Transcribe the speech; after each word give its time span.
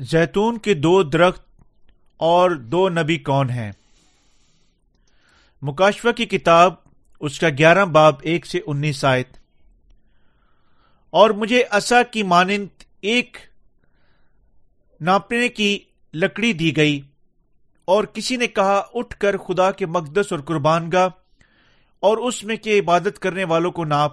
زیتون 0.00 0.58
کے 0.58 0.74
دو 0.74 1.02
درخت 1.02 1.42
اور 2.16 2.50
دو 2.50 2.88
نبی 2.88 3.16
کون 3.18 3.50
ہیں؟ 3.50 3.72
مکاشفہ 5.62 6.08
کی 6.16 6.24
کتاب، 6.26 6.74
اس 7.20 7.38
کا 7.40 7.48
گیارہ 7.48 7.84
باب 7.84 8.14
ایک 8.22 8.46
سے 8.46 8.60
انیس 8.66 9.04
آیت۔ 9.04 9.36
اور 11.10 11.30
مجھے 11.30 11.62
اصا 11.70 12.02
کی 12.02 12.22
مانند 12.22 12.82
ایک 13.00 13.36
ناپنے 15.00 15.48
کی 15.48 15.78
لکڑی 16.14 16.52
دی 16.52 16.76
گئی، 16.76 17.00
اور 17.84 18.04
کسی 18.04 18.36
نے 18.36 18.46
کہا، 18.46 18.82
اٹھ 18.94 19.16
کر 19.16 19.36
خدا 19.36 19.70
کے 19.70 19.86
مقدس 19.86 20.32
اور 20.32 20.40
قربان 20.40 20.92
گاہ، 20.92 21.08
اور 22.00 22.18
اس 22.18 22.44
میں 22.44 22.56
کے 22.56 22.78
عبادت 22.78 23.18
کرنے 23.18 23.44
والوں 23.44 23.70
کو 23.70 23.84
ناپ، 23.84 24.12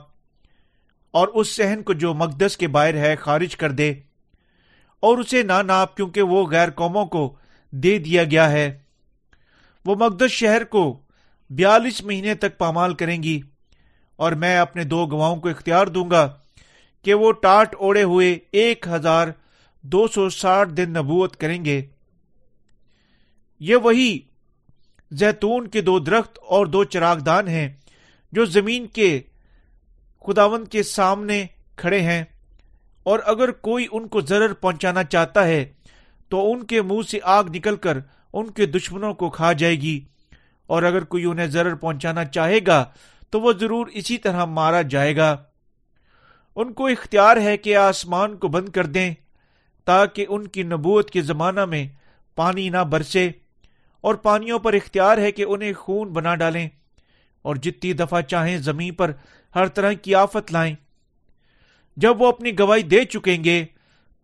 اور 1.11 1.27
اس 1.27 1.55
سہن 1.55 1.83
کو 1.83 1.93
جو 1.93 2.13
مقدس 2.13 2.57
کے 2.57 2.67
باہر 2.67 2.93
ہے 2.93 3.15
خارج 3.15 3.55
کر 3.55 3.71
دے۔ 3.71 3.93
اور 4.99 5.17
اسے 5.17 5.43
نہ 5.43 5.61
ناپ 5.67 5.97
کیونکہ 5.97 6.21
وہ 6.21 6.47
غیر 6.47 6.69
قوموں 6.69 7.05
کو 7.05 7.35
دے 7.71 7.97
دیا 7.97 8.23
گیا 8.23 8.51
ہے۔ 8.51 8.79
وہ 9.85 9.95
مقدس 9.95 10.31
شہر 10.31 10.63
کو 10.63 10.99
بیالیس 11.49 12.03
مہینے 12.03 12.35
تک 12.35 12.57
پامال 12.57 12.93
کریں 12.93 13.23
گی 13.23 13.41
اور 14.15 14.31
میں 14.31 14.57
اپنے 14.57 14.83
دو 14.83 15.05
گواہوں 15.05 15.35
کو 15.35 15.49
اختیار 15.49 15.87
دوں 15.87 16.09
گا 16.11 16.37
کہ 17.01 17.13
وہ 17.13 17.31
ٹاٹ 17.31 17.75
اوڑے 17.75 18.03
ہوئے 18.03 18.39
ایک 18.51 18.87
ہزار 18.87 19.27
دو 19.81 20.07
سو 20.07 20.29
ساٹھ 20.29 20.69
دن 20.69 20.89
نبوت 20.89 21.37
کریں 21.37 21.65
گے۔ 21.65 21.81
یہ 23.59 23.75
وہی 23.75 24.19
زیتون 25.11 25.67
کے 25.67 25.81
دو 25.81 25.99
درخت 25.99 26.39
اور 26.47 26.65
دو 26.65 26.83
چراغ 26.83 27.17
دان 27.17 27.47
ہیں 27.47 27.69
جو 28.31 28.45
زمین 28.45 28.87
کے 28.87 29.21
خداون 30.25 30.65
کے 30.65 30.83
سامنے 30.83 31.45
کھڑے 31.75 32.01
ہیں۔ 32.01 32.23
اور 33.07 33.19
اگر 33.25 33.51
کوئی 33.51 33.87
ان 33.91 34.07
کو 34.07 34.21
ضرر 34.21 34.53
پہنچانا 34.53 35.03
چاہتا 35.03 35.47
ہے، 35.47 35.65
تو 36.29 36.51
ان 36.51 36.63
کے 36.63 36.81
منہ 36.81 37.01
سے 37.01 37.19
آگ 37.23 37.43
نکل 37.43 37.75
کر 37.75 37.97
ان 38.33 38.51
کے 38.51 38.65
دشمنوں 38.65 39.13
کو 39.13 39.29
کھا 39.29 39.53
جائے 39.53 39.75
گی۔ 39.75 40.05
اور 40.67 40.83
اگر 40.83 41.03
کوئی 41.03 41.25
انہیں 41.25 41.47
ضرر 41.47 41.75
پہنچانا 41.75 42.25
چاہے 42.25 42.59
گا، 42.67 42.85
تو 43.29 43.41
وہ 43.41 43.53
ضرور 43.53 43.87
اسی 43.87 44.17
طرح 44.17 44.45
مارا 44.45 44.81
جائے 44.81 45.17
گا۔ 45.17 45.37
ان 46.55 46.73
کو 46.73 46.87
اختیار 46.87 47.37
ہے 47.37 47.57
کہ 47.57 47.75
آسمان 47.75 48.37
کو 48.37 48.47
بند 48.47 48.69
کر 48.69 48.85
دیں، 48.85 49.13
تاکہ 49.85 50.25
ان 50.29 50.47
کی 50.47 50.63
نبوت 50.63 51.11
کے 51.11 51.21
زمانہ 51.21 51.65
میں 51.65 51.87
پانی 52.35 52.69
نہ 52.69 52.83
برسے۔ 52.83 53.31
اور 54.01 54.15
پانیوں 54.15 54.59
پر 54.59 54.73
اختیار 54.73 55.17
ہے 55.17 55.31
کہ 55.31 55.45
انہیں 55.47 55.73
خون 55.73 56.09
بنا 56.09 56.35
ڈالیں، 56.35 56.69
اور 57.41 57.55
جتنی 57.55 57.93
دفعہ 57.93 58.21
چاہیں 58.21 58.57
زمین 58.57 58.93
پر 58.93 59.11
ہر 59.55 59.67
طرح 59.67 59.91
کی 59.91 60.15
آفت 60.15 60.51
لائیں۔ 60.51 60.75
جب 61.97 62.21
وہ 62.21 62.27
اپنی 62.27 62.57
گواہی 62.59 62.83
دے 62.83 63.03
چکیں 63.05 63.43
گے، 63.43 63.63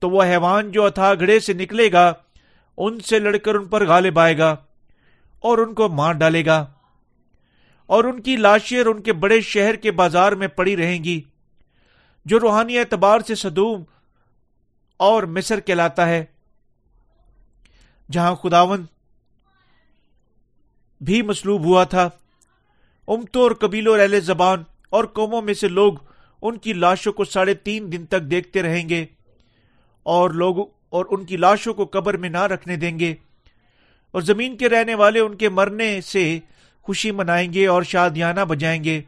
تو 0.01 0.09
وہ 0.09 0.23
حیوان 0.23 0.71
جو 0.71 0.83
اتھا 0.85 1.13
گھڑے 1.13 1.39
سے 1.39 1.53
نکلے 1.53 1.91
گا، 1.91 2.11
ان 2.77 2.99
سے 2.99 3.19
لڑ 3.19 3.35
کر 3.37 3.55
ان 3.55 3.67
پر 3.67 3.85
غالب 3.87 4.19
آئے 4.19 4.37
گا 4.37 4.55
اور 5.43 5.57
ان 5.57 5.73
کو 5.73 5.87
مار 5.89 6.13
ڈالے 6.13 6.45
گا 6.45 6.65
اور 7.89 8.03
ان 8.03 8.21
کی 8.21 8.35
لاشیں 8.35 8.79
ان 8.81 9.01
کے 9.01 9.13
بڑے 9.13 9.39
شہر 9.41 9.75
کے 9.75 9.91
بازار 9.91 10.31
میں 10.31 10.47
پڑی 10.47 10.75
رہیں 10.77 11.03
گی، 11.03 11.21
جو 12.25 12.39
روحانی 12.39 12.77
اعتبار 12.77 13.19
سے 13.19 13.35
صدوم 13.35 13.83
اور 14.99 15.23
مصر 15.23 15.59
کہلاتا 15.59 16.07
ہے۔ 16.09 16.23
جہاں 18.09 18.35
خداون 18.35 18.85
بھی 21.01 21.21
مسلوب 21.21 21.63
ہوا 21.63 21.83
تھا، 21.83 22.09
امتوں 23.07 23.41
اور 23.41 23.51
قبیلوں 23.51 23.93
اور 23.93 24.01
اہل 24.01 24.19
زبان 24.21 24.63
اور 24.89 25.05
قوموں 25.05 25.41
میں 25.41 25.53
سے 25.53 25.67
لوگ 25.69 25.93
ان 26.43 26.57
کی 26.57 26.73
لاشوں 26.73 27.11
کو 27.13 27.25
ساڑھے 27.25 27.53
تین 27.53 27.91
دن 27.91 28.05
تک 28.05 28.21
دیکھتے 28.21 28.61
رہیں 28.61 28.87
گے 28.89 29.05
اور 30.05 30.29
لوگ 30.29 30.55
اور 30.89 31.05
ان 31.09 31.25
کی 31.25 31.37
لاشوں 31.37 31.73
کو 31.73 31.85
قبر 31.85 32.17
میں 32.17 32.29
نہ 32.29 32.43
رکھنے 32.43 32.75
دیں 32.75 32.97
گے 32.99 33.13
اور 34.13 34.21
زمین 34.21 34.57
کے 34.57 34.69
رہنے 34.69 34.95
والے 34.95 35.19
ان 35.19 35.35
کے 35.35 35.49
مرنے 35.49 35.89
سے 36.01 36.39
خوشی 36.81 37.11
منائیں 37.11 37.53
گے 37.53 37.67
اور 37.67 37.83
شادیانہ 37.83 38.41
بجائیں 38.41 38.83
گے 38.83 39.01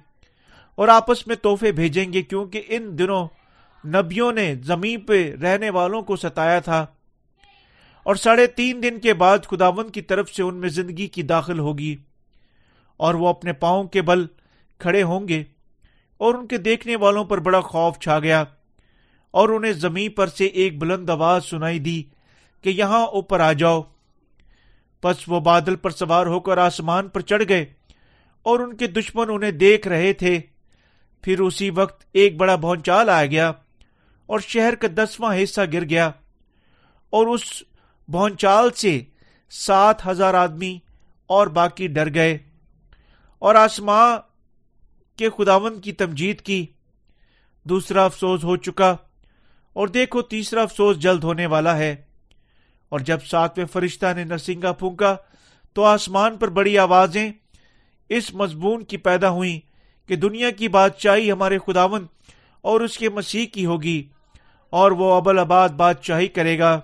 اور 0.75 0.88
آپس 0.88 1.28
میں 1.28 1.35
تحفے 1.35 1.72
بھیجیں 1.72 2.13
گے 2.13 2.22
کیونکہ 2.22 2.63
ان 2.68 2.97
دنوں 2.97 3.28
نبیوں 3.84 4.31
نے 4.31 4.53
زمین 4.63 5.00
پہ 5.00 5.19
رہنے 5.41 5.69
والوں 5.69 6.01
کو 6.01 6.16
ستایا 6.16 6.59
تھا 6.59 6.85
اور 8.06 8.16
ساڑھے 8.16 8.47
تین 8.47 8.84
دن 8.84 9.00
کے 9.00 9.13
بعد 9.13 9.45
خداون 9.45 9.90
کی 9.90 10.01
طرف 10.01 10.29
سے 10.29 10.44
ان 10.44 10.56
میں 10.56 10.69
زندگی 10.69 11.07
کی 11.07 11.22
داخل 11.22 11.59
ہوگی 11.59 11.95
اور 13.00 13.13
وہ 13.13 13.28
اپنے 13.28 13.53
پاؤں 13.53 13.84
کے 13.84 14.01
بل 14.01 14.25
کھڑے 14.78 15.03
ہوں 15.03 15.28
گے 15.28 15.44
اور 16.17 16.33
ان 16.35 16.47
کے 16.47 16.57
دیکھنے 16.57 16.95
والوں 16.95 17.25
پر 17.25 17.37
بڑا 17.37 17.61
خوف 17.61 17.99
چھا 17.99 18.19
گیا 18.19 18.43
اور 19.31 19.49
انہیں 19.49 19.71
زمین 19.71 20.11
پر 20.11 20.27
سے 20.27 20.45
ایک 20.45 20.79
بلند 20.79 21.09
آواز 21.09 21.45
سنائی 21.45 21.79
دی 21.79 22.03
کہ 22.61 22.69
یہاں 22.69 23.05
اوپر 23.05 23.39
آ 23.39 23.53
جاؤ۔ 23.53 23.81
پس 25.01 25.17
وہ 25.27 25.39
بادل 25.39 25.75
پر 25.75 25.89
سوار 25.89 26.25
ہو 26.25 26.39
کر 26.39 26.57
آسمان 26.57 27.07
پر 27.07 27.19
چڑھ 27.19 27.43
گئے 27.49 27.65
اور 28.43 28.59
ان 28.59 28.75
کے 28.77 28.87
دشمن 28.87 29.25
انہیں 29.29 29.51
دیکھ 29.51 29.87
رہے 29.87 30.13
تھے۔ 30.13 30.39
پھر 31.21 31.39
اسی 31.39 31.69
وقت 31.69 32.05
ایک 32.13 32.37
بڑا 32.37 32.55
بھونچال 32.55 33.09
آ 33.09 33.25
گیا 33.25 33.51
اور 34.25 34.39
شہر 34.39 34.75
کا 34.75 34.87
دسواں 34.95 35.35
حصہ 35.43 35.61
گر 35.73 35.83
گیا 35.89 36.11
اور 37.09 37.27
اس 37.27 37.41
بھونچال 38.07 38.71
سے 38.71 39.01
سات 39.49 40.07
ہزار 40.07 40.33
آدمی 40.33 40.79
اور 41.25 41.47
باقی 41.47 41.87
ڈر 41.87 42.13
گئے 42.13 42.37
اور 43.39 43.55
آسمان 43.55 44.17
کہ 45.17 45.29
خداون 45.29 45.81
کی 45.81 45.91
تمجید 45.91 46.41
کی، 46.41 46.65
دوسرا 47.63 48.05
افسوس 48.05 48.43
ہو 48.43 48.57
چکا 48.57 48.95
اور 49.73 49.87
دیکھو 49.87 50.21
تیسرا 50.21 50.61
افسوس 50.61 50.97
جلد 50.97 51.23
ہونے 51.23 51.45
والا 51.45 51.77
ہے۔ 51.77 51.95
اور 52.89 52.99
جب 52.99 53.17
ساتویں 53.23 53.65
فرشتہ 53.65 54.05
نے 54.15 54.23
نرسنگا 54.23 54.71
پھونکا 54.71 55.15
تو 55.73 55.83
آسمان 55.83 56.37
پر 56.37 56.47
بڑی 56.47 56.77
آوازیں 56.77 57.31
اس 58.09 58.33
مضمون 58.33 58.83
کی 58.83 58.97
پیدا 58.97 59.29
ہوئی 59.29 59.59
کہ 60.07 60.15
دنیا 60.15 60.51
کی 60.51 60.67
بادشاہی 60.67 61.31
ہمارے 61.31 61.57
خداون 61.67 62.07
اور 62.61 62.81
اس 62.81 62.97
کے 62.97 63.09
مسیح 63.09 63.45
کی 63.45 63.65
ہوگی 63.65 64.07
اور 64.69 64.91
وہ 64.91 65.13
ابل 65.13 65.39
آباد 65.39 65.69
بادشاہی 65.69 66.27
کرے 66.27 66.59
گا۔ 66.59 66.81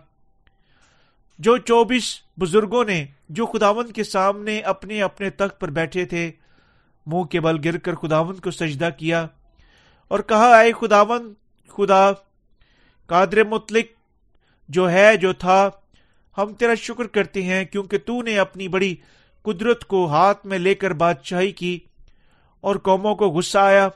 جو 1.40 1.58
چوبیس 1.58 2.20
بزرگوں 2.38 2.84
نے، 2.84 3.06
جو 3.30 3.46
خداون 3.46 3.92
کے 3.92 4.04
سامنے 4.04 4.60
اپنے 4.60 5.02
اپنے 5.02 5.30
تخت 5.30 5.60
پر 5.60 5.70
بیٹھے 5.70 6.06
تھے 6.06 6.32
منہ 7.06 7.24
کے 7.24 7.40
بل 7.40 7.58
گر 7.66 7.78
کر 7.78 7.96
خداون 7.96 8.36
کو 8.36 8.52
سجدہ 8.52 8.90
کیا 8.98 9.28
اور 10.08 10.20
کہا 10.20 10.52
آئے 10.58 10.72
خداون 10.72 11.34
خدا 11.78 12.12
قادر 13.10 13.44
مطلق 13.44 13.86
جو 14.70 14.90
ہے، 14.92 15.18
جو 15.18 15.34
تھا، 15.34 15.70
ہم 16.38 16.54
تیرا 16.54 16.76
شکر 16.76 17.08
کرتے 17.08 17.44
ہیں 17.44 17.66
کیونکہ 17.66 17.98
تو 17.98 18.22
نے 18.22 18.38
اپنی 18.40 18.68
بڑی 18.68 18.96
قدرت 19.46 19.86
کو 19.86 20.06
ہاتھ 20.08 20.46
میں 20.46 20.60
لے 20.60 20.76
کر 20.76 20.94
بادشاہی 20.94 21.52
کی 21.52 21.80
اور 22.62 22.76
قوموں 22.76 23.16
کو 23.16 23.30
غصہ 23.30 23.58
آیا 23.58 23.88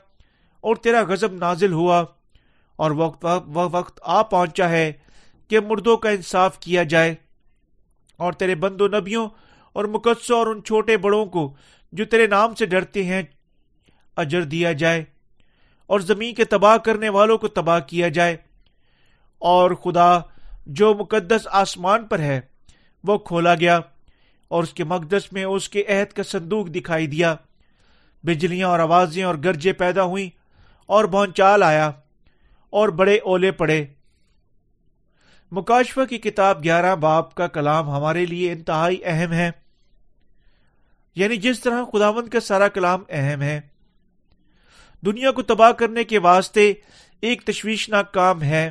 اور 0.64 0.76
تیرا 0.76 1.02
غزب 1.02 1.32
نازل 1.32 1.72
ہوا 1.72 2.04
اور 2.76 2.90
وقت 2.90 3.24
وہ 3.46 3.68
وقت 3.72 4.00
آ 4.02 4.22
پہنچا 4.22 4.68
ہے 4.68 4.92
کہ 5.50 5.60
مردوں 5.60 5.96
کا 5.96 6.10
انصاف 6.10 6.58
کیا 6.58 6.82
جائے 6.82 7.14
اور 8.18 8.32
تیرے 8.32 8.54
بند 8.54 8.80
و 8.80 8.88
نبیوں 8.88 9.28
اور 9.72 9.84
مقدسوں 9.84 10.38
اور 10.38 10.46
ان 10.46 10.62
چھوٹے 10.62 10.96
بڑوں 10.96 11.26
کو 11.26 11.54
جو 11.92 12.04
تیرے 12.04 12.26
نام 12.26 12.54
سے 12.54 12.66
ڈرتے 12.66 13.04
ہیں، 13.04 13.22
اجر 14.16 14.42
دیا 14.42 14.72
جائے 14.72 15.04
اور 15.86 16.00
زمین 16.00 16.34
کے 16.34 16.44
تباہ 16.44 16.76
کرنے 16.76 17.08
والوں 17.08 17.38
کو 17.38 17.48
تباہ 17.48 17.80
کیا 17.80 18.08
جائے۔ 18.08 18.36
اور 19.38 19.70
خدا 19.70 20.18
جو 20.66 20.94
مقدس 20.94 21.48
آسمان 21.50 22.06
پر 22.06 22.18
ہے، 22.18 22.40
وہ 23.04 23.18
کھولا 23.18 23.54
گیا 23.54 23.80
اور 24.48 24.62
اس 24.62 24.74
کے 24.74 24.84
مقدس 24.84 25.32
میں 25.32 25.44
اس 25.44 25.68
کے 25.68 25.84
عہد 25.88 26.12
کا 26.12 26.22
صندوق 26.22 26.66
دکھائی 26.66 27.06
دیا۔ 27.06 27.34
بجلیاں 28.22 28.68
اور 28.68 28.78
آوازیں 28.78 29.22
اور 29.22 29.34
گرجے 29.44 29.72
پیدا 29.72 30.02
ہوئی 30.02 30.30
اور 30.86 31.04
بونچال 31.04 31.62
آیا 31.62 31.90
اور 32.70 32.88
بڑے 32.88 33.18
اولے 33.18 33.52
پڑے۔ 33.52 33.84
مکاشفہ 35.50 36.00
کی 36.04 36.18
کتاب 36.18 36.64
گیارہ 36.64 36.96
باپ 36.96 37.34
کا 37.34 37.46
کلام 37.46 37.90
ہمارے 37.90 38.26
لیے 38.26 38.52
انتہائی 38.52 38.98
اہم 39.04 39.32
ہے۔ 39.32 39.50
یعنی 41.16 41.36
جس 41.36 41.60
طرح 41.60 41.84
خداون 41.92 42.28
کا 42.28 42.40
سارا 42.40 42.68
کلام 42.68 43.02
اہم 43.08 43.42
ہے، 43.42 43.60
دنیا 45.06 45.30
کو 45.30 45.42
تباہ 45.42 45.72
کرنے 45.72 46.04
کے 46.04 46.18
واسطے 46.18 46.74
ایک 47.20 47.42
تشویشناک 47.42 48.14
کام 48.14 48.42
ہے، 48.42 48.70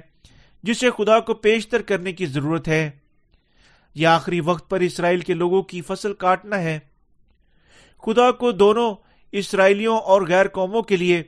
جسے 0.64 0.90
خدا 0.98 1.20
کو 1.20 1.34
پیشتر 1.34 1.82
کرنے 1.82 2.14
کی 2.14 2.26
ضرورت 2.26 2.68
ہے۔ 2.68 2.92
یہ 3.96 4.08
آخری 4.08 4.40
وقت 4.40 4.70
پر 4.70 4.80
اسرائیل 4.80 5.20
کے 5.20 5.34
لوگوں 5.34 5.62
کی 5.62 5.82
فصل 5.82 6.14
کاٹنا 6.14 6.62
ہے۔ 6.62 6.80
خدا 8.06 8.32
کو 8.32 8.52
دونوں 8.52 8.96
اسرائیلیوں 9.32 10.00
اور 10.00 10.22
غیر 10.22 10.48
قوموں 10.48 10.82
کے 10.82 10.98
لیے 10.98 11.24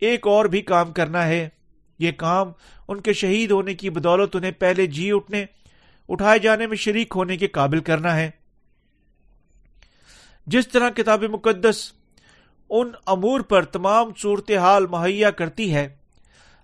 ایک 0.00 0.26
اور 0.26 0.44
بھی 0.44 0.62
کام 0.62 0.92
کرنا 0.92 1.26
ہے۔ 1.26 1.48
یہ 1.98 2.12
کام 2.12 2.52
ان 2.88 3.00
کے 3.00 3.12
شہید 3.12 3.50
ہونے 3.50 3.74
کی 3.74 3.90
بدولت 3.90 4.36
انہیں 4.36 4.50
پہلے 4.50 4.86
جی 4.86 5.12
اٹھنے، 5.12 5.46
اٹھائے 6.08 6.38
جانے 6.38 6.66
میں 6.66 6.76
شریک 6.76 7.12
ہونے 7.16 7.36
کے 7.36 7.46
قابل 7.46 7.80
کرنا 7.80 8.16
ہے۔ 8.16 8.30
جس 10.48 10.68
طرح 10.68 10.90
کتاب 10.90 11.24
مقدس 11.24 11.92
ان 12.70 12.90
امور 13.06 13.40
پر 13.40 13.62
تمام 13.62 14.10
صورت 14.18 14.50
حال 14.50 14.86
مہیا 14.86 15.30
کرتی 15.30 15.74
ہے، 15.74 15.88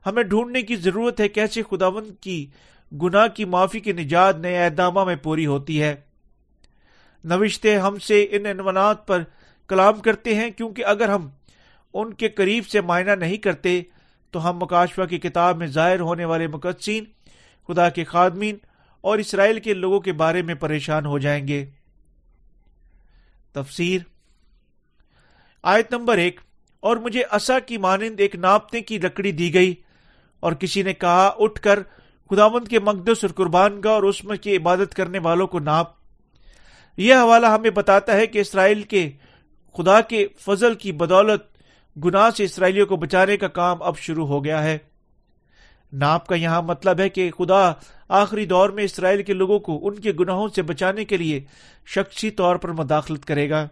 ہمیں 0.06 0.22
ڈھونڈنے 0.22 0.62
کی 0.62 0.76
ضرورت 0.76 1.20
ہے 1.20 1.28
کیسے 1.28 1.62
خداون 1.62 2.14
کی 2.14 2.46
گناہ 3.02 3.26
کی 3.26 3.44
معافی 3.44 3.80
کی 3.80 3.92
نجات 3.92 4.38
نئے 4.38 4.64
اہدامہ 4.64 5.04
میں 5.04 5.16
پوری 5.16 5.46
ہوتی 5.46 5.82
ہے۔ 5.82 5.94
نوشتے 7.24 7.76
ہم 7.76 7.98
سے 7.98 8.26
ان 8.30 8.46
عنوانات 8.46 9.06
پر 9.06 9.22
کلام 9.68 10.00
کرتے 10.00 10.34
ہیں 10.34 10.50
کیونکہ 10.50 10.84
اگر 10.84 11.08
ہم 11.08 11.28
ان 11.94 12.14
کے 12.14 12.28
قریب 12.28 12.66
سے 12.66 12.80
معائنہ 12.80 13.10
نہیں 13.10 13.36
کرتے 13.36 13.82
تو 14.30 14.50
ہم 14.50 14.56
مکاشفہ 14.56 15.02
کی 15.02 15.18
کتاب 15.18 15.56
میں 15.56 15.66
ظاہر 15.66 16.00
ہونے 16.00 16.24
والے 16.24 16.46
مقدسین، 16.46 17.04
خدا 17.68 17.88
کے 17.88 18.04
خادمین 18.04 18.56
اور 19.00 19.18
اسرائیل 19.18 19.60
کے 19.60 19.74
لوگوں 19.74 20.00
کے 20.00 20.12
بارے 20.12 20.42
میں 20.42 20.54
پریشان 20.54 21.06
ہو 21.06 21.18
جائیں 21.18 21.48
گے۔ 21.48 21.64
تفسیر۔ 23.54 24.00
آیت 25.64 25.92
نمبر 25.92 26.18
ایک، 26.18 26.40
اور 26.82 26.96
مجھے 26.96 27.22
اصا 27.30 27.58
کی 27.58 27.76
مانند 27.78 28.20
ایک 28.20 28.34
ناپنے 28.36 28.80
کی 28.80 28.98
لکڑی 28.98 29.32
دی 29.32 29.54
گئی، 29.54 29.74
اور 30.42 30.52
کسی 30.52 30.82
نے 30.82 30.92
کہا، 30.94 31.26
اٹھ 31.38 31.60
کر 31.60 31.82
خداوند 32.30 32.68
کے 32.68 32.78
مقدس 32.80 33.24
اور 33.24 33.30
قربان 33.30 33.80
گاہ 33.84 33.92
اور 33.92 34.02
اس 34.02 34.24
میں 34.24 34.36
کی 34.36 34.56
عبادت 34.56 34.94
کرنے 34.94 35.18
والوں 35.18 35.46
کو 35.46 35.58
ناپ۔ 35.58 35.92
یہ 36.98 37.14
حوالہ 37.14 37.46
ہمیں 37.46 37.70
بتاتا 37.70 38.12
ہے 38.12 38.26
کہ 38.26 38.38
اسرائیل 38.38 38.82
کے 38.82 39.10
خدا 39.74 40.00
کے 40.00 40.26
فضل 40.40 40.74
کی 40.74 40.92
بدولت 40.92 41.42
گناہ 41.96 42.30
سے 42.30 42.44
اسرائیلیوں 42.44 42.86
کو 42.86 42.96
بچانے 42.96 43.36
کا 43.36 43.48
کام 43.48 43.82
اب 43.82 43.98
شروع 43.98 44.26
ہو 44.26 44.44
گیا 44.44 44.62
ہے۔ 44.62 44.78
ناپ 45.94 46.26
کا 46.26 46.34
یہاں 46.34 46.62
مطلب 46.62 47.00
ہے 47.00 47.08
کہ 47.08 47.30
خدا 47.30 47.72
آخری 48.08 48.46
دور 48.46 48.68
میں 48.68 48.84
اسرائیل 48.84 49.22
کے 49.22 49.32
لوگوں 49.32 49.58
کو 49.58 49.88
ان 49.88 49.94
کے 49.94 50.12
گناہوں 50.20 50.48
سے 50.48 50.62
بچانے 50.62 51.04
کے 51.04 51.16
لیے 51.16 51.40
شخصی 51.86 52.30
طور 52.30 52.56
پر 52.56 52.68
مداخلت 52.68 53.24
کرے 53.24 53.50
گا۔ 53.50 53.68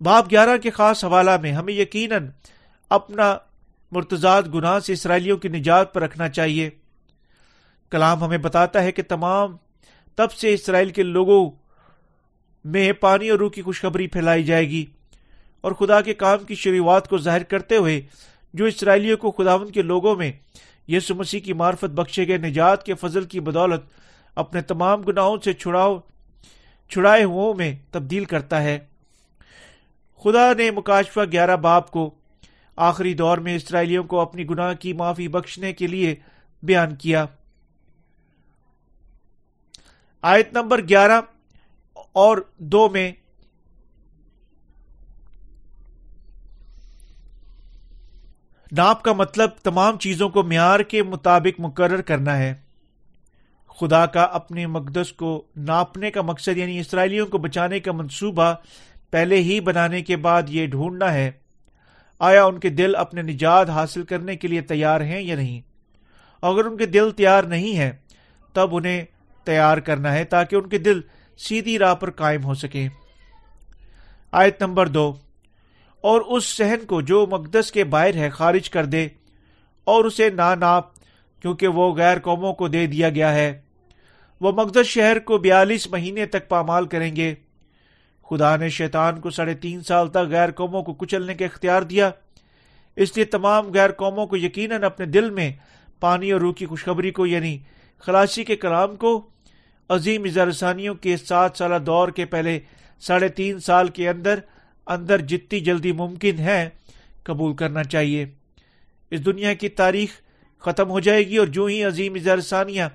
باب 0.00 0.30
گیارہ 0.30 0.56
کے 0.56 0.70
خاص 0.70 1.04
حوالہ 1.04 1.30
میں 1.42 1.52
ہمیں 1.52 1.74
یقیناً 1.74 2.28
اپنا 2.90 3.38
مرتضاد 3.92 4.42
گناہ 4.54 4.78
سے 4.78 4.92
اسرائیلیوں 4.92 5.36
کی 5.36 5.48
نجات 5.48 5.94
پر 5.94 6.02
رکھنا 6.02 6.28
چاہیے۔ 6.28 6.70
کلام 7.90 8.24
ہمیں 8.24 8.38
بتاتا 8.38 8.82
ہے 8.82 8.92
کہ 8.92 9.02
تمام 9.08 9.56
تب 10.16 10.32
سے 10.32 10.54
اسرائیل 10.54 10.88
کے 10.88 11.02
لوگوں 11.02 11.50
میں 12.64 12.92
پانی 12.92 13.28
اور 13.28 13.38
روح 13.38 13.50
کی 13.50 13.62
خوشخبری 13.62 14.06
پھیلائی 14.06 14.44
جائے 14.44 14.68
گی 14.68 14.86
اور 15.60 15.72
خدا 15.72 16.00
کے 16.00 16.14
کام 16.14 16.44
کی 16.44 16.54
شروعات 16.54 17.08
کو 17.08 17.18
ظاہر 17.18 17.42
کرتے 17.42 17.76
ہوئے 17.76 18.00
جو 18.54 18.64
اسرائیلیوں 18.64 19.16
کو 19.16 19.30
خداون 19.30 19.70
کے 19.70 19.82
لوگوں 19.82 20.16
میں 20.16 20.32
یسو 20.88 21.14
مسیح 21.14 21.40
کی 21.40 21.52
معرفت 21.52 21.90
بخشے 21.90 22.28
گئے، 22.28 22.36
نجات 22.36 22.86
کے 22.86 22.94
فضل 22.94 23.24
کی 23.24 23.40
بدولت 23.40 23.80
اپنے 24.34 24.62
تمام 24.62 25.02
گناہوں 25.02 25.36
سے 25.44 25.52
چھڑاؤ 25.52 25.98
چھڑائے 26.88 27.24
ہو 27.24 27.54
میں 27.54 27.74
تبدیل 27.90 28.24
کرتا 28.24 28.62
ہے۔ 28.62 28.78
خدا 30.22 30.52
نے 30.52 30.70
مکاشفہ 30.70 31.20
گیارہ 31.32 31.56
باپ 31.56 31.90
کو 31.90 32.14
آخری 32.76 33.14
دور 33.14 33.38
میں 33.38 33.56
اسرائیلیوں 33.56 34.04
کو 34.04 34.20
اپنی 34.20 34.48
گناہ 34.50 34.74
کی 34.74 34.92
معافی 34.92 35.28
بخشنے 35.28 35.72
کے 35.72 35.86
لیے 35.86 36.14
بیان 36.62 36.96
کیا۔ 36.96 37.24
آیت 40.22 40.52
نمبر 40.52 40.80
گیارہ 40.88 41.20
اور 41.94 42.38
دو 42.58 42.88
میں 42.88 43.12
ناپ 48.76 49.02
کا 49.02 49.12
مطلب 49.12 49.50
تمام 49.62 49.98
چیزوں 49.98 50.28
کو 50.28 50.42
معیار 50.42 50.80
کے 50.80 51.02
مطابق 51.02 51.60
مقرر 51.60 52.02
کرنا 52.02 52.38
ہے۔ 52.38 52.54
خدا 53.80 54.06
کا 54.06 54.22
اپنے 54.22 54.66
مقدس 54.66 55.12
کو 55.12 55.44
ناپنے 55.56 56.10
کا 56.10 56.22
مقصد 56.22 56.56
یعنی 56.56 56.78
اسرائیلیوں 56.78 57.26
کو 57.26 57.38
بچانے 57.38 57.80
کا 57.80 57.92
منصوبہ 57.92 58.54
پہلے 59.10 59.36
ہی 59.36 59.60
بنانے 59.60 60.02
کے 60.02 60.16
بعد 60.16 60.42
یہ 60.48 60.66
ڈھونڈنا 60.66 61.14
ہے۔ 61.14 61.30
آیا 62.18 62.44
ان 62.44 62.60
کے 62.60 62.68
دل 62.68 62.96
اپنے 62.96 63.22
نجات 63.22 63.70
حاصل 63.70 64.02
کرنے 64.02 64.36
کے 64.36 64.48
لیے 64.48 64.60
تیار 64.60 65.00
ہیں 65.00 65.20
یا 65.20 65.34
نہیں؟ 65.34 65.60
اگر 66.42 66.64
ان 66.64 66.76
کے 66.76 66.86
دل 66.86 67.10
تیار 67.10 67.44
نہیں 67.44 67.78
ہے 67.78 67.90
تب 68.52 68.76
انہیں 68.76 69.04
تیار 69.44 69.78
کرنا 69.78 70.12
ہے 70.12 70.24
تاکہ 70.24 70.56
ان 70.56 70.68
کے 70.68 70.78
دل 70.78 71.00
سیدھی 71.38 71.78
راہ 71.78 71.94
پر 71.94 72.10
قائم 72.10 72.44
ہو 72.44 72.54
سکے 72.54 72.88
آیت 74.32 74.62
نمبر 74.62 74.88
دو۔ 74.88 75.14
اور 76.02 76.20
اس 76.20 76.44
سہن 76.44 76.86
کو 76.86 77.00
جو 77.00 77.26
مقدس 77.30 77.72
کے 77.72 77.84
باہر 77.84 78.14
ہے 78.14 78.30
خارج 78.30 78.70
کر 78.70 78.84
دے 78.84 79.08
اور 79.84 80.04
اسے 80.04 80.30
نہ 80.30 80.54
ناپ، 80.60 80.84
کیونکہ 81.42 81.68
وہ 81.68 81.94
غیر 81.94 82.18
قوموں 82.18 82.52
کو 82.52 82.68
دے 82.68 82.86
دیا 82.86 83.08
گیا 83.08 83.34
ہے۔ 83.34 83.60
وہ 84.40 84.52
مقدس 84.52 84.86
شہر 84.86 85.18
کو 85.18 85.38
بیالیس 85.38 85.90
مہینے 85.90 86.26
تک 86.26 86.48
پامال 86.48 86.86
کریں 86.86 87.16
گے۔ 87.16 87.34
خدا 88.30 88.56
نے 88.56 88.68
شیطان 88.68 89.20
کو 89.20 89.30
ساڑھے 89.30 89.54
تین 89.54 89.80
سال 89.80 90.08
تک 90.08 90.28
غیر 90.30 90.50
قوموں 90.50 90.82
کو 90.82 90.94
کچلنے 90.94 91.34
کا 91.34 91.44
اختیار 91.44 91.82
دیا۔ 91.82 92.10
اس 92.96 93.16
لیے 93.16 93.24
تمام 93.24 93.72
غیر 93.72 93.90
قوموں 93.90 94.26
کو 94.26 94.36
یقیناً 94.36 94.84
اپنے 94.84 95.06
دل 95.06 95.30
میں 95.30 95.52
پانی 96.00 96.32
اور 96.32 96.40
روح 96.40 96.52
کی 96.52 96.66
خوشخبری 96.66 97.10
کو 97.10 97.26
یعنی 97.26 97.58
خلاصی 97.98 98.44
کے 98.44 98.56
کلام 98.56 98.96
کو، 98.96 99.26
عظیم 99.88 100.24
اظہارسانیوں 100.24 100.94
کے 100.94 101.16
سات 101.16 101.50
سالہ 101.56 101.78
دور 101.78 102.08
کے 102.08 102.24
پہلے 102.24 102.60
ساڑھے 103.00 103.28
تین 103.28 103.60
سال 103.60 103.88
کے 103.88 104.08
اندر 104.08 104.38
اندر 104.86 105.20
جتنی 105.20 105.60
جلدی 105.60 105.92
ممکن 105.92 106.38
ہے 106.38 106.68
قبول 107.22 107.56
کرنا 107.56 107.84
چاہیے۔ 107.84 108.26
اس 109.10 109.24
دنیا 109.26 109.54
کی 109.54 109.68
تاریخ 109.68 110.10
ختم 110.58 110.90
ہو 110.90 111.00
جائے 111.00 111.22
گی 111.22 111.36
اور 111.36 111.46
جو 111.46 111.64
ہی 111.64 111.84
عظیم 111.84 112.14
اظہارسانیاں 112.14 112.88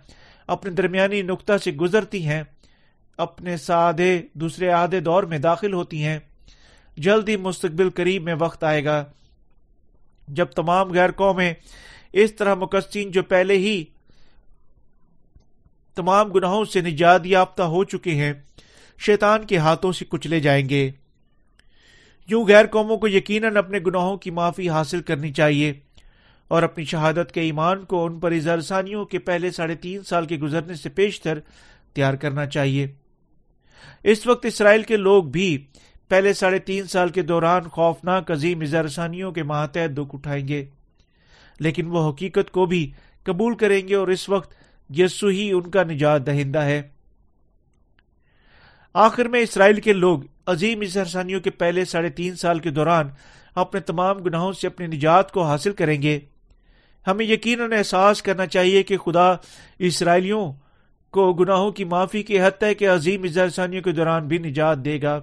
اپنے 0.48 0.72
درمیانی 0.72 1.22
نقطہ 1.22 1.58
سے 1.64 1.72
گزرتی 1.72 2.26
ہیں، 2.26 2.44
اپنے 3.18 3.58
سادے 3.58 4.22
دوسرے 4.34 4.72
آدھے 4.72 5.00
دور 5.00 5.24
میں 5.24 5.38
داخل 5.38 5.74
ہوتی 5.74 6.04
ہیں۔ 6.04 6.20
جلد 6.98 7.30
ہی 7.30 7.36
مستقبل 7.36 7.90
قریب 7.90 8.24
میں 8.24 8.36
وقت 8.40 8.64
آئے 8.64 8.86
گا۔ 8.86 9.06
جب 10.28 10.46
تمام 10.46 10.92
غیر 10.92 11.12
قومیں 11.12 11.54
اس 12.14 12.34
طرح 12.34 12.56
مقصین 12.56 13.12
جو 13.12 13.24
پہلے 13.24 13.58
ہی 13.58 13.84
تمام 15.96 16.32
گناہوں 16.32 16.66
سے 16.66 16.82
نجات 16.82 17.26
یافتہ 17.26 17.62
ہو 17.62 17.84
چکے 17.84 18.12
ہیں، 18.12 18.34
شیطان 18.98 19.46
کے 19.46 19.58
ہاتھوں 19.58 19.92
سے 19.92 20.06
کچلے 20.10 20.40
جائیں 20.40 20.70
گے۔ 20.70 20.92
یوں 22.30 22.48
غیر 22.48 22.66
قوموں 22.66 22.98
کو 22.98 23.08
یقیناً 23.08 23.58
اپنے 23.58 23.80
گناہوں 23.80 24.18
کی 24.18 24.32
معافی 24.32 24.70
حاصل 24.70 25.02
کرنی 25.02 25.34
چاہیے۔ 25.34 25.74
اور 26.48 26.64
اپنی 26.64 26.84
شہادت 26.84 27.32
کے 27.32 27.42
ایمان 27.42 27.86
کو 27.86 28.06
ان 28.06 28.20
پر 28.20 28.32
اظہارسانیوں 28.32 29.06
کے 29.06 29.20
پہلے 29.20 29.52
ساڑھے 29.52 29.76
تین 29.76 30.04
سال 30.04 30.26
کے 30.26 30.38
گزرنے 30.38 30.74
سے 30.74 30.90
پیشتر 30.90 31.40
تیار 31.94 32.14
کرنا 32.14 32.46
چاہیے۔ 32.46 32.88
اس 34.04 34.28
وقت 34.28 34.46
اسرائیل 34.46 34.84
کے 34.84 34.98
لوگ 34.98 35.24
بھی 35.24 35.66
پہلے 36.08 36.34
ساڑھے 36.34 36.60
تین 36.60 36.86
سال 36.86 37.10
کے 37.10 37.22
دوران 37.22 37.64
خوفناک 37.64 38.32
عظیم 38.32 38.62
اظہارسانیوں 38.62 39.32
کے 39.32 39.44
ماتحت 39.44 39.98
دکھ 39.98 40.16
اٹھائیں 40.16 40.48
گے۔ 40.48 40.66
لیکن 41.60 41.88
وہ 41.88 42.12
حقیقت 42.12 42.52
کو 42.52 42.66
بھی 42.66 42.92
قبول 43.24 43.56
کریں 43.56 43.88
گے 43.88 43.96
اور 43.96 44.08
اس 44.08 44.30
وقت 44.30 44.54
یسو 44.90 45.28
ہی 45.28 45.52
ان 45.52 45.72
کا 45.72 45.84
نجات 45.84 46.28
دہندہ 46.28 46.60
ہے۔ 46.60 46.82
آخر 48.94 49.26
میں 49.26 49.40
اسرائیل 49.40 49.82
کے 49.82 49.94
لوگ 49.94 50.20
عظیم 50.48 50.82
اظہارسانیوں 50.82 51.40
کے 51.40 51.50
پہلے 51.50 51.86
ساڑھے 51.86 52.10
تین 52.10 52.36
سال 52.36 52.60
کے 52.60 52.70
دوران 52.70 53.10
اپنے 53.56 53.80
تمام 53.80 54.18
گناہوں 54.18 54.52
سے 54.54 54.68
اپنی 54.68 54.88
نجات 54.88 55.32
کو 55.32 55.44
حاصل 55.44 55.72
کریں 55.72 56.02
گے۔ 56.02 56.20
ہمیں 57.08 57.26
یقیناً 57.26 57.74
احساس 57.74 58.22
کرنا 58.22 58.46
چاہیے 58.46 58.84
کہ 58.84 58.98
خدا 58.98 59.34
اسرائیلیوں 59.80 60.54
کو 61.12 61.34
گناہوں 61.34 61.72
کی 61.72 61.84
معافی 61.84 62.24
کی 62.24 62.42
حد 62.42 62.64
ہے 62.64 62.76
کہ 62.76 62.90
عظیم 62.90 63.24
اظہارسانیوں 63.24 63.82
کے 63.82 63.92
دوران 63.92 64.28
بھی 64.28 64.38
نجات 64.38 64.78
دے 64.78 65.02
گا۔ 65.02 65.20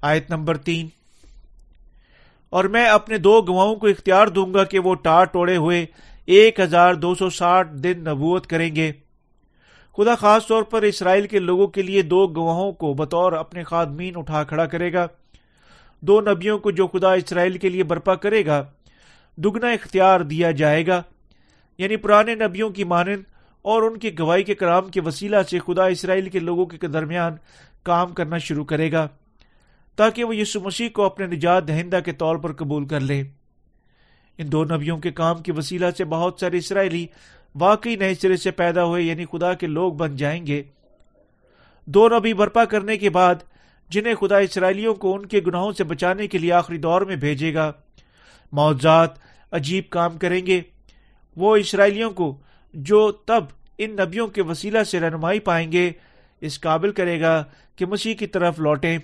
آیت 0.00 0.30
نمبر 0.30 0.56
تین۔ 0.56 0.88
اور 2.50 2.64
میں 2.64 2.86
اپنے 2.86 3.18
دو 3.18 3.42
گواہوں 3.42 3.76
کو 3.76 3.86
اختیار 3.86 4.26
دوں 4.26 4.54
گا 4.54 4.64
کہ 4.64 4.78
وہ 4.78 4.94
ٹار 4.94 5.24
ٹوڑے 5.24 5.56
ہوئے 5.56 5.86
ایک 6.26 6.60
ہزار 6.60 6.94
دو 6.94 7.14
سو 7.14 7.30
ساٹھ 7.30 7.74
دن 7.74 8.00
نبوت 8.00 8.46
کریں 8.46 8.76
گے۔ 8.76 8.92
خدا 9.96 10.14
خاص 10.14 10.46
طور 10.46 10.62
پر 10.62 10.82
اسرائیل 10.82 11.26
کے 11.26 11.38
لوگوں 11.38 11.66
کے 11.66 11.82
لیے 11.82 12.02
دو 12.02 12.26
گواہوں 12.26 12.72
کو 12.72 12.94
بطور 12.94 13.32
اپنے 13.32 13.62
خادمین 13.62 14.12
اٹھا 14.16 14.44
کھڑا 14.44 14.66
کرے 14.66 14.92
گا۔ 14.92 15.06
دو 16.00 16.20
نبیوں 16.20 16.58
کو 16.58 16.70
جو 16.70 16.86
خدا 16.86 17.12
اسرائیل 17.12 17.58
کے 17.58 17.68
لیے 17.68 17.84
برپا 17.84 18.14
کرے 18.14 18.46
گا، 18.46 18.64
دگنا 19.36 19.68
اختیار 19.68 20.20
دیا 20.20 20.50
جائے 20.50 20.86
گا۔ 20.86 21.02
یعنی 21.78 21.96
پرانے 21.96 22.34
نبیوں 22.34 22.70
کی 22.70 22.84
مانند 22.84 23.22
اور 23.62 23.82
ان 23.82 23.98
کی 23.98 24.18
گواہی 24.18 24.42
کے 24.42 24.54
کرام 24.54 24.88
کے 24.88 25.00
وسیلہ 25.00 25.36
سے 25.50 25.58
خدا 25.58 25.86
اسرائیل 25.86 26.28
کے 26.28 26.38
لوگوں 26.38 26.66
کے 26.66 26.86
درمیان 26.86 27.32
کام 27.82 28.12
کرنا 28.12 28.38
شروع 28.38 28.64
کرے 28.64 28.92
گا، 28.92 29.08
تاکہ 29.96 30.24
وہ 30.24 30.36
یسو 30.36 30.60
مسیح 30.60 30.88
کو 30.88 31.02
اپنے 31.02 31.26
نجات 31.26 31.68
دہندہ 31.68 31.98
کے 32.04 32.12
طور 32.12 32.36
پر 32.36 32.52
قبول 32.52 32.86
کر 32.86 33.00
لیں 33.00 33.24
ان 34.38 34.52
دو 34.52 34.64
نبیوں 34.64 34.98
کے 34.98 35.10
کام 35.10 35.38
کی 35.38 35.52
وسیلہ 35.52 35.86
سے 35.98 36.04
بہت 36.04 36.36
سارے 36.40 36.58
اسرائیلی 36.58 37.06
واقعی 37.54 37.96
نئے 37.96 38.14
سرے 38.14 38.36
سے 38.36 38.50
پیدا 38.50 38.84
ہوئے 38.84 39.02
یعنی 39.02 39.24
خدا 39.24 39.54
کے 39.54 39.66
لوگ 39.66 39.92
بن 39.92 40.16
جائیں 40.16 40.46
گے۔ 40.46 40.62
دو 41.86 42.08
نبی 42.08 42.32
برپا 42.32 42.64
کرنے 42.64 42.96
کے 42.96 43.10
بعد 43.10 43.34
جنہیں 43.88 44.14
خدا 44.14 44.38
اسرائیلیوں 44.38 44.94
کو 44.94 45.14
ان 45.14 45.26
کے 45.26 45.40
گناہوں 45.46 45.72
سے 45.72 45.84
بچانے 45.84 46.26
کے 46.26 46.38
لیے 46.38 46.52
آخری 46.52 46.78
دور 46.78 47.02
میں 47.02 47.16
بھیجے 47.16 47.54
گا۔ 47.54 47.72
معذات 48.52 49.10
عجیب 49.52 49.84
کام 49.90 50.18
کریں 50.18 50.46
گے۔ 50.46 50.60
وہ 51.36 51.56
اسرائیلیوں 51.56 52.10
کو 52.10 52.38
جو 52.74 53.12
تب 53.12 53.44
ان 53.78 53.90
نبیوں 53.90 54.28
کے 54.28 54.42
وسیلہ 54.42 54.82
سے 54.82 55.00
رہنمائی 55.00 55.40
پائیں 55.40 55.72
گے، 55.72 55.90
اس 56.40 56.60
قابل 56.60 56.92
کرے 56.92 57.20
گا 57.20 57.44
کہ 57.76 57.86
مسیح 57.86 58.14
کی 58.14 58.26
طرف 58.26 58.58
لوٹیں 58.58 58.98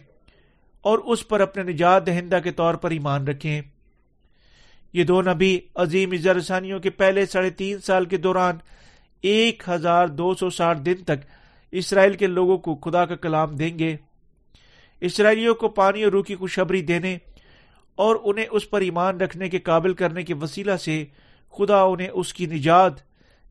اور 0.81 0.99
اس 0.99 1.29
پر 1.29 1.41
اپنے 1.41 1.63
نجات 1.63 2.07
دہندہ 2.07 2.39
کے 2.45 2.53
طور 2.53 2.75
پر 2.75 2.91
ایمان 2.91 3.29
رکھیں۔ 3.29 3.63
یہ 4.97 5.05
دو 5.05 5.23
نبی 5.23 5.59
عظیم 5.75 6.13
اظہرسانیوں 6.13 6.81
کے 6.81 6.91
پہلے 6.91 7.27
ساڑھے 7.27 7.51
تین 7.51 7.79
سال 7.79 8.05
کے 8.05 8.17
دوران 8.17 8.57
ایک 9.23 9.63
ہزار 9.69 10.07
دو 10.09 10.35
سو 10.35 10.51
ساٹھ 10.51 10.79
دن 10.79 10.95
تک 10.95 11.27
اسرائیل 11.73 12.13
کے 12.13 12.27
لوگوں 12.27 12.59
کو 12.59 12.75
خدا 12.75 13.07
کا 13.07 13.17
کلام 13.17 13.57
دیں 13.57 13.79
گے۔ 13.79 13.97
اسرائیلیوں 15.01 15.55
کو 15.55 15.69
پانی 15.69 16.03
اور 16.03 16.13
روح 16.13 16.23
کی 16.25 16.35
خوشبری 16.35 16.83
دینے 16.83 17.19
اور 17.95 18.17
انہیں 18.25 18.47
اس 18.51 18.71
پر 18.71 18.81
ایمان 18.81 19.21
رکھنے 19.21 19.49
کے 19.49 19.59
قابل 19.59 19.95
کرنے 19.95 20.23
کے 20.23 20.35
وسیلہ 20.35 20.77
سے 20.77 21.05
خدا 21.59 21.83
انہیں 21.83 22.09
اس 22.09 22.35
کی 22.35 22.47
نجات 22.47 22.93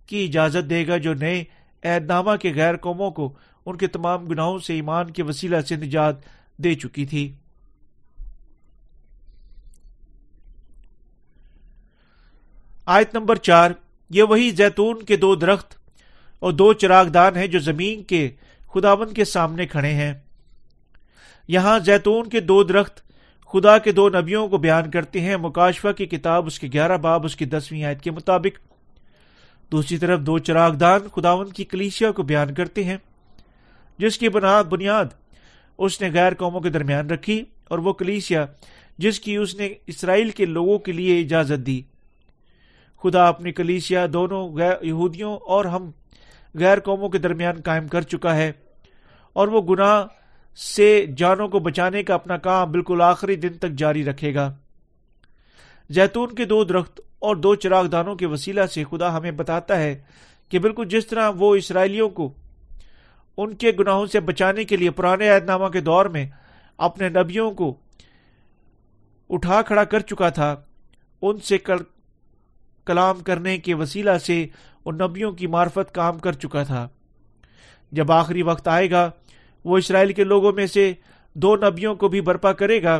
کی 0.08 0.26
اجازت 0.26 0.70
دے 0.70 0.88
گا 0.88 0.98
جو 0.98 1.14
نئے 1.14 1.44
عہد 1.84 2.06
نامہ 2.06 2.36
کے 2.36 2.54
غیر 2.56 2.78
قوموں 2.78 3.12
کو 3.12 3.34
ان 3.66 3.78
کے 3.78 3.88
تمام 3.88 4.26
گناہوں 4.26 4.60
سے 4.60 4.74
ایمان 4.74 5.12
کے 5.12 5.24
وسیلہ 5.24 5.62
سے 5.62 5.76
نجات 5.76 6.16
دے 6.58 6.74
چکی 6.74 7.06
تھی۔ 7.06 7.34
آیت 12.86 13.16
نمبر 13.16 13.36
چار، 13.36 13.72
یہ 14.10 14.24
وہی 14.24 14.52
زیتون 14.52 15.04
کے 15.04 15.16
دو 15.16 15.36
درخت 15.36 15.76
اور 16.40 16.52
دو 16.52 16.74
چراغ 16.74 17.08
دان 17.08 17.36
ہیں 17.36 17.48
جو 17.48 17.60
زمین 17.60 18.04
کے 18.04 18.30
خداون 18.74 19.14
کے 19.14 19.26
سامنے 19.26 19.68
کھڑے 19.68 19.92
ہیں۔ 19.92 20.14
یہاں 21.48 21.80
زیتون 21.80 22.30
کے 22.30 22.40
دو 22.40 22.64
درخت 22.64 23.02
خدا 23.54 23.78
کے 23.78 23.92
دو 23.92 24.10
نبیوں 24.10 24.48
کو 24.48 24.58
بیان 24.58 24.92
کرتے 24.92 25.22
ہیں۔ 25.22 25.38
مکاشفہ 25.38 25.92
کی 25.92 26.06
کتاب 26.06 26.46
اس 26.46 26.60
کے 26.60 26.68
گیارہ 26.74 26.98
باب، 26.98 27.26
اس 27.26 27.36
کی 27.36 27.46
دسویں 27.46 27.84
آیت 27.84 28.02
کے 28.02 28.12
مطابق۔ 28.12 28.60
دوسری 29.72 29.98
طرف 29.98 30.20
دو 30.20 30.38
چراغ 30.40 30.72
دان 30.72 31.00
خداون 31.16 31.50
کی 31.50 31.64
کلیشیا 31.64 32.12
کو 32.12 32.24
بیان 32.24 32.54
کرتے 32.54 32.84
ہیں، 32.84 32.98
جس 33.98 34.18
کی 34.18 34.30
بنیاد 34.30 34.64
بنیاد 34.64 35.06
اس 35.78 36.02
نے 36.02 36.10
غیر 36.12 36.34
قوموں 36.34 36.62
کے 36.62 36.70
درمیان 36.70 37.10
رکھی 37.10 37.44
اور 37.68 37.80
وہ 37.80 37.94
کلیسیا 37.94 38.46
جس 38.98 39.20
کی 39.20 39.36
اس 39.36 39.56
نے 39.56 39.74
اسرائیل 39.88 40.30
کے 40.30 40.46
لوگوں 40.46 40.80
کے 40.80 40.92
لیے 40.92 41.20
اجازت 41.20 41.66
دی۔ 41.68 41.82
خدا 43.06 43.28
اپنی 43.28 43.52
کلیسیا 43.52 44.06
دونوں 44.14 44.44
یہودیوں 44.82 45.38
اور 45.38 45.66
ہم 45.66 45.92
غیر 46.56 46.80
قوموں 46.80 47.10
کے 47.10 47.18
درمیان 47.18 47.62
قائم 47.62 47.88
کر 47.88 48.02
چکا 48.02 48.36
ہے 48.36 48.52
اور 49.34 49.48
وہ 49.48 49.62
گناہ 49.62 50.06
سے 50.58 51.06
جانوں 51.18 51.48
کو 51.48 51.60
بچانے 51.60 52.04
کا 52.04 52.14
اپنا 52.14 52.38
کام 52.38 52.72
بالکل 52.72 53.02
آخری 53.02 53.36
دن 53.36 53.54
تک 53.54 53.72
جاری 53.72 54.04
رکھے 54.06 54.34
گا۔ 54.36 54.54
زیتون 55.90 56.36
کے 56.36 56.46
دو 56.46 56.64
درخت 56.64 57.02
اور 57.20 57.36
دو 57.36 57.56
چراغ 57.56 57.86
دانوں 57.86 58.16
کے 58.16 58.26
وسیلہ 58.26 58.66
سے 58.66 58.84
خدا 58.92 59.18
ہمیں 59.18 59.32
بتاتا 59.32 59.78
ہے 59.78 60.02
کہ 60.50 60.60
بالکل 60.60 60.88
جس 60.88 61.08
طرح 61.08 61.32
وہ 61.38 61.56
اسرائیلیوں 61.56 62.10
کو 62.10 62.34
ان 63.38 63.54
کے 63.56 63.72
گناہوں 63.80 64.06
سے 64.06 64.20
بچانے 64.20 64.64
کے 64.64 64.78
لیے 64.78 64.90
پرانے 64.90 65.30
عہد 65.30 65.46
نامہ 65.46 65.68
کے 65.68 65.82
دور 65.82 66.06
میں 66.06 66.26
اپنے 66.78 67.10
نبیوں 67.10 67.52
کو 67.52 67.76
اٹھا 69.30 69.62
کھڑا 69.62 69.84
کر 69.84 70.00
چکا 70.00 70.30
تھا، 70.30 70.56
ان 71.22 71.38
سے 71.38 71.58
کلام 72.86 73.20
کرنے 73.20 73.58
کے 73.58 73.74
وسیلہ 73.74 74.18
سے 74.18 74.48
ان 74.86 74.98
نبیوں 74.98 75.32
کی 75.32 75.48
معرفت 75.48 75.96
کام 75.96 76.20
کر 76.20 76.32
چکا 76.32 76.64
تھا۔ 76.64 76.88
جب 77.92 78.12
آخری 78.12 78.42
وقت 78.42 78.68
آئے 78.68 78.92
گا، 78.92 79.12
وہ 79.66 79.78
اسرائیل 79.78 80.14
کے 80.14 80.24
لوگوں 80.24 80.52
میں 80.52 80.68
سے 80.68 80.94
دو 81.34 81.56
نبیوں 81.56 81.96
کو 81.96 82.08
بھی 82.08 82.22
برپا 82.22 82.54
کرے 82.54 82.84
گا، 82.84 83.00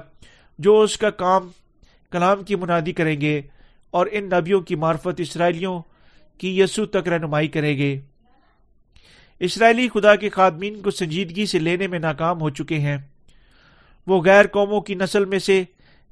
جو 0.60 0.82
اس 0.82 0.98
کا 0.98 1.10
کام، 1.10 1.50
کلام 2.12 2.44
کی 2.44 2.56
منادی 2.56 2.94
کریں 2.94 3.22
گے 3.22 3.42
اور 3.92 4.08
ان 4.12 4.24
نبیوں 4.24 4.62
کی 4.62 4.76
معرفت 4.76 5.20
اسرائیلیوں 5.20 5.82
کی 6.38 6.60
یسو 6.60 6.86
تک 6.86 7.08
رہنمائی 7.08 7.48
کرے 7.48 7.78
گے۔ 7.78 8.00
اسرائیلی 9.40 9.90
خدا 9.94 10.16
کے 10.16 10.30
خادمین 10.30 10.82
کو 10.82 10.92
سنجیدگی 10.92 11.46
سے 11.46 11.60
لینے 11.60 11.88
میں 11.88 12.00
ناکام 12.00 12.42
ہو 12.42 12.50
چکے 12.50 12.80
ہیں۔ 12.80 12.98
وہ 14.08 14.22
غیر 14.22 14.48
قوموں 14.48 14.82
کی 14.82 14.96
نسل 14.96 15.26
میں 15.26 15.40
سے 15.40 15.64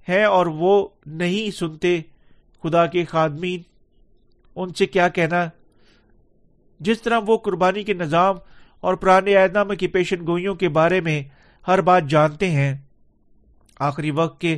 ہیں 0.09 0.23
اور 0.23 0.45
وہ 0.45 0.87
نہیں 1.05 1.51
سنتے 1.51 2.01
خدا 2.63 2.85
کے 2.85 3.05
خادمین، 3.05 3.61
ان 4.55 4.73
سے 4.73 4.85
کیا 4.85 5.07
کہنا؟ 5.07 5.49
جس 6.79 7.01
طرح 7.01 7.19
وہ 7.27 7.37
قربانی 7.37 7.83
کے 7.83 7.93
نظام 7.93 8.35
اور 8.79 8.93
پرانے 8.93 9.35
اعدام 9.35 9.75
کی 9.75 9.87
پیشن 9.87 10.27
گوئیوں 10.27 10.55
کے 10.55 10.69
بارے 10.69 11.01
میں 11.01 11.23
ہر 11.67 11.81
بات 11.81 12.03
جانتے 12.03 12.51
ہیں۔ 12.51 12.77
آخری 13.79 14.11
وقت 14.11 14.41
کے 14.41 14.57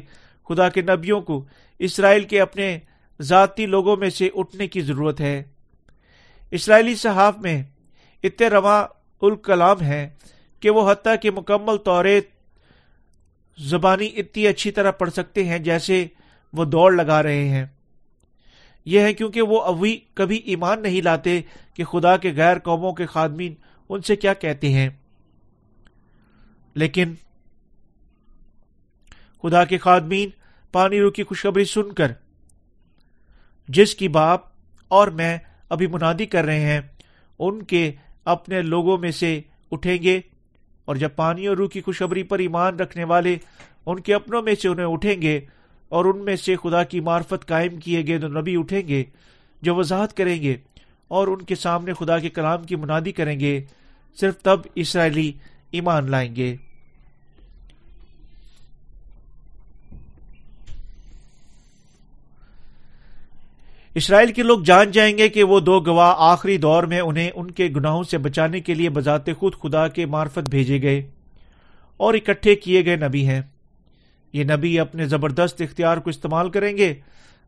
خدا 0.50 0.70
کے 0.70 0.82
نبیوں 0.82 1.22
کو 1.22 1.46
اسرائیل 1.80 2.24
کے 2.24 2.42
اپنے 2.42 2.80
ذاتی 3.22 3.66
لوگوں 3.66 3.98
میں 3.98 4.10
سے 4.10 4.30
اٹھنے 4.36 4.68
کی 4.68 4.82
ضرورت 4.82 5.22
ہے۔ 5.22 5.44
اسرائیلی 6.52 6.96
صحاف 6.96 7.38
میں 7.38 7.64
اتنے 8.24 8.48
رواں 8.48 8.88
الکلام 9.22 9.82
ہے 9.82 10.10
کہ 10.60 10.70
وہ 10.70 10.92
حتیٰ 10.92 11.16
کہ 11.22 11.32
مکمل 11.32 11.78
طور 11.78 12.06
زبانی 13.58 14.10
اتنی 14.16 14.48
اچھی 14.48 14.72
طرح 14.72 14.92
پڑھ 14.92 15.12
سکتے 15.12 15.44
ہیں 15.44 15.60
جیسے 15.60 16.08
وہ 16.54 16.66
دوڑ 16.66 16.94
لگا 16.94 17.24
رہے 17.24 17.50
ہیں۔ 17.50 17.66
یہ 18.86 19.00
ہے 19.00 19.14
کیونکہ 19.14 19.42
وہ 19.42 19.62
ابھی 19.62 20.00
کبھی 20.14 20.38
ایمان 20.38 20.82
نہیں 20.82 21.02
لاتے 21.02 21.42
کہ 21.74 21.84
خدا 21.84 22.18
کے 22.18 22.34
غیر 22.36 22.60
قوموں 22.60 22.94
کے 22.94 23.06
خادمین 23.06 23.54
ان 23.90 24.02
سے 24.02 24.16
کیا 24.16 24.34
کہتے 24.34 24.70
ہیں۔ 24.70 24.90
لیکن 26.74 27.14
خدا 29.42 29.66
کے 29.66 29.78
خادمین 29.78 30.30
پانی 30.72 31.00
رو 31.00 31.12
کی 31.12 31.24
خوشخبری 31.24 31.66
سن 31.66 31.94
کر 31.94 32.12
جس 33.68 33.96
کی 33.96 34.08
باپ 34.08 34.42
اور 34.88 35.08
میں 35.08 35.38
ابھی 35.70 35.88
منادی 35.88 36.26
کر 36.26 36.44
رہے 36.44 36.60
ہیں، 36.60 36.82
ان 37.40 37.64
کے 37.64 37.92
اپنے 38.26 38.62
لوگوں 38.62 38.98
میں 38.98 39.12
سے 39.12 39.42
اٹھیں 39.72 39.98
گے 40.04 40.22
اور 40.86 40.96
جب 40.96 41.10
پانی 41.16 41.48
اور 41.48 41.58
روح 41.58 41.70
کی 41.70 41.82
خوشبری 41.82 42.24
پر 42.24 42.40
ایمان 42.40 42.80
رکھنے 42.80 43.04
والے 43.04 43.38
ان 43.86 44.00
کے 44.00 44.14
اپنوں 44.16 44.42
میں 44.42 44.56
سے 44.62 44.68
انہیں 44.68 44.86
اٹھیں 44.86 45.22
گے 45.22 45.40
اور 45.90 46.06
ان 46.06 46.26
میں 46.26 46.36
سے 46.36 46.56
خدا 46.56 46.84
کی 46.84 47.00
معرفت 47.00 47.48
قائم 47.48 47.78
کیے 47.78 48.08
گئے 48.08 48.20
تو 48.20 48.28
نبی 48.28 48.56
اٹھیں 48.58 48.88
گے 48.88 49.04
جو 49.62 49.76
وضاحت 49.76 50.18
کریں 50.18 50.42
گے 50.42 50.58
اور 51.08 51.28
ان 51.28 51.42
کے 51.42 51.56
سامنے 51.56 51.94
خدا 51.94 52.20
کے 52.20 52.30
کلام 52.30 52.64
کی 52.64 52.76
منادی 52.76 53.12
کریں 53.12 53.40
گے۔ 53.40 53.64
صرف 54.20 54.38
تب 54.38 54.60
اسرائیلی 54.76 55.32
ایمان 55.72 56.12
لائیں 56.12 56.36
گے۔ 56.36 56.56
اسرائیل 63.96 64.34
کے 64.34 64.44
لوگ 64.44 64.60
جان 64.60 64.92
جائیں 64.92 65.18
گے 65.18 65.30
کہ 65.30 65.44
وہ 65.44 65.60
دو 65.60 65.80
گواہ 65.80 66.16
آخری 66.18 66.58
دور 66.58 66.84
میں 66.84 67.00
انہیں 67.00 67.32
ان 67.36 67.52
کے 67.52 67.70
گناہوں 67.76 68.04
سے 68.04 68.18
بچانے 68.18 68.60
کے 68.60 68.74
لیے 68.74 68.90
بذات 68.90 69.26
خود 69.38 69.54
خدا 69.64 69.88
کے 69.88 70.06
معرفت 70.06 70.50
بھیجے 70.50 70.82
گئے 70.82 71.10
اور 71.98 72.14
اکٹھے 72.14 72.56
کیے 72.56 72.86
گئے 72.86 72.96
نبی 72.96 73.28
ہیں۔ 73.28 73.42
یہ 74.34 74.44
نبی 74.44 74.80
اپنے 74.80 75.06
زبردست 75.06 75.62
اختیار 75.62 75.98
کو 75.98 76.10
استعمال 76.10 76.50
کریں 76.50 76.78
گے۔ 76.78 76.94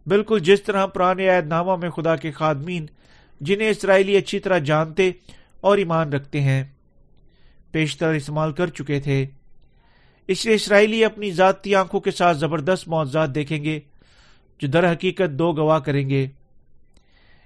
بالکل 0.06 0.40
جس 0.40 0.64
طرح 0.64 0.86
پرانے 0.86 1.30
عید 1.30 1.48
نامہ 1.48 1.76
میں 1.76 1.90
خدا 1.90 2.16
کے 2.16 2.32
خادمین، 2.32 2.86
جنہیں 3.42 3.70
اسرائیلی 3.70 4.18
اچھی 4.18 4.40
طرح 4.40 4.58
جانتے 4.58 5.12
اور 5.62 5.78
ایمان 5.78 6.14
رکھتے 6.14 6.42
ہیں، 6.42 6.64
پیشتر 7.72 8.14
استعمال 8.14 8.52
کر 8.52 8.68
چکے 8.68 9.00
تھے۔ 9.00 9.26
اس 10.28 10.46
لیے 10.46 10.56
اسرائیلی 10.56 11.06
اپنی 11.06 11.32
ذاتی 11.32 11.76
آنکھوں 11.76 12.00
کے 12.00 12.12
ساتھ 12.12 12.38
زبردست 12.38 12.88
معاوضات 12.88 13.36
دیکھیں 13.36 13.64
گے، 13.64 13.80
جو 14.60 14.68
در 14.68 14.92
حقیقت 14.92 15.32
دو 15.40 15.52
گواہ 15.54 15.80
کریں 15.80 16.10
گے۔ 16.10 16.28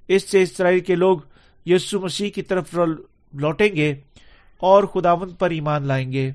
اس 0.08 0.30
سے 0.30 0.42
اسرائیل 0.42 0.80
کے 0.80 0.96
لوگ 0.96 1.20
یسو 1.66 2.00
مسیح 2.00 2.30
کی 2.30 2.42
طرف 2.42 2.80
لوٹیں 3.34 3.76
گے 3.76 3.94
اور 4.58 4.84
خداون 4.84 5.30
پر 5.30 5.50
ایمان 5.50 5.88
لائیں 5.88 6.12
گے۔ 6.12 6.32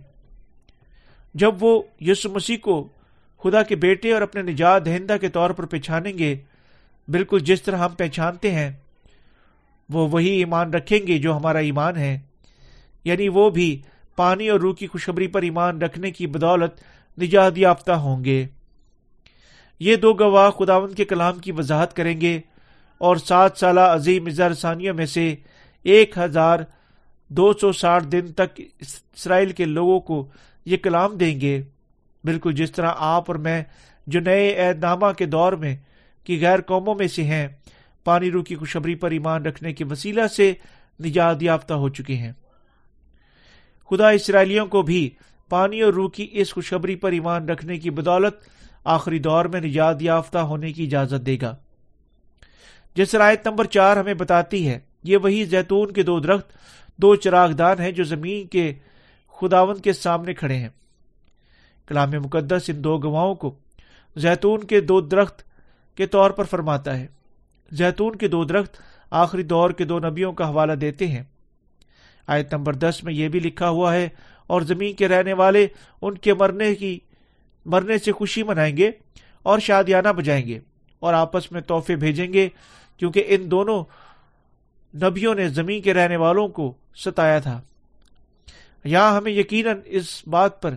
جب 1.37 1.55
وہ 1.61 1.83
یسو 2.00 2.31
مسیح 2.31 2.57
کو 2.62 2.88
خدا 3.43 3.62
کے 3.62 3.76
بیٹے 3.76 4.12
اور 4.12 4.23
اپنے 4.23 4.43
نجات 4.43 4.87
دہندہ 4.87 5.16
کے 5.21 5.28
طور 5.28 5.50
پر 5.50 5.66
پہچانیں 5.66 6.19
گے، 6.19 6.37
بالکل 7.09 7.38
جس 7.38 7.62
طرح 7.62 7.76
ہم 7.76 7.95
پہچانتے 7.99 8.50
ہیں، 8.50 8.73
وہ 9.88 10.09
وہی 10.09 10.28
ایمان 10.28 10.75
رکھیں 10.75 11.07
گے 11.07 11.19
جو 11.19 11.37
ہمارا 11.37 11.59
ایمان 11.59 11.97
ہے۔ 11.97 12.19
یعنی 13.05 13.28
وہ 13.28 13.50
بھی 13.50 13.83
پانی 14.16 14.49
اور 14.49 14.61
روح 14.61 14.75
کی 14.75 14.87
خوشخبری 14.87 15.26
پر 15.26 15.43
ایمان 15.43 15.83
رکھنے 15.83 16.11
کی 16.11 16.26
بدولت 16.26 16.73
نجات 17.23 17.59
یافتہ 17.59 17.93
ہوں 17.93 18.25
گے۔ 18.25 18.47
یہ 19.81 19.97
دو 19.97 20.12
گواہ 20.12 20.50
خداون 20.50 20.95
کے 20.95 21.05
کلام 21.05 21.38
کی 21.38 21.52
وضاحت 21.52 21.97
کریں 21.97 22.21
گے 22.21 22.40
اور 22.99 23.16
سات 23.16 23.59
سالہ 23.59 23.81
عظیم 23.81 24.26
اظہار 24.26 24.55
ثانیوں 24.55 24.95
میں 24.95 25.07
سے 25.07 25.35
ایک 25.83 26.19
ہزار 26.19 26.59
دو 27.28 27.52
سو 27.52 27.73
ساٹھ 27.73 28.07
دن 28.07 28.33
تک 28.33 28.61
اسرائیل 28.81 29.52
کے 29.52 29.64
لوگوں 29.64 30.00
کو 30.00 30.28
یہ 30.66 30.76
کلام 30.76 31.16
دیں 31.16 31.40
گے۔ 31.40 31.62
بالکل 32.25 32.52
جس 32.52 32.73
طرح 32.73 32.90
آپ 32.96 33.25
اور 33.26 33.37
میں 33.37 33.62
جو 34.06 34.20
نئے 34.20 34.56
عہد 34.56 34.78
نامہ 34.78 35.12
کے 35.18 35.26
دور 35.26 35.52
میں 35.52 35.76
کی 36.25 36.40
غیر 36.40 36.61
قوموں 36.61 36.94
میں 36.94 37.08
سے 37.08 37.25
ہیں، 37.25 37.49
پانی 38.04 38.30
رو 38.30 38.42
کی 38.42 38.56
خوشبری 38.56 38.94
پر 38.94 39.11
ایمان 39.11 39.46
رکھنے 39.46 39.73
کے 39.73 39.85
وسیلہ 39.85 40.26
سے 40.26 40.52
نجات 41.04 41.42
یافتہ 41.42 41.75
ہو 41.75 41.88
چکے 41.88 42.14
ہیں۔ 42.14 42.32
خدا 43.90 44.11
اسرائیلیوں 44.11 44.66
کو 44.66 44.82
بھی 44.82 45.11
پانی 45.49 45.80
اور 45.80 45.92
روح 45.92 46.11
کی 46.11 46.28
اس 46.32 46.52
خوشبری 46.52 46.96
پر 46.96 47.12
ایمان 47.12 47.49
رکھنے 47.49 47.78
کی 47.78 47.90
بدولت 47.90 48.35
آخری 48.85 49.18
دور 49.18 49.44
میں 49.44 49.61
نجات 49.61 50.02
یافتہ 50.02 50.38
ہونے 50.38 50.73
کی 50.73 50.85
اجازت 50.85 51.26
دے 51.26 51.37
گا۔ 51.42 51.56
جس 52.94 53.14
رایت 53.14 53.46
نمبر 53.46 53.64
چار 53.64 53.96
ہمیں 53.96 54.14
بتاتی 54.14 54.68
ہے، 54.68 54.78
یہ 55.02 55.16
وہی 55.16 55.44
زیتون 55.44 55.92
کے 55.92 56.02
دو 56.02 56.20
درخت، 56.20 56.52
دو 56.96 57.14
چراغ 57.14 57.52
دان 57.52 57.80
ہیں 57.80 57.90
جو 57.90 58.04
زمین 58.04 58.46
کے 58.46 58.73
خداون 59.40 59.78
کے 59.78 59.93
سامنے 59.93 60.35
کھڑے 60.35 60.57
ہیں۔ 60.57 60.69
کلام 61.87 62.11
مقدس 62.11 62.69
ان 62.69 62.85
دو 62.85 62.99
گواہوں 62.99 63.35
کو 63.35 63.55
زیتون 64.16 64.64
کے 64.64 64.81
دو 64.81 65.00
درخت 65.00 65.43
کے 65.97 66.07
طور 66.07 66.31
پر 66.31 66.45
فرماتا 66.45 66.99
ہے۔ 66.99 67.07
زیتون 67.71 68.16
کے 68.16 68.28
دو 68.28 68.45
درخت 68.45 68.76
آخری 69.11 69.43
دور 69.43 69.71
کے 69.71 69.85
دو 69.85 69.99
نبیوں 69.99 70.33
کا 70.33 70.49
حوالہ 70.49 70.73
دیتے 70.73 71.07
ہیں۔ 71.07 71.23
آیت 72.26 72.55
نمبر 72.55 72.75
دس 72.75 73.00
میں 73.05 73.12
یہ 73.12 73.28
بھی 73.28 73.40
لکھا 73.40 73.69
ہوا 73.69 73.95
ہے، 73.95 74.09
اور 74.47 74.62
زمین 74.62 74.93
کے 74.93 75.09
رہنے 75.09 75.33
والے 75.33 75.66
ان 76.02 76.19
کے 76.19 76.35
مرنے 76.35 76.75
کی، 76.75 76.99
مرنے 77.66 77.99
سے 77.99 78.12
خوشی 78.12 78.43
منائیں 78.43 78.76
گے 78.76 78.90
اور 79.43 79.59
شادیانہ 79.59 80.09
بجائیں 80.09 80.47
گے 80.47 80.59
اور 80.99 81.14
آپس 81.14 81.52
میں 81.52 81.61
تحفے 81.61 81.97
بھیجیں 81.97 82.33
گے، 82.33 82.49
کیونکہ 82.97 83.25
ان 83.28 83.50
دونوں 83.50 83.85
نبیوں 84.95 85.35
نے 85.35 85.49
زمین 85.49 85.83
کے 85.83 85.95
رہنے 85.95 86.16
والوں 86.16 86.49
کو 86.49 86.73
ستایا 86.95 87.38
تھا۔ 87.38 87.61
یہاں 88.87 89.16
ہمیں 89.16 89.33
یقیناً 89.33 89.78
اس 89.85 90.28
بات 90.28 90.62
پر 90.62 90.75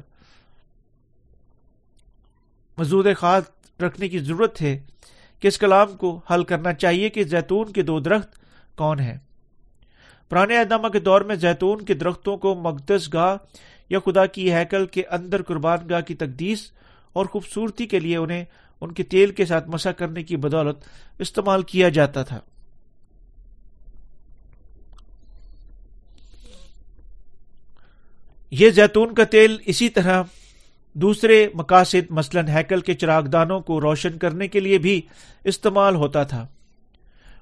مزود 2.78 3.08
خاص 3.18 3.44
رکھنے 3.82 4.10
کی 4.10 4.20
ضرورت 4.20 4.62
ہے 4.62 4.80
کہ 5.40 5.48
اس 5.48 5.58
کلام 5.58 5.96
کو 5.98 6.20
حل 6.32 6.44
کرنا 6.44 6.74
چاہیے 6.74 7.10
کہ 7.10 7.24
زیتون 7.24 7.72
کے 7.72 7.82
دو 7.82 8.00
درخت 8.00 8.36
کون 8.78 9.00
ہیں۔ 9.00 9.18
پرانے 10.30 10.60
اہدامہ 10.60 10.88
کے 10.88 11.00
دور 11.00 11.22
میں 11.22 11.36
زیتون 11.36 11.86
کے 11.86 11.94
درختوں 11.94 12.38
کو 12.38 12.56
مقدس 12.56 13.14
گاہ 13.14 13.36
یا 13.90 14.00
خدا 14.00 14.26
کی 14.26 14.54
ہیکل 14.54 14.86
کے 14.86 15.04
اندر 15.06 15.44
قربان 15.44 15.78
گاہ 15.90 16.02
کی 16.02 16.16
تقدیس 16.16 16.72
اور 17.14 17.26
خوبصورتی 17.26 17.86
کے 17.86 18.00
لیے 18.00 18.18
انہیں 18.18 18.46
ان 18.82 18.92
کے 18.92 19.04
تیل 19.04 19.32
کے 19.32 19.46
ساتھ 19.46 19.70
مسا 19.70 19.92
کرنے 19.92 20.24
کی 20.24 20.38
بدولت 20.38 20.78
استعمال 21.20 21.62
کیا 21.62 21.90
جاتا 21.90 22.24
تھا۔ 22.24 22.40
یہ 28.52 28.70
زیتون 28.70 29.14
کا 29.14 29.24
تیل 29.24 29.58
اسی 29.66 29.90
طرح 29.90 30.24
دوسرے 30.94 31.48
مقاصد، 31.54 32.12
مثلا 32.12 32.42
ہیکل 32.58 32.82
کے 32.82 32.94
چراغ 32.94 33.24
دانوں 33.24 33.60
کو 33.60 33.82
روشن 33.82 34.18
کرنے 34.18 34.48
کے 34.48 34.60
لیے 34.60 34.78
بھی 34.78 35.02
استعمال 35.44 35.96
ہوتا 35.96 36.24
تھا۔ 36.24 36.48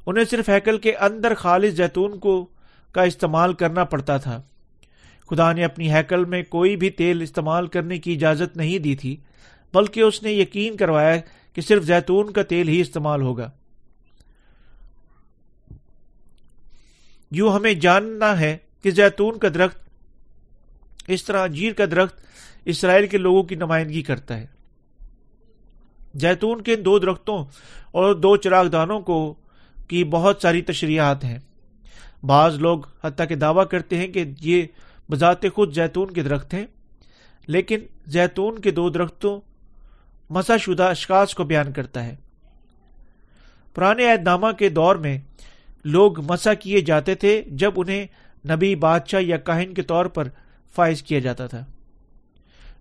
انہیں 0.06 0.26
صرف 0.26 0.50
ہیکل 0.50 0.78
کے 0.78 0.96
اندر 0.96 1.34
خالص 1.34 1.74
زیتون 1.74 2.20
کو 2.20 2.48
کا 2.92 3.04
استعمال 3.04 3.54
کرنا 3.54 3.84
پڑتا 3.84 4.18
تھا۔ 4.18 4.42
خدا 5.30 5.54
نے 5.54 5.64
اپنی 5.64 5.94
ہیکل 5.94 6.26
میں 6.26 6.44
کوئی 6.44 6.76
بھی 6.76 6.90
تیل 6.90 7.22
استعمال 7.22 7.68
کرنے 7.68 7.98
کی 7.98 8.14
اجازت 8.14 8.58
نہیں 8.58 8.80
دی 8.80 8.96
تھی، 8.96 9.16
بلکہ 9.74 10.00
اس 10.00 10.24
نے 10.24 10.32
یقین 10.32 10.78
کروایا 10.78 11.16
کہ 11.54 11.62
صرف 11.62 11.84
زیتون 11.84 12.34
کا 12.34 12.44
تیل 12.44 12.68
ہی 12.68 12.82
استعمال 12.82 13.22
ہوگا۔ 13.22 13.52
یوں 17.32 17.54
ہمیں 17.54 17.74
جاننا 17.74 18.40
ہے 18.40 18.58
کہ 18.82 18.92
زیتون 18.92 19.38
کا 19.40 19.48
درخت 19.50 19.87
اس 21.08 21.24
طرح 21.24 21.44
انجیر 21.44 21.74
کا 21.74 21.86
درخت 21.86 22.20
اسرائیل 22.66 23.08
کے 23.08 23.18
لوگوں 23.18 23.44
کی 23.44 23.56
نمائندگی 23.56 24.02
کرتا 24.02 24.38
ہے۔ 24.38 24.46
زیتون 26.16 26.62
کے 26.62 26.76
دو 26.76 27.00
درختوں 27.00 27.46
اور 27.92 28.14
دو 28.14 28.38
چراغ 28.38 28.68
دانوں 28.68 29.00
کو 29.00 29.34
کی 29.88 30.04
بہت 30.04 30.42
ساری 30.42 30.62
تشریحات 30.62 31.24
ہیں۔ 31.24 31.38
بعض 32.24 32.60
لوگ 32.60 32.80
حتیٰ 33.04 33.28
کہ 33.28 33.36
دعویٰ 33.36 33.68
کرتے 33.68 33.98
ہیں 33.98 34.08
کہ 34.08 34.26
یہ 34.42 34.64
بذات 35.12 35.42
خود 35.54 35.74
زیتون 35.74 36.12
کے 36.12 36.22
درخت 36.22 36.54
ہیں، 36.54 36.66
لیکن 37.48 37.80
زیتون 38.08 38.60
کے 38.60 38.72
دو 38.72 38.90
درختوں 38.90 39.40
مسا 40.30 40.58
شدہ 40.58 40.84
اشخاص 40.84 41.34
کو 41.34 41.44
بیان 41.44 41.72
کرتا 41.72 42.06
ہے۔ 42.06 42.16
پرانے 43.76 44.12
عہد 44.12 44.24
نامہ 44.24 44.52
کے 44.52 44.70
دور 44.70 44.96
میں 44.96 45.18
لوگ 45.86 46.20
مسا 46.20 46.54
کیے 46.54 46.82
جاتے 46.82 47.16
تھے 47.16 47.42
جب 47.48 47.72
انہیں 47.76 48.08
نبی 48.50 48.76
بادشاہ 48.76 49.22
یا 49.22 49.38
کاہن 49.38 49.74
کے 49.74 49.82
طور 49.82 50.06
پر 50.06 50.28
فائز 50.75 51.03
کیا 51.03 51.19
جاتا 51.19 51.47
تھا۔ 51.47 51.65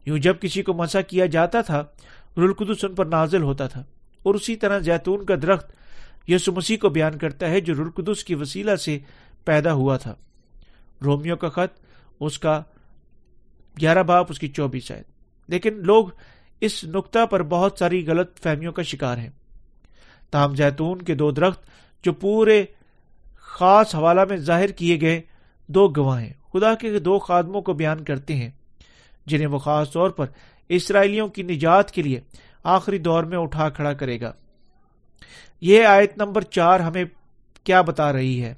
یوں 0.06 0.18
جب 0.18 0.36
کسی 0.40 0.62
کو 0.62 0.74
مسا 0.74 1.00
کیا 1.00 1.26
جاتا 1.26 1.60
تھا 1.60 1.84
رلقدس 2.36 2.84
ان 2.84 2.94
پر 2.94 3.06
نازل 3.06 3.42
ہوتا 3.42 3.66
تھا۔ 3.66 3.84
اور 4.22 4.34
اسی 4.34 4.56
طرح 4.56 4.78
زیتون 4.78 5.24
کا 5.24 5.34
درخت 5.42 5.72
یسو 6.28 6.52
مسیح 6.52 6.76
کو 6.76 6.88
بیان 6.88 7.18
کرتا 7.18 7.50
ہے 7.50 7.60
جو 7.60 7.74
رلقدس 7.74 8.24
کی 8.24 8.34
وسیلہ 8.34 8.76
سے 8.76 8.98
پیدا 9.44 9.72
ہوا 9.72 9.96
تھا۔ 9.96 10.14
رومیو 11.04 11.36
کا 11.36 11.48
خط، 11.48 11.80
اس 12.20 12.38
کا 12.38 12.62
گیارہ 13.80 14.02
باپ، 14.02 14.26
اس 14.28 14.38
کی 14.38 14.48
چوبیس 14.48 14.92
آئے 14.92 15.02
لیکن 15.48 15.74
لوگ 15.74 16.06
اس 16.60 16.84
نقطہ 16.84 17.26
پر 17.26 17.42
بہت 17.42 17.76
ساری 17.78 18.06
غلط 18.06 18.38
فہمیوں 18.38 18.72
کا 18.72 18.82
شکار 18.82 19.18
ہیں۔ 19.18 19.30
تاہم 20.30 20.54
زیتون 20.54 21.02
کے 21.02 21.14
دو 21.14 21.30
درخت 21.30 21.66
جو 22.04 22.12
پورے 22.12 22.64
خاص 23.36 23.94
حوالہ 23.94 24.20
میں 24.28 24.36
ظاہر 24.36 24.68
کیے 24.68 25.00
گئے 25.00 25.22
دو 25.66 25.88
گواہ 25.88 26.22
ہیں 26.22 26.32
خدا 26.52 26.74
کے 26.74 26.98
دو 26.98 27.18
خادموں 27.18 27.62
کو 27.62 27.72
بیان 27.72 28.04
کرتے 28.04 28.34
ہیں، 28.34 28.50
جنہیں 29.26 29.46
وہ 29.46 29.58
خاص 29.58 29.90
طور 29.90 30.10
پر 30.10 30.26
اسرائیلیوں 30.68 31.28
کی 31.28 31.42
نجات 31.42 31.90
کے 31.90 32.02
لیے 32.02 32.20
آخری 32.64 32.98
دور 32.98 33.24
میں 33.24 33.38
اٹھا 33.38 33.68
کھڑا 33.68 33.92
کرے 33.92 34.20
گا۔ 34.20 34.32
یہ 35.60 35.84
آیت 35.84 36.18
نمبر 36.18 36.42
چار 36.42 36.80
ہمیں 36.80 37.04
کیا 37.64 37.82
بتا 37.82 38.12
رہی 38.12 38.42
ہے؟ 38.42 38.54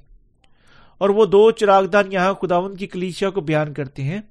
اور 0.97 1.09
وہ 1.09 1.25
دو 1.25 1.51
چراغدان 1.51 2.11
یہاں 2.11 2.33
خداون 2.33 2.75
کی 2.75 2.87
کلیسیا 2.87 3.29
کو 3.29 3.41
بیان 3.41 3.73
کرتے 3.73 4.03
ہیں، 4.03 4.21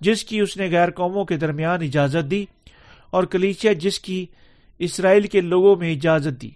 جس 0.00 0.24
کی 0.24 0.40
اس 0.40 0.56
نے 0.56 0.70
غیر 0.70 0.90
قوموں 0.90 1.24
کے 1.24 1.36
درمیان 1.36 1.82
اجازت 1.82 2.30
دی 2.30 2.44
اور 3.10 3.24
کلیچیا 3.24 3.72
جس 3.72 4.00
کی 4.00 4.26
اسرائیل 4.78 5.26
کے 5.26 5.40
لوگوں 5.40 5.76
میں 5.76 5.92
اجازت 5.92 6.42
دی۔ 6.42 6.50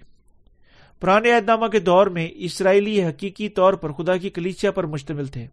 پرانے 1.03 1.35
اہدامہ 1.35 1.67
کے 1.67 1.81
دور 1.81 2.07
میں 2.07 2.29
اسرائیلی 2.35 3.05
حقیقی 3.05 3.49
طور 3.49 3.73
پر 3.73 3.93
خدا 3.93 4.17
کی 4.17 4.31
کلیچیا 4.31 4.71
پر 4.71 4.87
مشتمل 4.87 5.27
تھے۔ 5.27 5.47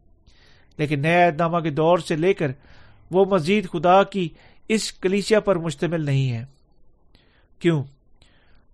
لیکن 0.78 1.02
نئے 1.02 1.26
اہدامہ 1.26 1.60
کے 1.60 1.70
دور 1.70 1.98
سے 1.98 2.16
لے 2.16 2.34
کر 2.34 2.52
وہ 3.12 3.26
مزید 3.26 3.70
خدا 3.70 4.04
کی 4.04 4.30
اس 4.68 4.94
کلیچیا 4.94 5.40
پر 5.40 5.56
مشتمل 5.56 6.02
نہیں 6.02 6.32
ہے 6.32 6.46
کیوں؟ 7.60 7.84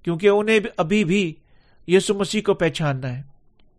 کیونکہ 0.04 0.28
انہیں 0.28 0.60
ابھی 0.78 1.04
بھی 1.04 1.34
یسو 1.88 2.14
مسیح 2.14 2.42
کو 2.42 2.54
پہچاننا 2.54 3.18
ہے 3.18 3.24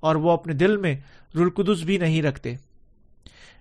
اور 0.01 0.17
وہ 0.17 0.31
اپنے 0.31 0.53
دل 0.53 0.77
میں 0.77 0.97
رلقدس 1.35 1.83
بھی 1.83 1.99
نہیں 1.99 2.23
رکھتے۔ 2.23 2.55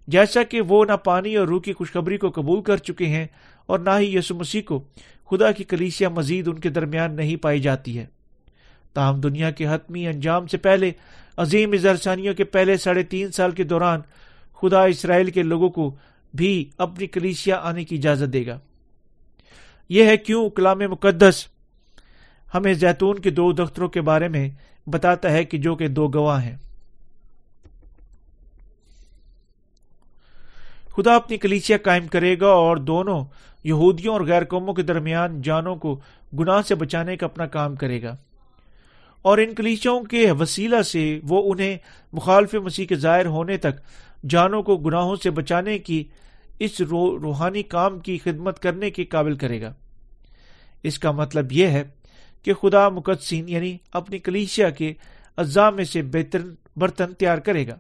جیسا 0.08 0.44
کہ 0.44 0.62
وہ 0.62 0.86
نہ 0.86 0.94
پانی 0.94 1.36
اور 1.36 1.48
روح 1.48 1.62
کی 1.62 1.74
خوشخبری 1.74 2.18
کو 2.18 2.30
قبول 2.30 2.62
کر 2.62 2.78
چکے 2.78 3.06
ہیں 3.06 3.28
اور 3.66 3.80
نہ 3.80 3.90
ہی 4.00 4.18
یسو 4.18 4.36
مسیح 4.36 4.62
کو 4.66 4.84
خدا 5.32 5.52
کی 5.52 5.64
کلیسیا 5.64 6.10
مزید 6.10 6.48
ان 6.48 6.60
کے 6.60 6.70
درمیان 6.70 7.16
نہیں 7.16 7.36
پائی 7.36 7.60
جاتی 7.60 8.00
ہے۔ 8.00 8.06
تاہم 8.96 9.20
دنیا 9.20 9.52
کے 9.52 9.68
حتمی 9.68 10.08
انجام 10.08 10.48
سے 10.48 10.58
پہلے، 10.58 10.92
عظیم 11.38 11.72
اظہرسانیوں 11.72 12.34
کے 12.34 12.44
پہلے 12.44 12.78
ساڑھے 12.78 13.04
تین 13.04 13.32
سال 13.32 13.52
کے 13.52 13.64
دوران 13.64 14.00
خدا 14.62 14.84
اسرائیل 14.84 15.32
کے 15.32 15.44
لوگوں 15.44 15.70
کو 15.70 15.96
بھی 16.34 16.70
اپنی 16.78 17.08
کلیسیا 17.08 17.60
آنے 17.64 17.84
کی 17.84 17.96
اجازت 17.96 18.34
دے 18.34 18.46
گا۔ 18.48 18.60
یہ 19.90 20.04
ہے 20.04 20.18
کیوں 20.18 20.50
کلام 20.50 20.80
مقدس 20.80 21.48
ہمیں 22.54 22.74
زیتون 22.74 23.20
کے 23.20 23.30
دو 23.30 23.52
دختروں 23.52 23.90
کے 23.90 24.02
بارے 24.02 24.28
میں 24.28 24.50
بتاتا 24.88 25.32
ہے 25.32 25.44
کہ 25.44 25.58
جو 25.58 25.76
کہ 25.76 25.88
دو 25.88 26.08
گواہ 26.08 26.44
ہیں۔ 26.44 26.56
خدا 30.96 31.16
اپنی 31.16 31.38
کلیچیا 31.38 31.78
قائم 31.78 32.08
کرے 32.08 32.36
گا 32.42 32.48
اور 32.48 32.78
دونوں 32.78 33.26
یہودیوں 33.64 34.14
اور 34.14 34.22
غیر 34.22 34.44
قوموں 34.44 34.74
کے 34.74 34.82
درمیان 34.82 35.42
جانوں 35.42 35.76
کو 35.76 36.00
گناہ 36.40 36.62
سے 36.62 36.76
بچانے 36.76 37.18
کا 37.18 37.26
اپنا 37.26 37.46
کام 37.46 37.76
کرے 37.76 38.02
گا۔ 38.02 38.16
اور 39.26 39.38
ان 39.38 39.56
کلیچوں 39.56 40.04
کے 40.04 40.32
وسیلہ 40.32 40.82
سے 40.82 41.20
وہ 41.24 41.54
انہیں 41.54 41.78
مخالف 42.14 42.56
مسیح 42.56 42.86
کے 42.86 42.96
ظاہر 42.96 43.26
ہونے 43.26 43.58
تک 43.58 43.70
جانوں 44.30 44.64
کو 44.64 44.78
گناہوں 44.78 45.16
سے 45.16 45.30
بچانے 45.30 45.80
کی 45.80 46.04
اس 46.60 46.82
روحانی 46.82 47.64
کام 47.64 48.00
کی 48.00 48.18
خدمت 48.18 48.60
کرنے 48.60 48.90
کے 48.90 49.06
قابل 49.06 49.36
کرے 49.36 49.62
گا۔ 49.62 49.74
اس 50.84 51.00
کا 51.00 51.12
مطلب 51.12 51.52
یہ 51.52 51.68
ہے 51.68 51.84
کہ 52.44 52.54
خدا 52.54 52.90
مقدسین 52.90 53.50
یعنی 53.50 53.78
اپنی 53.94 54.20
کلیشیا 54.20 54.70
کے 54.70 54.94
اجزاء 55.38 55.70
میں 55.70 55.84
سے 55.84 56.02
بہتر 56.02 56.40
برتن 56.76 57.14
تیار 57.14 57.38
کرے 57.38 57.68
گا 57.68 57.78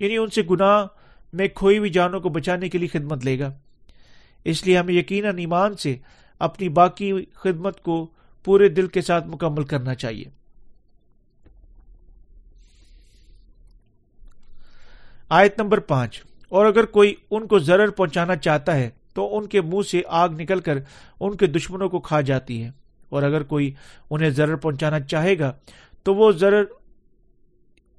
یعنی 0.00 0.16
ان 0.16 0.30
سے 0.30 0.42
گناہ 0.50 0.86
میں 1.32 1.48
کھوئی 1.48 1.78
ہوئی 1.78 1.90
جانوں 1.90 2.20
کو 2.20 2.28
بچانے 2.28 2.68
کے 2.68 2.78
لیے 2.78 2.88
خدمت 2.88 3.24
لے 3.24 3.38
گا۔ 3.38 3.52
اس 4.44 4.66
لیے 4.66 4.78
ہمیں 4.78 4.94
یقیناً 4.94 5.38
ایمان 5.38 5.76
سے 5.76 5.96
اپنی 6.38 6.68
باقی 6.68 7.12
خدمت 7.34 7.82
کو 7.82 8.10
پورے 8.44 8.68
دل 8.68 8.86
کے 8.86 9.00
ساتھ 9.00 9.26
مکمل 9.26 9.64
کرنا 9.64 9.94
چاہیے۔ 9.94 10.43
آیت 15.28 15.60
نمبر 15.60 15.80
پانچ۔ 15.80 16.22
اور 16.48 16.66
اگر 16.66 16.84
کوئی 16.84 17.14
ان 17.30 17.46
کو 17.46 17.58
ضرر 17.58 17.90
پہنچانا 17.90 18.36
چاہتا 18.36 18.76
ہے، 18.76 18.90
تو 19.14 19.38
ان 19.38 19.46
کے 19.46 19.60
منہ 19.60 19.82
سے 19.82 20.02
آگ 20.08 20.28
نکل 20.28 20.60
کر 20.60 20.78
ان 21.20 21.36
کے 21.36 21.46
دشمنوں 21.46 21.88
کو 21.88 22.00
کھا 22.00 22.20
جاتی 22.20 22.64
ہے۔ 22.64 22.70
اور 23.08 23.22
اگر 23.22 23.42
کوئی 23.42 23.74
انہیں 24.10 24.30
ضرر 24.30 24.56
پہنچانا 24.56 25.00
چاہے 25.00 25.38
گا، 25.38 25.52
تو 26.02 26.14
وہ 26.14 26.32
ضرر 26.32 26.64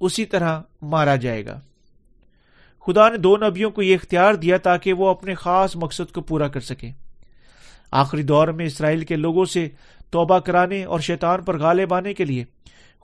اسی 0.00 0.24
طرح 0.24 0.60
مارا 0.82 1.16
جائے 1.16 1.46
گا۔ 1.46 1.60
خدا 2.86 3.08
نے 3.08 3.16
دو 3.16 3.36
نبیوں 3.36 3.70
کو 3.70 3.82
یہ 3.82 3.94
اختیار 3.94 4.34
دیا 4.34 4.56
تاکہ 4.56 4.92
وہ 4.92 5.08
اپنے 5.08 5.34
خاص 5.34 5.76
مقصد 5.76 6.12
کو 6.12 6.20
پورا 6.20 6.48
کر 6.48 6.60
سکیں۔ 6.60 6.92
آخری 7.90 8.22
دور 8.22 8.48
میں 8.48 8.66
اسرائیل 8.66 9.04
کے 9.04 9.16
لوگوں 9.16 9.44
سے 9.44 9.68
توبہ 10.10 10.38
کرانے 10.38 10.84
اور 10.84 11.00
شیطان 11.00 11.42
پر 11.42 11.58
غالب 11.58 11.94
آنے 11.94 12.14
کے 12.14 12.24
لیے 12.24 12.44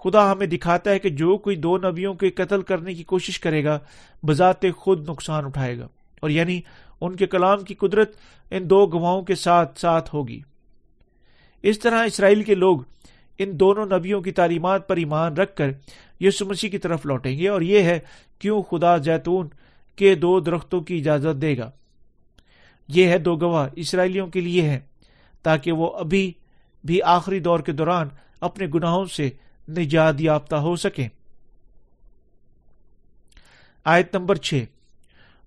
خدا 0.05 0.33
ہمیں 0.33 0.47
دکھاتا 0.47 0.91
ہے 0.91 0.99
کہ 0.99 1.09
جو 1.09 1.39
کوئی 1.39 1.57
دو 1.57 1.79
نبیوں 1.79 2.15
کے 2.15 2.31
قتل 2.31 2.63
کرنے 2.63 2.95
کی 2.95 3.03
کوشش 3.03 3.41
کرے 3.41 3.65
گا، 3.65 3.79
بذات 4.27 4.65
خود 4.77 5.09
نقصان 5.09 5.45
اٹھائے 5.45 5.79
گا۔ 5.79 5.89
اور 6.21 6.31
یعنی 6.31 6.61
ان 7.01 7.17
کے 7.17 7.27
کلام 7.27 7.61
کی 7.61 7.75
قدرت 7.75 8.17
ان 8.51 8.71
دو 8.71 8.87
گواہوں 8.87 9.23
کے 9.23 9.35
ساتھ 9.35 9.81
ساتھ 9.81 10.15
ہوگی۔ 10.15 10.41
اس 11.63 11.79
طرح 11.79 12.05
اسرائیل 12.05 12.43
کے 12.43 12.55
لوگ 12.55 12.81
ان 13.39 13.61
دونوں 13.61 13.87
نبیوں 13.87 14.21
کی 14.21 14.33
تعلیمات 14.33 14.89
پر 14.89 14.97
ایمان 14.97 15.33
رکھ 15.33 15.57
کر 15.57 15.71
یسو 16.21 16.47
مسیح 16.47 16.71
کی 16.71 16.79
طرف 16.79 17.07
لوٹیں 17.07 17.39
گے۔ 17.39 17.49
اور 17.49 17.61
یہ 17.61 17.83
ہے 17.83 17.99
کیوں 18.39 18.63
خدا 18.63 18.97
زیتون 18.97 19.49
کے 19.97 20.15
دو 20.15 20.41
درختوں 20.41 20.81
کی 20.81 20.97
اجازت 20.97 21.43
دے 21.43 21.59
گا۔ 21.59 21.71
یہ 22.89 23.07
ہے 23.07 23.19
دو 23.19 23.37
گواہ 23.37 23.69
اسرائیلیوں 23.77 24.27
کے 24.27 24.41
لیے 24.41 24.63
ہے 24.63 24.81
تاکہ 25.43 25.73
وہ 25.73 25.91
ابھی 25.91 26.33
بھی 26.85 27.03
آخری 27.03 27.41
دور 27.41 27.61
کے 27.61 27.73
دوران 27.73 28.09
اپنے 28.41 28.67
گناہوں 28.75 29.05
سے 29.05 29.31
نجات 29.69 30.21
یافتہ 30.21 30.57
ہو 30.57 30.77
سکیں۔ 30.77 31.09
آیت 33.85 34.17
نمبر 34.17 34.35
چھ۔ 34.35 34.65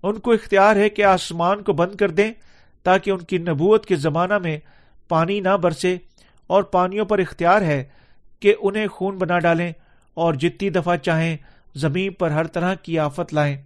ان 0.02 0.18
کو 0.18 0.32
اختیار 0.32 0.76
ہے 0.76 0.88
کہ 0.88 1.04
آسمان 1.04 1.62
کو 1.62 1.72
بند 1.72 1.94
کر 1.94 2.10
دیں 2.10 2.32
تاکہ 2.82 3.10
ان 3.10 3.18
کی 3.18 3.38
نبوت 3.38 3.86
کے 3.86 3.96
زمانہ 3.96 4.38
میں 4.38 4.58
پانی 5.08 5.40
نہ 5.40 5.56
برسے 5.56 5.96
اور 6.46 6.62
پانیوں 6.62 7.04
پر 7.04 7.18
اختیار 7.18 7.62
ہے 7.62 7.84
کہ 8.40 8.54
انہیں 8.60 8.86
خون 8.86 9.18
بنا 9.18 9.38
ڈالیں 9.38 9.72
اور 10.14 10.34
جتنی 10.34 10.70
دفعہ 10.70 10.96
چاہیں 10.96 11.36
زمین 11.74 12.12
پر 12.12 12.30
ہر 12.30 12.46
طرح 12.46 12.74
کی 12.74 12.98
آفت 12.98 13.34
لائیں۔ 13.34 13.62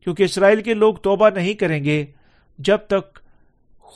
کیونکہ 0.00 0.22
اسرائیل 0.22 0.62
کے 0.62 0.74
لوگ 0.74 0.94
توبہ 0.94 1.30
نہیں 1.30 1.54
کریں 1.54 1.84
گے 1.84 2.06
جب 2.58 2.78
تک 2.88 3.18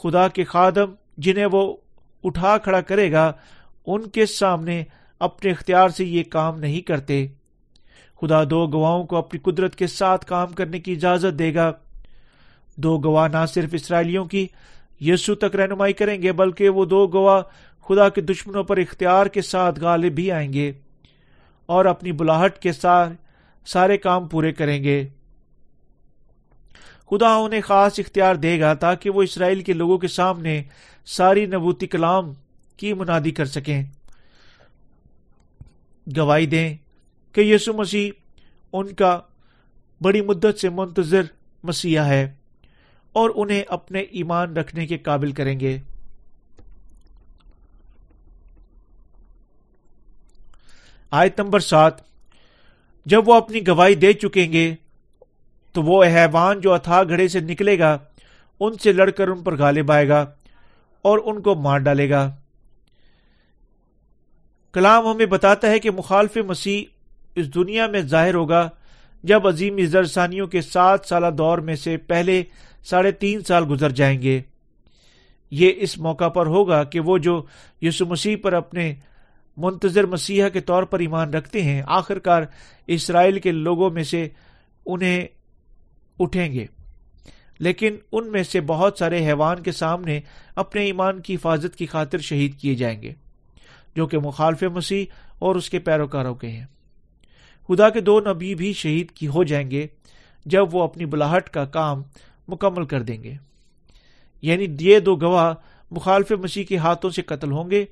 خدا 0.02 0.28
کے 0.28 0.44
خادم 0.44 0.94
جنہیں 1.18 1.46
وہ 1.52 1.76
اٹھا 2.24 2.58
کھڑا 2.58 2.80
کرے 2.80 3.12
گا 3.12 3.32
ان 3.86 4.08
کے 4.08 4.26
سامنے 4.26 4.84
اپنے 5.20 5.50
اختیار 5.50 5.88
سے 5.88 6.04
یہ 6.04 6.22
کام 6.22 6.58
نہیں 6.58 6.80
کرتے۔ 6.80 7.26
خدا 8.20 8.44
دو 8.44 8.66
گواہوں 8.66 9.04
کو 9.04 9.16
اپنی 9.16 9.40
قدرت 9.40 9.76
کے 9.76 9.86
ساتھ 9.86 10.26
کام 10.26 10.52
کرنے 10.52 10.78
کی 10.78 10.92
اجازت 10.92 11.38
دے 11.38 11.54
گا۔ 11.54 11.72
دو 12.76 12.98
گواہ 12.98 13.28
نہ 13.28 13.46
صرف 13.46 13.70
اسرائیلیوں 13.72 14.24
کی 14.24 14.46
یسو 15.00 15.34
تک 15.34 15.56
رہنمائی 15.56 15.92
کریں 15.92 16.22
گے، 16.22 16.32
بلکہ 16.32 16.68
وہ 16.68 16.84
دو 16.84 17.06
گواہ 17.06 17.42
خدا 17.88 18.08
کے 18.08 18.20
دشمنوں 18.20 18.64
پر 18.64 18.76
اختیار 18.76 19.26
کے 19.26 19.42
ساتھ 19.42 19.80
غالب 19.80 20.12
بھی 20.12 20.32
آئیں 20.32 20.52
گے 20.52 20.72
اور 21.66 21.84
اپنی 21.84 22.12
بلاہٹ 22.12 22.58
کے 22.58 22.72
ساتھ 22.72 23.12
سارے 23.66 23.96
کام 23.96 24.28
پورے 24.28 24.52
کریں 24.52 24.84
گے۔ 24.84 25.06
خدا 27.10 27.34
انہیں 27.34 27.60
خاص 27.60 27.98
اختیار 27.98 28.34
دے 28.34 28.60
گا 28.60 28.74
تاکہ 28.74 29.10
وہ 29.10 29.22
اسرائیل 29.22 29.62
کے 29.62 29.72
لوگوں 29.72 29.98
کے 29.98 30.08
سامنے 30.08 30.62
ساری 31.06 31.46
نبوتی 31.46 31.86
کلام 31.86 32.32
کی 32.76 32.92
منادی 32.92 33.30
کر 33.30 33.44
سکیں۔ 33.44 33.84
گواہی 36.16 36.46
دیں 36.46 36.76
کہ 37.32 37.40
یسو 37.40 37.72
مسیح 37.72 38.10
ان 38.72 38.94
کا 38.94 39.20
بڑی 40.00 40.20
مدت 40.20 40.58
سے 40.60 40.68
منتظر 40.68 41.22
مسیح 41.62 42.00
ہے 42.00 42.34
اور 43.12 43.30
انہیں 43.34 43.62
اپنے 43.68 44.00
ایمان 44.00 44.56
رکھنے 44.56 44.86
کے 44.86 44.98
قابل 44.98 45.32
کریں 45.32 45.60
گے۔ 45.60 45.78
آیت 51.10 51.40
نمبر 51.40 51.60
سات، 51.60 51.92
جب 53.06 53.28
وہ 53.28 53.34
اپنی 53.34 53.66
گواہی 53.66 53.94
دے 53.94 54.12
چکیں 54.12 54.52
گے 54.52 54.74
تو 55.72 55.82
وہ 55.82 56.04
حیوان 56.04 56.60
جو 56.60 56.72
اتھا 56.72 57.02
گھڑے 57.04 57.28
سے 57.28 57.40
نکلے 57.40 57.78
گا، 57.78 57.98
ان 58.60 58.78
سے 58.78 58.92
لڑ 58.92 59.10
کر 59.10 59.28
ان 59.28 59.42
پر 59.42 59.56
غالب 59.56 59.92
آئے 59.92 60.08
گا 60.08 60.20
اور 61.02 61.18
ان 61.24 61.42
کو 61.42 61.54
مار 61.54 61.78
ڈالے 61.78 62.10
گا۔ 62.10 62.36
کلام 64.72 65.06
ہمیں 65.06 65.26
بتاتا 65.26 65.70
ہے 65.70 65.78
کہ 65.78 65.90
مخالف 65.90 66.36
مسیح 66.36 66.84
اس 67.34 67.54
دنیا 67.54 67.86
میں 67.86 68.00
ظاہر 68.00 68.34
ہوگا 68.34 68.68
جب 69.22 69.46
عظیم 69.46 70.04
ثانیوں 70.04 70.46
کے 70.46 70.60
سات 70.60 71.00
سالہ 71.06 71.26
دور 71.38 71.58
میں 71.58 71.76
سے 71.76 71.96
پہلے 71.96 72.42
ساڑھے 72.84 73.10
تین 73.10 73.40
سال 73.40 73.64
گزر 73.70 73.90
جائیں 73.90 74.22
گے۔ 74.22 74.40
یہ 75.50 75.72
اس 75.76 75.98
موقع 75.98 76.28
پر 76.28 76.46
ہوگا 76.46 76.84
کہ 76.84 77.00
وہ 77.00 77.18
جو 77.18 77.42
یسو 77.82 78.06
مسیح 78.06 78.36
پر 78.42 78.52
اپنے 78.52 78.94
منتظر 79.56 80.06
مسیح 80.06 80.48
کے 80.48 80.60
طور 80.60 80.82
پر 80.82 80.98
ایمان 80.98 81.30
رکھتے 81.30 81.62
ہیں 81.62 81.82
آخر 81.86 82.18
کار 82.18 82.42
اسرائیل 82.86 83.38
کے 83.38 83.52
لوگوں 83.52 83.90
میں 83.90 84.02
سے 84.02 84.28
انہیں 84.86 85.26
اٹھیں 86.18 86.52
گے۔ 86.52 86.66
لیکن 87.58 87.96
ان 88.12 88.32
میں 88.32 88.42
سے 88.42 88.60
بہت 88.60 88.98
سارے 88.98 89.26
حیوان 89.26 89.62
کے 89.62 89.72
سامنے 89.72 90.20
اپنے 90.56 90.84
ایمان 90.84 91.20
کی 91.20 91.34
حفاظت 91.34 91.76
کی 91.76 91.86
خاطر 91.86 92.18
شہید 92.18 92.58
کیے 92.58 92.74
جائیں 92.74 93.02
گے۔ 93.02 93.12
جو 94.00 94.06
کہ 94.06 94.18
مخالف 94.18 94.62
مسیح 94.62 95.04
اور 95.38 95.54
اس 95.54 95.70
کے 95.70 95.78
پیروکاروں 95.78 96.34
کے 96.34 96.48
ہیں۔ 96.48 96.66
خدا 97.68 97.88
کے 97.88 98.00
دو 98.00 98.20
نبی 98.20 98.54
بھی 98.54 98.72
شہید 98.72 99.10
کی 99.10 99.28
ہو 99.28 99.44
جائیں 99.44 99.70
گے 99.70 99.86
جب 100.46 100.74
وہ 100.74 100.82
اپنی 100.82 101.04
بلاہٹ 101.04 101.50
کا 101.50 101.64
کام 101.64 102.02
مکمل 102.48 102.84
کر 102.84 103.02
دیں 103.02 103.22
گے۔ 103.22 103.34
یعنی 104.42 104.66
یہ 104.80 104.98
دو 104.98 105.16
گواہ 105.16 105.54
مخالف 105.90 106.32
مسیح 106.32 106.64
کے 106.64 106.76
ہاتھوں 106.76 107.10
سے 107.10 107.22
قتل 107.22 107.52
ہوں 107.52 107.70
گے، 107.70 107.84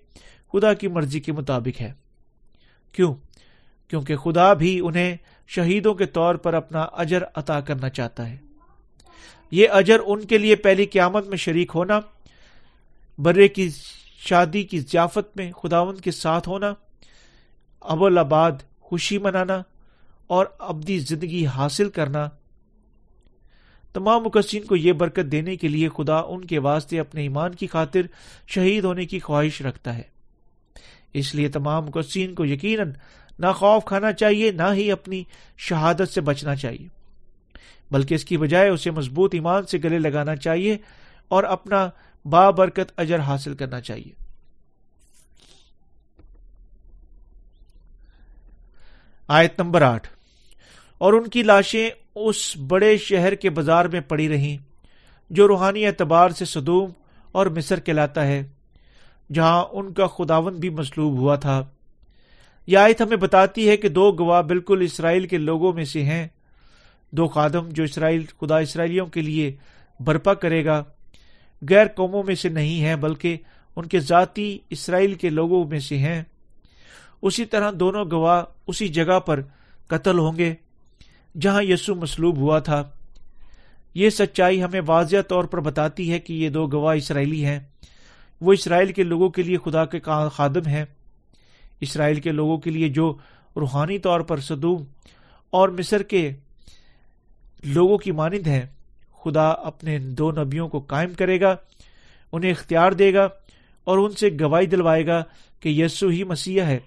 خدا 0.52 0.74
کی 0.74 0.88
مرضی 0.88 1.20
کے 1.20 1.32
مطابق 1.32 1.80
ہے۔ 1.80 1.92
کیوں؟ 2.92 3.14
کیونکہ 3.88 4.16
خدا 4.16 4.52
بھی 4.52 4.80
انہیں 4.80 5.16
شہیدوں 5.48 5.94
کے 5.94 6.06
طور 6.06 6.34
پر 6.34 6.54
اپنا 6.54 6.80
اجر 6.80 7.22
عطا 7.34 7.60
کرنا 7.60 7.88
چاہتا 7.88 8.30
ہے۔ 8.30 8.36
یہ 9.50 9.68
اجر 9.68 9.96
ان 10.06 10.24
کے 10.24 10.38
لیے 10.38 10.56
پہلی 10.56 10.84
قیامت 10.84 11.26
میں 11.26 11.36
شریک 11.36 11.72
ہونا، 11.74 12.00
برے 13.18 13.48
کی 13.48 13.70
شادی 14.18 14.62
کی 14.62 14.78
ضیافت 14.78 15.36
میں 15.36 15.52
خداون 15.52 15.96
کے 15.96 16.10
ساتھ 16.10 16.48
ہونا 16.48 16.74
ابول 17.80 18.18
آباد 18.18 18.52
خوشی 18.80 19.18
منانا 19.18 19.62
اور 20.26 20.46
ابدی 20.58 20.98
زندگی 20.98 21.46
حاصل 21.46 21.90
کرنا۔ 21.90 22.28
تمام 23.92 24.22
مقصین 24.22 24.62
کو 24.64 24.76
یہ 24.76 24.92
برکت 24.92 25.32
دینے 25.32 25.56
کے 25.56 25.68
لیے 25.68 25.88
خدا 25.88 26.16
ان 26.16 26.44
کے 26.44 26.58
واسطے 26.58 27.00
اپنے 27.00 27.22
ایمان 27.22 27.54
کی 27.54 27.66
خاطر 27.66 28.00
شہید 28.46 28.84
ہونے 28.84 29.06
کی 29.06 29.18
خواہش 29.18 29.62
رکھتا 29.62 29.96
ہے۔ 29.96 30.02
اس 31.12 31.34
لیے 31.34 31.48
تمام 31.48 31.84
مقصین 31.84 32.34
کو 32.34 32.44
یقیناً 32.44 32.92
نہ 33.38 33.46
خوف 33.46 33.84
کھانا 33.84 34.12
چاہیے، 34.12 34.50
نہ 34.50 34.72
ہی 34.72 34.92
اپنی 34.92 35.24
شہادت 35.56 36.08
سے 36.08 36.20
بچنا 36.20 36.56
چاہیے، 36.56 36.88
بلکہ 37.90 38.14
اس 38.14 38.24
کی 38.24 38.36
بجائے 38.36 38.68
اسے 38.68 38.90
مضبوط 38.90 39.34
ایمان 39.34 39.66
سے 39.66 39.78
گلے 39.84 39.98
لگانا 39.98 40.36
چاہیے 40.36 40.76
اور 41.28 41.44
اپنا 41.44 41.90
بابرکت 42.24 42.92
اجر 42.96 43.18
حاصل 43.18 43.54
کرنا 43.54 43.80
چاہیے۔ 43.80 44.28
آیت 49.28 49.60
نمبر 49.60 49.82
آٹھ۔ 49.82 50.08
اور 50.98 51.12
ان 51.12 51.28
کی 51.28 51.42
لاشیں 51.42 51.90
اس 52.14 52.56
بڑے 52.56 52.96
شہر 52.96 53.34
کے 53.34 53.50
بازار 53.50 53.84
میں 53.84 54.00
پڑی 54.00 54.28
رہیں، 54.28 54.56
جو 55.30 55.48
روحانی 55.48 55.86
اعتبار 55.86 56.30
سے 56.30 56.44
صدوم 56.44 56.90
اور 57.32 57.46
مصر 57.46 57.80
کہلاتا 57.80 58.26
ہے، 58.26 58.46
جہاں 59.32 59.64
ان 59.72 59.92
کا 59.92 60.06
خداون 60.06 60.56
بھی 60.56 60.70
مصلوب 60.70 61.18
ہوا 61.18 61.36
تھا۔ 61.36 61.64
یہ 62.66 62.78
آیت 62.78 63.00
ہمیں 63.00 63.16
بتاتی 63.16 63.68
ہے 63.68 63.76
کہ 63.76 63.88
دو 63.88 64.12
گواہ 64.12 64.42
بالکل 64.42 64.82
اسرائیل 64.82 65.26
کے 65.26 65.38
لوگوں 65.38 65.72
میں 65.72 65.84
سے 65.84 66.02
ہیں۔ 66.02 66.28
دو 67.10 67.28
خادم 67.28 67.68
جو 67.68 67.82
اسرائیل، 67.82 68.24
خدا 68.40 68.58
اسرائیلیوں 68.58 69.06
کے 69.06 69.22
لیے 69.22 69.56
برپا 70.00 70.34
کرے 70.34 70.64
گا۔ 70.64 70.84
غیر 71.70 71.86
قوموں 71.86 72.22
میں 72.22 72.34
سے 72.34 72.48
نہیں 72.48 72.84
ہے 72.84 72.96
بلکہ 72.96 73.36
ان 73.76 73.86
کے 73.86 74.00
ذاتی 74.00 74.58
اسرائیل 74.70 75.14
کے 75.14 75.30
لوگوں 75.30 75.64
میں 75.64 75.78
سے 75.78 75.98
ہیں۔ 75.98 76.22
اسی 77.22 77.44
طرح 77.44 77.70
دونوں 77.80 78.04
گواہ 78.10 78.42
اسی 78.66 78.88
جگہ 78.88 79.20
پر 79.20 79.40
قتل 79.86 80.18
ہوں 80.18 80.38
گے 80.38 80.54
جہاں 81.40 81.62
یسو 81.62 81.94
مسلوب 81.94 82.36
ہوا 82.36 82.58
تھا۔ 82.58 82.82
یہ 83.94 84.10
سچائی 84.10 84.62
ہمیں 84.62 84.80
واضح 84.86 85.16
طور 85.28 85.44
پر 85.44 85.60
بتاتی 85.60 86.12
ہے 86.12 86.18
کہ 86.18 86.32
یہ 86.32 86.48
دو 86.48 86.66
گواہ 86.66 86.96
اسرائیلی 86.96 87.44
ہیں۔ 87.44 87.60
وہ 88.40 88.52
اسرائیل 88.52 88.92
کے 88.92 89.02
لوگوں 89.02 89.28
کے 89.28 89.42
لیے 89.42 89.56
خدا 89.64 89.84
کے 89.84 90.00
خادم 90.32 90.66
ہیں۔ 90.66 90.84
اسرائیل 91.80 92.20
کے 92.20 92.32
لوگوں 92.32 92.58
کے 92.58 92.70
لیے 92.70 92.88
جو 92.88 93.16
روحانی 93.56 93.98
طور 93.98 94.20
پر 94.20 94.40
صدوم 94.40 94.84
اور 95.50 95.68
مصر 95.68 96.02
کے 96.02 96.30
لوگوں 97.64 97.98
کی 97.98 98.12
مانند 98.12 98.46
ہیں۔ 98.46 98.66
خدا 99.22 99.48
اپنے 99.48 99.98
دو 99.98 100.30
نبیوں 100.30 100.68
کو 100.68 100.80
قائم 100.80 101.14
کرے 101.14 101.40
گا، 101.40 101.56
انہیں 102.32 102.50
اختیار 102.50 102.92
دے 102.92 103.14
گا 103.14 103.28
اور 103.84 103.98
ان 103.98 104.10
سے 104.10 104.28
گواہی 104.40 104.66
دلوائے 104.66 105.06
گا 105.06 105.22
کہ 105.60 105.68
یسو 105.68 106.08
ہی 106.08 106.24
مسیح 106.24 106.62
ہے، 106.62 106.78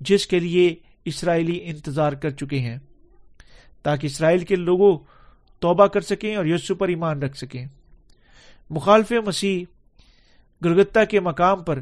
جس 0.00 0.26
کے 0.26 0.38
لیے 0.38 0.74
اسرائیلی 1.04 1.60
انتظار 1.62 2.12
کر 2.12 2.30
چکے 2.30 2.58
ہیں۔ 2.58 2.78
تاکہ 3.82 4.06
اسرائیل 4.06 4.44
کے 4.44 4.56
لوگوں 4.56 4.98
توبہ 5.60 5.86
کر 5.86 6.00
سکیں 6.00 6.36
اور 6.36 6.44
یسو 6.44 6.74
پر 6.74 6.88
ایمان 6.88 7.22
رکھ 7.22 7.36
سکیں۔ 7.36 7.66
مخالف 8.70 9.12
مسیح 9.26 9.64
گلگتا 10.64 11.04
کے 11.04 11.20
مقام 11.20 11.62
پر 11.62 11.80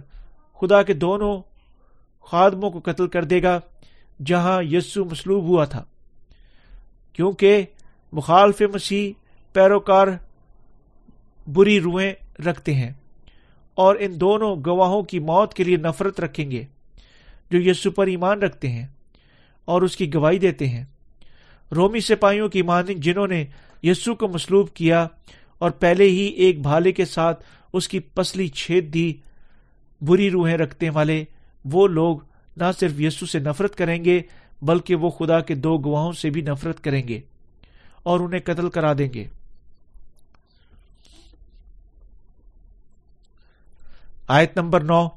خدا 0.60 0.82
کے 0.82 0.92
دونوں 0.92 1.42
خادموں 2.20 2.70
کو 2.70 2.80
قتل 2.84 3.06
کر 3.08 3.24
دے 3.24 3.42
گا، 3.42 3.60
جہاں 4.26 4.62
یسو 4.62 5.04
مسلوب 5.04 5.44
ہوا 5.44 5.64
تھا۔ 5.64 5.84
کیونکہ 7.12 7.64
مخالف 8.12 8.62
مسیح 8.74 9.12
پیروکار 9.52 10.08
بری 11.46 11.80
روحیں 11.80 12.12
رکھتے 12.46 12.74
ہیں 12.74 12.92
اور 13.74 13.96
ان 14.00 14.20
دونوں 14.20 14.56
گواہوں 14.66 15.02
کی 15.02 15.18
موت 15.18 15.54
کے 15.54 15.64
لیے 15.64 15.76
نفرت 15.76 16.20
رکھیں 16.20 16.50
گے 16.50 16.64
جو 17.50 17.70
یسو 17.70 17.90
پر 17.90 18.06
ایمان 18.06 18.38
رکھتے 18.38 18.68
ہیں 18.68 18.86
اور 19.64 19.82
اس 19.82 19.96
کی 19.96 20.14
گواہی 20.14 20.38
دیتے 20.38 20.68
ہیں۔ 20.68 20.84
رومی 21.76 22.00
سپاہیوں 22.00 22.48
کی 22.48 22.62
مانند 22.62 22.96
جنہوں 22.96 23.26
نے 23.26 23.44
یسو 23.82 24.14
کو 24.14 24.28
مسلوب 24.28 24.70
کیا 24.74 25.06
اور 25.58 25.70
پہلے 25.70 26.04
ہی 26.04 26.24
ایک 26.24 26.62
بھالے 26.62 26.92
کے 26.92 27.04
ساتھ 27.04 27.44
اس 27.72 27.88
کی 27.88 27.98
پسلی 27.98 28.48
چھید 28.48 28.94
دی، 28.94 29.12
بری 30.00 30.30
روحیں 30.30 30.56
رکھتے 30.56 30.90
والے 30.90 31.24
وہ 31.64 31.88
لوگ 31.88 32.18
نہ 32.56 32.64
صرف 32.80 33.00
یسو 33.00 33.26
سے 33.26 33.38
نفرت 33.38 33.76
کریں 33.76 34.04
گے، 34.04 34.20
بلکہ 34.62 34.94
وہ 34.94 35.10
خدا 35.10 35.40
کے 35.40 35.54
دو 35.54 35.78
گواہوں 35.78 36.12
سے 36.12 36.30
بھی 36.30 36.40
نفرت 36.40 36.84
کریں 36.84 37.08
گے 37.08 37.20
اور 38.02 38.20
انہیں 38.20 38.40
قتل 38.44 38.70
کرا 38.70 38.92
دیں 38.98 39.12
گے۔ 39.14 39.24
آیت 44.30 44.56
نمبر 44.56 44.80
نو۔ 44.80 45.08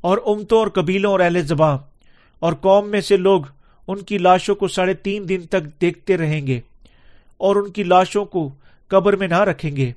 اور 0.00 0.18
امتوں 0.26 0.58
اور 0.58 0.66
قبیلوں 0.66 1.12
اور 1.12 1.20
اہل 1.20 1.42
زباں 1.42 1.78
اور 2.38 2.52
قوم 2.52 2.88
میں 2.88 3.00
سے 3.00 3.16
لوگ 3.16 3.42
ان 3.88 3.98
کی 3.98 4.18
لاشوں 4.18 4.54
کو 4.54 4.68
ساڑھے 4.68 4.94
تین 4.94 5.28
دن 5.28 5.40
تک 5.50 5.80
دیکھتے 5.80 6.16
رہیں 6.16 6.46
گے 6.46 6.60
اور 7.36 7.56
ان 7.56 7.70
کی 7.70 7.82
لاشوں 7.82 8.24
کو 8.24 8.50
قبر 8.88 9.16
میں 9.16 9.28
نہ 9.28 9.40
رکھیں 9.40 9.76
گے۔ 9.76 9.92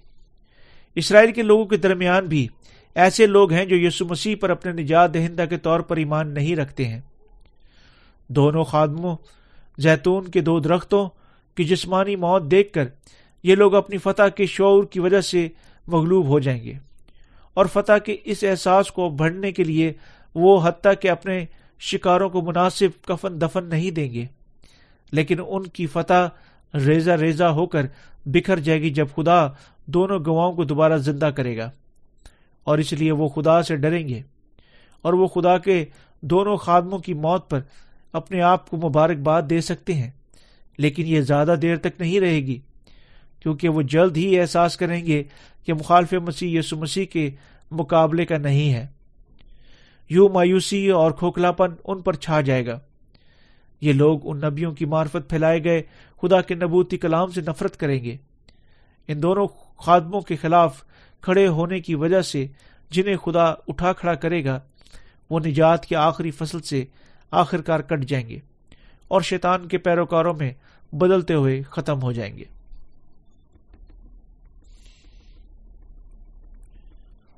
اسرائیل 0.96 1.32
کے 1.32 1.42
لوگوں 1.42 1.66
کے 1.66 1.78
درمیان 1.78 2.26
بھی 2.26 2.48
ایسے 2.96 3.28
لوگ 3.28 3.52
ہیں 3.52 3.66
جو 3.66 3.76
یسو 3.76 4.06
مسیح 4.06 4.36
پر 4.40 4.50
اپنے 4.50 4.72
نجات 4.72 5.14
دہندہ 5.14 5.46
کے 5.50 5.58
طور 5.58 5.80
پر 5.80 5.98
ایمان 5.98 6.34
نہیں 6.34 6.56
رکھتے 6.56 6.88
ہیں۔ 6.88 7.02
دونوں 8.28 8.64
خادموں، 8.64 9.18
زیتون 9.78 10.28
کے 10.28 10.42
دو 10.42 10.60
درختوں 10.60 11.10
کی 11.56 11.64
جسمانی 11.64 12.16
موت 12.16 12.44
دیکھ 12.52 12.74
کر 12.74 12.86
یہ 13.44 13.56
لوگ 13.56 13.76
اپنی 13.76 13.98
فتح 13.98 14.28
کے 14.36 14.46
شعور 14.46 14.84
کی 14.84 15.00
وجہ 15.00 15.22
سے 15.22 15.48
مغلوب 15.88 16.28
ہو 16.28 16.40
جائیں 16.40 16.64
گے۔ 16.64 16.74
اور 17.58 17.66
فتح 17.66 17.98
کے 17.98 18.18
اس 18.24 18.44
احساس 18.44 18.92
کو 18.92 19.10
بڑھنے 19.10 19.52
کے 19.52 19.64
لیے 19.64 19.94
وہ 20.36 20.62
حتیٰ 20.64 20.94
کہ 21.02 21.10
اپنے 21.10 21.46
شکاروں 21.80 22.30
کو 22.30 22.42
مناسب 22.42 23.06
کفن 23.06 23.42
دفن 23.42 23.66
نہیں 23.66 23.92
دیں 23.92 24.14
گے۔ 24.14 24.26
لیکن 25.12 25.36
ان 25.48 25.64
کی 25.64 25.86
فتح 25.86 26.30
ریزا 26.78 27.18
ریزا 27.18 27.52
ہو 27.52 27.66
کر 27.66 27.86
بکھر 28.26 28.60
جائے 28.60 28.82
گی 28.82 28.90
جب 28.90 29.08
خدا 29.16 29.48
دونوں 29.86 30.20
گواہوں 30.26 30.54
کو 30.54 30.64
دوبارہ 30.64 30.98
زندہ 30.98 31.26
کرے 31.26 31.58
گا۔ 31.58 31.72
اور 32.64 32.78
اس 32.78 32.94
لیے 32.94 33.12
وہ 33.12 33.28
خدا 33.28 33.64
سے 33.64 33.76
ڈریں 33.76 34.08
گے۔ 34.08 34.22
اور 35.02 35.14
وہ 35.14 35.28
خدا 35.28 35.58
کے 35.58 35.86
دونوں 36.22 36.58
خادموں 36.58 37.00
کی 37.00 37.14
موت 37.14 37.50
پر 37.50 37.60
اپنے 38.14 38.42
آپ 38.42 38.70
کو 38.70 38.78
مبارکباد 38.78 39.42
دے 39.50 39.62
سکتے 39.62 39.94
ہیں۔ 39.94 40.12
لیکن 40.78 41.04
یہ 41.08 41.22
زیادہ 41.22 41.56
دیر 41.62 41.76
تک 41.78 42.00
نہیں 42.00 42.20
رہے 42.20 42.38
گی۔ 42.38 42.60
کیونکہ 43.40 43.70
وہ 43.70 43.82
جلد 43.82 44.18
ہی 44.18 44.40
احساس 44.40 44.78
کریں 44.78 45.06
گے 45.06 45.24
کہ 45.66 45.74
مخالف 45.74 46.14
مسیح 46.14 46.60
یسو 46.60 46.78
مسیح 46.78 47.06
کے 47.06 47.30
مقابلے 47.72 48.26
کا 48.26 48.38
نہیں 48.38 48.74
ہے۔ 48.74 48.88
یوں 50.10 50.30
مایوسی 50.30 50.90
اور 50.90 51.12
کھوکھلاپن 51.12 51.70
ان 51.84 52.02
پر 52.02 52.14
چھا 52.14 52.42
جائے 52.42 52.66
گا۔ 52.66 52.80
یہ 53.82 53.94
لوگ 53.94 54.20
ان 54.24 54.38
نبیوں 54.38 54.72
کی 54.72 54.86
معرفت 54.86 55.30
پھیلائے 55.30 55.64
گئے، 55.64 55.82
خدا 56.22 56.42
کے 56.42 56.56
نبوتی 56.56 56.98
کلام 56.98 57.32
سے 57.32 57.42
نفرت 57.42 57.78
کریں 57.78 58.04
گے۔ 58.04 58.18
ان 59.08 59.22
دونوں 59.22 59.48
خادموں 59.78 60.22
کے 60.22 60.36
خلاف 60.36 60.84
کھڑے 61.22 61.48
ہونے 61.48 61.80
کی 61.80 61.96
وجہ 61.96 62.22
سے 62.22 62.48
جنہیں 62.90 63.16
خدا 63.16 63.44
اٹھا 63.44 63.94
کھڑا 63.94 64.14
کرے 64.14 64.46
گا، 64.46 64.60
وہ 65.30 65.40
نجات 65.40 65.86
کے 65.86 65.96
آخری 65.96 66.32
فصل 66.32 66.60
سے 66.60 66.86
آخر 67.32 67.62
کار 67.62 67.80
کٹ 67.80 68.06
جائیں 68.06 68.30
گے 68.30 68.40
اور 69.08 69.22
شیطان 69.22 69.68
کے 69.68 69.78
پیروکاروں 69.78 70.34
میں 70.40 70.54
بدلتے 70.92 71.34
ہوئے 71.34 71.62
ختم 71.62 72.02
ہو 72.02 72.12
جائیں 72.12 72.38
گے۔ 72.38 72.44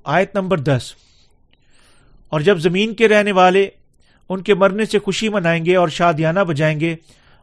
آیت 0.09 0.35
نمبر 0.35 0.59
دس۔ 0.59 0.93
اور 2.29 2.41
جب 2.41 2.57
زمین 2.57 2.93
کے 2.93 3.07
رہنے 3.07 3.31
والے 3.31 3.69
ان 4.29 4.41
کے 4.41 4.53
مرنے 4.53 4.85
سے 4.85 4.99
خوشی 4.99 5.29
منائیں 5.29 5.65
گے 5.65 5.75
اور 5.75 5.87
شادیانہ 5.87 6.39
بجائیں 6.39 6.79
گے 6.79 6.95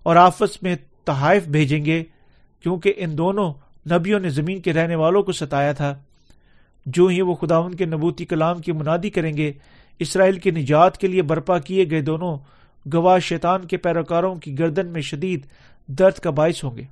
اور 0.02 0.16
آپس 0.16 0.62
میں 0.62 0.76
تحائف 1.04 1.46
بھیجیں 1.46 1.84
گے، 1.84 2.04
کیونکہ 2.60 2.92
ان 2.96 3.18
دونوں 3.18 3.54
نبیوں 3.92 4.20
نے 4.20 4.28
زمین 4.28 4.60
کے 4.60 4.72
رہنے 4.72 4.94
والوں 4.94 5.22
کو 5.22 5.32
ستایا 5.32 5.72
تھا۔ 5.72 5.94
جو 6.86 7.06
ہی 7.06 7.20
وہ 7.20 7.34
خداون 7.34 7.74
کے 7.74 7.84
نبوتی 7.84 8.24
کلام 8.24 8.58
کی 8.58 8.72
منادی 8.72 9.10
کریں 9.10 9.36
گے، 9.36 9.52
اسرائیل 9.98 10.38
کی 10.38 10.50
نجات 10.50 10.98
کے 10.98 11.06
لیے 11.06 11.22
برپا 11.22 11.58
کیے 11.58 11.90
گئے 11.90 12.00
دونوں 12.00 12.36
گواہ 12.92 13.18
شیطان 13.18 13.66
کے 13.66 13.76
پیروکاروں 13.76 14.34
کی 14.34 14.58
گردن 14.58 14.86
میں 14.86 15.00
شدید 15.00 15.46
درد 15.86 16.14
کا 16.14 16.30
باعث 16.30 16.64
ہوں 16.64 16.76
گے۔ 16.76 16.82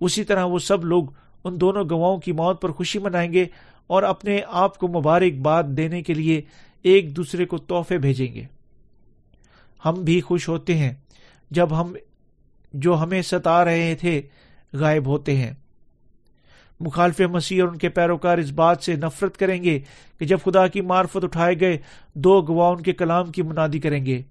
اسی 0.00 0.24
طرح 0.24 0.44
وہ 0.44 0.58
سب 0.58 0.84
لوگ 0.84 1.04
ان 1.44 1.60
دونوں 1.60 1.84
گواہوں 1.90 2.18
کی 2.18 2.32
موت 2.32 2.62
پر 2.62 2.70
خوشی 2.70 2.98
منائیں 2.98 3.32
گے 3.32 3.44
اور 3.88 4.02
اپنے 4.02 4.40
آپ 4.46 4.78
کو 4.78 4.88
مبارکباد 4.88 5.62
دینے 5.64 6.02
کے 6.02 6.14
لیے 6.14 6.42
ایک 6.82 7.16
دوسرے 7.16 7.44
کو 7.44 7.58
تحفے 7.58 7.98
بھیجیں 7.98 8.34
گے۔ 8.34 8.42
ہم 9.84 9.94
بھی 9.94 10.20
خوش 10.20 10.48
ہوتے 10.48 10.76
ہیں 10.76 10.92
جب 11.50 11.80
ہم 11.80 11.96
جو 12.72 13.02
ہمیں 13.02 13.22
ستا 13.22 13.64
رہے 13.64 13.94
تھے 13.94 14.22
غائب 14.72 15.06
ہوتے 15.06 15.36
ہیں۔ 15.36 15.52
مخالف 16.80 17.20
مسیح 17.20 17.62
اور 17.62 17.68
ان 17.68 17.78
کے 17.78 17.88
پیروکار 17.88 18.38
اس 18.38 18.50
بات 18.50 18.82
سے 18.82 18.96
نفرت 18.96 19.36
کریں 19.36 19.62
گے 19.62 19.80
کہ 20.18 20.26
جب 20.26 20.38
خدا 20.44 20.66
کی 20.66 20.80
معرفت 20.80 21.24
اٹھائے 21.24 21.60
گئے، 21.60 21.78
دو 22.14 22.42
گواہ 22.42 22.70
ان 22.70 22.82
کے 22.82 22.92
کلام 22.92 23.32
کی 23.32 23.42
منادی 23.42 23.78
کریں 23.78 24.06
گے۔ 24.06 24.22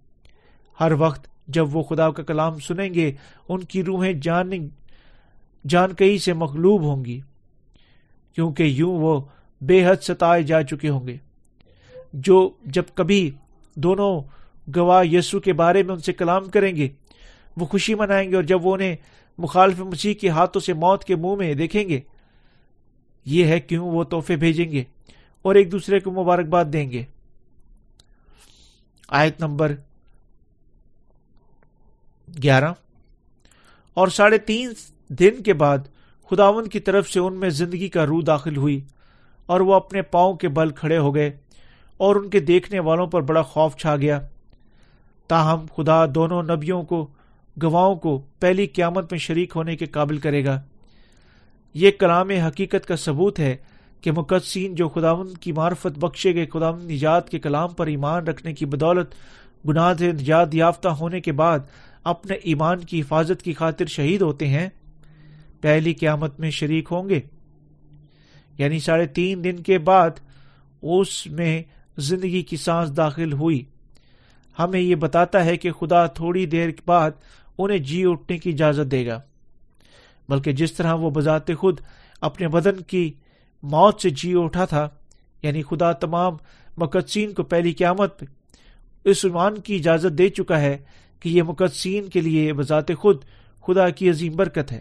ہر 0.80 0.92
وقت 0.92 1.28
جب 1.48 1.76
وہ 1.76 1.84
خدا 1.84 2.12
کا 2.12 2.24
کلام 2.24 2.60
سنیں 2.60 2.94
گے، 2.94 3.12
ان 3.50 3.64
کی 3.64 3.84
روحیں 3.84 4.14
جان 4.14 4.52
جانکئی 5.68 6.18
سے 6.18 6.34
مغلوب 6.34 6.82
ہوں 6.82 7.06
گی۔ 7.06 7.20
کیونکہ 8.36 8.64
یوں 8.64 8.98
وہ 8.98 9.22
بے 9.62 9.86
حد 9.86 9.96
ستائے 10.02 10.44
جا 10.44 10.64
چکے 10.64 10.90
ہوں 10.90 11.08
گے۔ 11.08 11.18
جو 12.14 12.50
جب 12.66 12.84
کبھی 12.94 13.32
دونوں 13.76 14.22
گواہ 14.76 15.06
یسو 15.06 15.40
کے 15.40 15.54
بارے 15.54 15.84
میں 15.84 15.94
ان 15.94 16.00
سے 16.00 16.14
کلام 16.14 16.46
کریں 16.46 16.76
گے، 16.76 16.90
وہ 17.58 17.66
خوشی 17.66 17.96
منائیں 17.96 18.30
گے 18.30 18.36
اور 18.36 18.44
جب 18.44 18.66
وہ 18.66 18.74
انہیں 18.74 18.96
مخالف 19.38 19.80
مسیح 19.80 20.14
کے 20.14 20.30
ہاتھوں 20.30 20.62
سے 20.62 20.74
موت 20.74 21.04
کے 21.04 21.16
منہ 21.16 21.36
میں 21.36 21.54
دیکھیں 21.54 21.90
گے، 21.90 22.00
یہ 23.26 23.46
ہے 23.46 23.60
کیوں 23.60 23.90
وہ 23.90 24.04
تحفے 24.04 24.36
بھیجیں 24.36 24.72
گے 24.72 24.84
اور 25.42 25.56
ایک 25.56 25.72
دوسرے 25.72 26.00
کو 26.00 26.12
مبارکباد 26.12 26.66
دیں 26.74 26.92
گے۔ 26.92 27.04
آیت 29.08 29.40
نمبر 29.40 29.76
گیارہ۔ 32.44 32.74
اور 33.94 34.08
ساڑھے 34.08 34.38
تین 34.38 34.72
دن 35.10 35.44
کے 35.44 35.54
بعد 35.54 35.78
خداون 36.30 36.68
کی 36.68 36.80
طرف 36.80 37.10
سے 37.10 37.20
ان 37.20 37.34
میں 37.34 37.50
زندگی 37.50 37.90
کا 37.90 38.06
روح 38.06 38.22
داخل 38.28 38.58
ہوئی۔ 38.58 38.82
اور 39.48 39.60
وہ 39.60 39.74
اپنے 39.74 40.02
پاؤں 40.02 40.34
کے 40.34 40.48
بل 40.48 40.70
کھڑے 40.70 40.98
ہو 40.98 41.16
گئے 41.16 41.32
اور 41.98 42.16
ان 42.16 42.30
کے 42.30 42.40
دیکھنے 42.40 42.80
والوں 42.80 43.08
پر 43.08 43.22
بڑا 43.22 43.42
خوف 43.42 43.76
چھا 43.76 43.96
گیا۔ 43.96 44.20
تاہم، 45.28 45.66
خدا 45.76 46.06
دونوں 46.16 46.44
نبیوں 46.44 46.84
کو، 46.84 47.08
گواہوں 47.64 47.96
کو 47.96 48.18
پہلی 48.40 48.66
قیامت 48.66 49.12
میں 49.12 49.20
شریک 49.20 49.52
ہونے 49.56 49.76
کے 49.76 49.86
قابل 49.86 50.18
کرے 50.18 50.46
گا۔ 50.46 50.62
یہ 51.74 51.92
کلام 52.00 52.30
حقیقت 52.30 52.86
کا 52.88 52.96
ثبوت 52.96 53.40
ہے 53.40 53.56
کہ 54.02 54.12
مقدسین 54.12 54.76
جو 54.76 54.90
خداون 54.90 55.34
کی 55.34 55.52
معرفت 55.52 56.00
بخشے 56.00 56.34
گئے 56.34 56.46
خداون 56.46 56.86
نجات 56.86 57.30
کے 57.30 57.40
کلام 57.40 57.70
پر 57.70 57.88
ایمان 57.88 58.28
رکھنے 58.28 58.54
کی 58.54 58.66
بدولت، 58.66 59.16
گناہ 59.68 59.94
سے 59.94 60.12
نجات 60.12 60.56
یافتہ 60.56 60.88
ہونے 60.88 61.22
کے 61.22 61.32
بعد 61.32 61.60
اپنے 62.04 62.36
ایمان 62.36 62.80
کی 62.80 63.02
حفاظت 63.02 63.44
کی 63.44 63.54
خاطر 63.54 63.86
شہید 63.86 64.22
ہوتے 64.22 64.48
ہیں، 64.48 64.70
پہلی 65.62 65.94
قیامت 65.94 66.40
میں 66.40 66.50
شریک 66.50 66.88
ہوں 66.92 67.10
گے۔ 67.10 67.22
یعنی 68.58 68.80
ساڑھے 68.80 69.06
تین 69.06 69.44
دن 69.44 69.64
کے 69.64 69.78
بعد 69.78 70.10
اس 70.82 71.28
میں 71.28 71.64
زندگی 71.98 72.42
کی 72.42 72.58
سانس 72.58 72.98
داخل 72.98 73.34
ہوئی۔ 73.34 73.64
ہمیں 74.60 74.80
یہ 74.80 74.96
بتاتا 74.96 75.46
ہے 75.46 75.58
کہ 75.58 75.72
خدا 75.72 76.06
تھوڑی 76.06 76.46
دیر 76.46 76.70
بعد 76.86 77.12
انہیں 77.58 77.78
جی 77.78 78.04
اٹھنے 78.06 78.38
کی 78.38 78.50
اجازت 78.50 78.92
دے 78.92 79.08
گا۔ 79.08 79.22
بلکہ 80.30 80.52
جس 80.52 80.74
طرح 80.74 80.94
وہ 80.94 81.10
بذات 81.10 81.54
خود 81.58 81.80
اپنے 82.22 82.48
بدن 82.48 82.82
کی 82.82 83.14
موت 83.64 84.02
سے 84.02 84.10
جی 84.10 84.34
اٹھا 84.36 84.66
تھا 84.66 84.90
یعنی 85.44 85.62
خدا 85.62 85.92
تمام 85.92 86.34
مقدسین 86.78 87.34
کو 87.34 87.44
پہلی 87.44 87.72
قیامت 87.72 88.24
اس 89.06 89.26
عنوان 89.26 89.62
کی 89.62 89.76
اجازت 89.76 90.18
دے 90.18 90.30
چکا 90.30 90.62
ہے 90.62 90.78
کہ 91.20 91.30
یہ 91.30 91.44
مقدسین 91.44 92.08
کے 92.08 92.22
لیے 92.22 92.54
بذات 92.54 92.94
خود 92.98 93.18
خدا 93.68 93.90
کی 93.90 94.10
عظیم 94.10 94.36
برکت 94.36 94.72
ہے۔ 94.72 94.80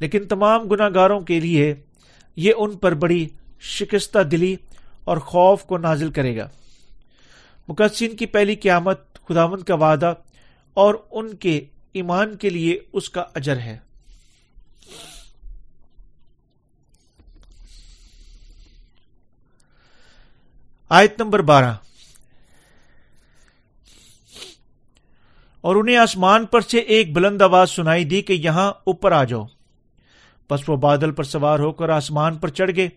لیکن 0.00 0.28
تمام 0.28 0.68
گناہ 0.68 0.88
گاروں 0.94 1.20
کے 1.20 1.40
لیے 1.40 1.74
یہ 2.36 2.52
ان 2.56 2.76
پر 2.76 2.94
بڑی 2.94 3.28
شکستہ 3.60 4.18
دلی 4.18 4.56
اور 5.04 5.16
خوف 5.16 5.64
کو 5.64 5.78
نازل 5.78 6.10
کرے 6.10 6.36
گا۔ 6.36 6.48
مقدسین 7.68 8.16
کی 8.16 8.26
پہلی 8.26 8.54
قیامت 8.54 9.18
خداون 9.28 9.62
کا 9.62 9.74
وعدہ 9.74 10.14
اور 10.74 10.94
ان 11.10 11.36
کے 11.36 11.64
ایمان 11.92 12.36
کے 12.36 12.50
لیے 12.50 12.78
اس 12.92 13.10
کا 13.10 13.24
اجر 13.34 13.56
ہے۔ 13.56 13.78
آیت 20.88 21.20
نمبر 21.20 21.42
بارہ۔ 21.42 21.74
اور 25.60 25.76
انہیں 25.76 25.96
آسمان 25.96 26.46
پر 26.46 26.60
سے 26.60 26.78
ایک 26.78 27.12
بلند 27.12 27.42
آواز 27.42 27.70
سنائی 27.70 28.04
دی 28.04 28.22
کہ 28.22 28.32
یہاں 28.32 28.70
اوپر 28.70 29.12
آ 29.12 29.24
جاؤ۔ 29.24 29.46
بس 30.50 30.68
وہ 30.68 30.76
بادل 30.76 31.10
پر 31.10 31.24
سوار 31.24 31.58
ہو 31.58 31.72
کر 31.72 31.88
آسمان 31.88 32.38
پر 32.38 32.48
چڑھ 32.48 32.70
گئے 32.76 32.88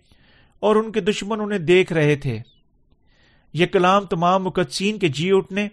اور 0.59 0.75
ان 0.75 0.91
کے 0.91 0.99
دشمن 0.99 1.41
انہیں 1.41 1.59
دیکھ 1.59 1.93
رہے 1.93 2.15
تھے۔ 2.15 2.39
یہ 3.53 3.65
کلام 3.65 4.05
تمام 4.05 4.43
مقدسین 4.43 4.99
کے 4.99 5.07
جی 5.07 5.31
اٹھنے، 5.31 5.67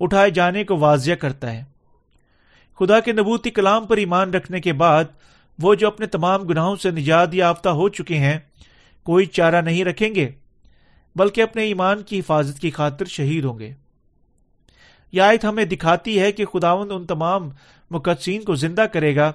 اٹھائے 0.00 0.30
جانے 0.30 0.64
کو 0.64 0.76
واضح 0.76 1.12
کرتا 1.12 1.52
ہے۔ 1.52 1.64
خدا 2.78 3.00
کے 3.00 3.12
نبوتی 3.12 3.50
کلام 3.50 3.86
پر 3.86 3.96
ایمان 3.96 4.34
رکھنے 4.34 4.60
کے 4.60 4.72
بعد 4.72 5.04
وہ 5.58 5.74
جو 5.74 5.86
اپنے 5.86 6.06
تمام 6.06 6.42
گناہوں 6.42 6.76
سے 6.76 6.90
نجات 6.90 7.34
یافتہ 7.34 7.68
ہو 7.68 7.88
چکے 7.88 8.18
ہیں، 8.18 8.38
کوئی 9.02 9.26
چارہ 9.26 9.62
نہیں 9.62 9.84
رکھیں 9.84 10.14
گے، 10.14 10.28
بلکہ 11.16 11.42
اپنے 11.42 11.62
ایمان 11.62 12.02
کی 12.02 12.18
حفاظت 12.18 12.58
کی 12.58 12.70
خاطر 12.70 13.04
شہید 13.04 13.44
ہوں 13.44 13.58
گے۔ 13.58 13.74
یہ 15.12 15.22
آیت 15.22 15.44
ہمیں 15.44 15.64
دکھاتی 15.64 16.20
ہے 16.20 16.32
کہ 16.32 16.44
خداوند 16.44 16.92
ان 16.92 17.06
تمام 17.06 17.50
مقدسین 17.90 18.42
کو 18.42 18.54
زندہ 18.54 18.80
کرے 18.80 19.16
گا 19.16 19.32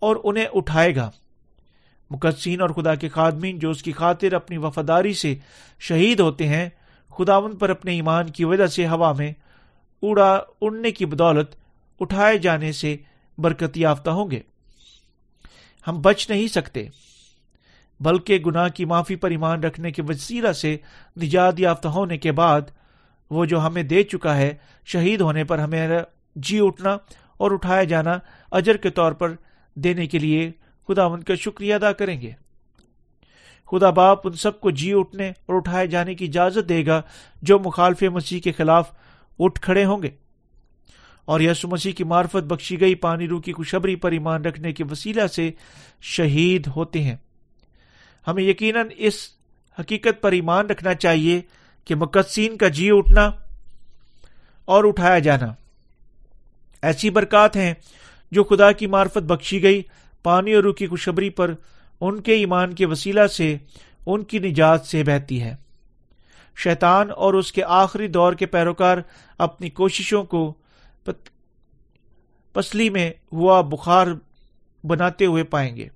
اور 0.00 0.16
انہیں 0.24 0.46
اٹھائے 0.54 0.94
گا۔ 0.96 1.10
مقدسین 2.10 2.60
اور 2.60 2.70
خدا 2.70 2.94
کے 2.94 3.08
خادمین 3.08 3.58
جو 3.58 3.70
اس 3.70 3.82
کی 3.82 3.92
خاطر 3.92 4.32
اپنی 4.32 4.56
وفاداری 4.58 5.14
سے 5.14 5.34
شہید 5.80 6.20
ہوتے 6.20 6.48
ہیں 6.48 6.68
خداون 7.10 7.56
پر 7.56 7.70
اپنے 7.70 7.92
ایمان 7.92 8.30
کی 8.30 8.44
وجہ 8.44 8.66
سے 8.66 8.86
ہوا 8.88 9.12
میں 9.12 9.32
اڑا 10.02 10.32
اڑنے 10.60 10.90
کی 10.90 11.06
بدولت 11.06 11.54
اٹھائے 12.00 12.38
جانے 12.38 12.72
سے 12.72 12.96
برکت 13.38 13.76
یافتہ 13.76 14.10
ہوں 14.10 14.30
گے۔ 14.30 14.40
ہم 15.86 16.00
بچ 16.00 16.30
نہیں 16.30 16.46
سکتے، 16.46 16.86
بلکہ 18.00 18.38
گناہ 18.38 18.68
کی 18.68 18.84
معافی 18.84 19.16
پر 19.16 19.30
ایمان 19.30 19.62
رکھنے 19.62 19.90
کے 19.90 20.02
وسیلہ 20.08 20.52
سے 20.52 20.76
نجات 21.22 21.60
یافتہ 21.60 21.88
ہونے 21.88 22.18
کے 22.18 22.32
بعد 22.32 22.60
وہ 23.30 23.44
جو 23.44 23.60
ہمیں 23.60 23.82
دے 23.82 24.02
چکا 24.02 24.36
ہے، 24.36 24.54
شہید 24.84 25.20
ہونے 25.20 25.44
پر 25.44 25.58
ہمیں 25.58 25.88
جی 26.36 26.58
اٹھنا 26.62 26.96
اور 27.36 27.50
اٹھایا 27.50 27.84
جانا 27.84 28.18
اجر 28.50 28.76
کے 28.76 28.90
طور 28.90 29.12
پر 29.12 29.34
دینے 29.74 30.06
کے 30.06 30.18
لیے 30.18 30.50
خدا 30.88 31.04
ان 31.04 31.22
کا 31.22 31.34
شکریہ 31.34 31.74
ادا 31.74 31.92
کریں 31.92 32.20
گے۔ 32.20 32.30
خدا 33.70 33.90
باپ 33.90 34.26
ان 34.26 34.32
سب 34.32 34.60
کو 34.60 34.70
جی 34.70 34.92
اٹھنے 34.94 35.28
اور 35.28 35.56
اٹھائے 35.56 35.86
جانے 35.86 36.14
کی 36.14 36.24
اجازت 36.24 36.68
دے 36.68 36.86
گا 36.86 37.02
جو 37.42 37.58
مخالف 37.58 38.02
مسیح 38.02 38.40
کے 38.40 38.52
خلاف 38.52 38.90
اٹھ 39.38 39.60
کھڑے 39.60 39.84
ہوں 39.84 40.02
گے۔ 40.02 40.10
اور 41.24 41.40
یسو 41.40 41.68
مسیح 41.68 41.92
کی 41.92 42.04
معرفت 42.04 42.44
بخشی 42.44 42.80
گئی 42.80 42.94
پانی 42.94 43.28
رو 43.28 43.40
کی 43.40 43.52
خوشبری 43.52 43.96
پر 43.96 44.12
ایمان 44.12 44.44
رکھنے 44.44 44.72
کے 44.72 44.84
وسیلہ 44.90 45.26
سے 45.26 45.50
شہید 46.00 46.66
ہوتے 46.76 47.02
ہیں۔ 47.02 47.16
ہمیں 48.26 48.42
یقیناً 48.42 48.86
اس 48.96 49.14
حقیقت 49.80 50.22
پر 50.22 50.32
ایمان 50.32 50.66
رکھنا 50.66 50.94
چاہیے 50.94 51.40
کہ 51.84 51.94
مقدسین 51.94 52.56
کا 52.56 52.68
جی 52.68 52.88
اٹھنا 52.92 53.30
اور 54.64 54.84
اٹھایا 54.84 55.18
جانا۔ 55.18 55.46
ایسی 56.82 57.10
برکات 57.10 57.56
ہیں 57.56 57.74
جو 58.30 58.44
خدا 58.44 58.72
کی 58.72 58.86
معرفت 58.86 59.18
بخشی 59.18 59.62
گئی، 59.62 59.82
پانی 60.22 60.54
اور 60.54 60.62
روح 60.62 60.74
کی 60.74 60.86
خوشبری 60.86 61.30
پر 61.30 61.54
ان 62.00 62.20
کے 62.20 62.32
ایمان 62.32 62.74
کے 62.74 62.86
وسیلہ 62.86 63.26
سے 63.26 63.56
ان 64.06 64.24
کی 64.24 64.38
نجات 64.38 64.86
سے 64.86 65.02
بہتی 65.04 65.42
ہے۔ 65.42 65.54
شیطان 66.56 67.10
اور 67.10 67.34
اس 67.34 67.52
کے 67.52 67.62
آخری 67.64 68.08
دور 68.08 68.32
کے 68.32 68.46
پیروکار 68.46 68.98
اپنی 69.38 69.70
کوششوں 69.70 70.24
کو 70.24 70.54
پسلی 72.52 72.90
میں 72.90 73.10
ہوا 73.32 73.60
بخار 73.60 74.06
بناتے 74.84 75.26
ہوئے 75.26 75.44
پائیں 75.44 75.76
گے۔ 75.76 75.88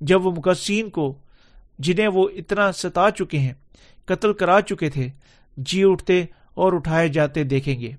جب 0.00 0.26
وہ 0.26 0.30
مقصین 0.30 0.90
کو، 0.90 1.18
جنہیں 1.78 2.08
وہ 2.08 2.28
اتنا 2.28 2.72
ستا 2.72 3.10
چکے 3.10 3.38
ہیں، 3.38 3.52
قتل 4.04 4.32
کرا 4.32 4.60
چکے 4.60 4.90
تھے 4.90 5.08
جی 5.56 5.82
اٹھتے 5.84 6.24
اور 6.54 6.72
اٹھائے 6.72 7.08
جاتے 7.08 7.44
دیکھیں 7.44 7.80
گے۔ 7.80 7.92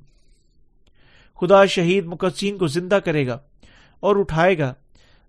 خدا 1.39 1.65
شہید 1.65 2.06
مقصین 2.06 2.58
کو 2.58 2.67
زندہ 2.67 2.95
کرے 2.95 3.28
گا 3.28 3.38
اور 4.00 4.15
اٹھائے 4.15 4.58
گا، 4.58 4.73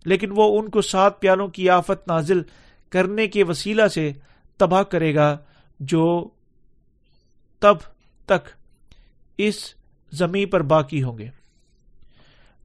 لیکن 0.05 0.31
وہ 0.37 0.59
ان 0.59 0.69
کو 0.69 0.83
سات 0.83 1.21
پیالوں 1.21 1.49
کی 1.49 1.71
آفت 1.71 2.09
نازل 2.09 2.43
کرنے 2.91 3.27
کے 3.27 3.45
وسیلہ 3.45 3.87
سے 3.87 4.13
تباہ 4.57 4.83
کرے 4.83 5.15
گا 5.15 5.37
جو 5.81 6.29
تب 7.61 7.77
تک 8.25 8.49
اس 9.39 9.75
زمین 10.13 10.49
پر 10.49 10.63
باقی 10.63 11.03
ہوں 11.03 11.19
گے۔ 11.19 11.29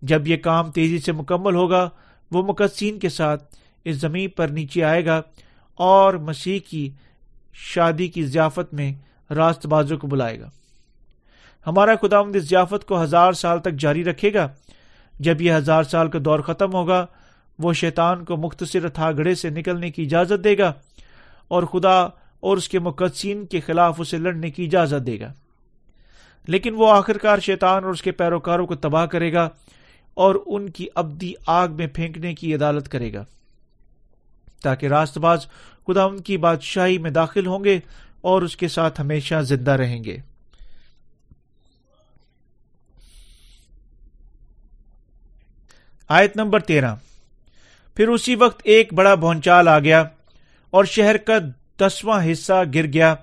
جب 0.01 0.27
یہ 0.27 0.37
کام 0.37 0.71
تیزی 0.71 0.99
سے 0.99 1.11
مکمل 1.11 1.55
ہوگا، 1.55 1.89
وہ 2.31 2.43
مقدسین 2.43 2.99
کے 2.99 3.09
ساتھ 3.09 3.55
اس 3.85 3.95
زمین 3.95 4.29
پر 4.29 4.47
نیچے 4.47 4.83
آئے 4.83 5.05
گا 5.05 5.21
اور 5.73 6.13
مسیح 6.13 6.59
کی 6.59 6.89
شادی 7.53 8.07
کی 8.07 8.23
ضیافت 8.23 8.73
میں 8.73 8.93
راست 9.33 9.65
بازوں 9.65 9.97
کو 9.97 10.07
بلائے 10.07 10.39
گا۔ 10.39 10.49
ہمارا 11.67 11.91
خدا 12.01 12.19
اس 12.19 12.49
ضیافت 12.49 12.85
کو 12.85 13.03
ہزار 13.03 13.33
سال 13.33 13.59
تک 13.59 13.73
جاری 13.73 14.03
رکھے 14.03 14.33
گا۔ 14.33 14.47
جب 15.19 15.41
یہ 15.41 15.53
ہزار 15.53 15.83
سال 15.83 16.09
کا 16.09 16.19
دور 16.25 16.39
ختم 16.39 16.73
ہوگا، 16.73 17.05
وہ 17.59 17.73
شیطان 17.73 18.25
کو 18.25 18.37
مختصر 18.37 18.89
تھا 18.89 19.11
گڑے 19.11 19.35
سے 19.35 19.49
نکلنے 19.49 19.91
کی 19.91 20.03
اجازت 20.03 20.43
دے 20.43 20.57
گا 20.57 20.73
اور 21.47 21.63
خدا 21.63 22.01
اور 22.39 22.57
اس 22.57 22.69
کے 22.69 22.79
مقدسین 22.79 23.45
کے 23.45 23.59
خلاف 23.59 23.95
اسے 24.01 24.17
لڑنے 24.17 24.51
کی 24.51 24.65
اجازت 24.65 25.07
دے 25.07 25.19
گا۔ 25.19 25.33
لیکن 26.47 26.73
وہ 26.73 26.91
آخرکار 26.91 27.39
شیطان 27.39 27.83
اور 27.83 27.91
اس 27.91 28.01
کے 28.01 28.11
پیروکاروں 28.11 28.67
کو 28.67 28.75
تباہ 28.75 29.05
کرے 29.05 29.33
گا 29.33 29.49
اور 30.13 30.35
ان 30.45 30.69
کی 30.69 30.87
ابدی 30.95 31.33
آگ 31.47 31.67
میں 31.67 31.87
پھینکنے 31.87 32.33
کی 32.33 32.55
عدالت 32.55 32.89
کرے 32.89 33.13
گا۔ 33.13 33.25
تاکہ 34.63 34.85
راست 34.85 35.17
باز 35.17 35.47
خدا 35.87 36.03
ان 36.03 36.21
کی 36.21 36.37
بادشاہی 36.37 36.97
میں 36.97 37.11
داخل 37.11 37.47
ہوں 37.47 37.63
گے 37.63 37.79
اور 38.21 38.41
اس 38.41 38.57
کے 38.57 38.67
ساتھ 38.67 39.01
ہمیشہ 39.01 39.41
زندہ 39.41 39.71
رہیں 39.71 40.03
گے۔ 40.03 40.17
آیت 46.09 46.37
نمبر 46.37 46.59
تیرہ۔ 46.59 46.95
پھر 47.97 48.07
اسی 48.07 48.35
وقت 48.35 48.61
ایک 48.63 48.93
بڑا 48.93 49.15
بھونچال 49.15 49.67
آ 49.67 49.79
گیا 49.79 50.03
اور 50.73 50.85
شہر 50.85 51.17
کا 51.17 51.37
دسواں 51.79 52.19
حصہ 52.31 52.63
گر 52.73 52.85
گیا 52.85 53.15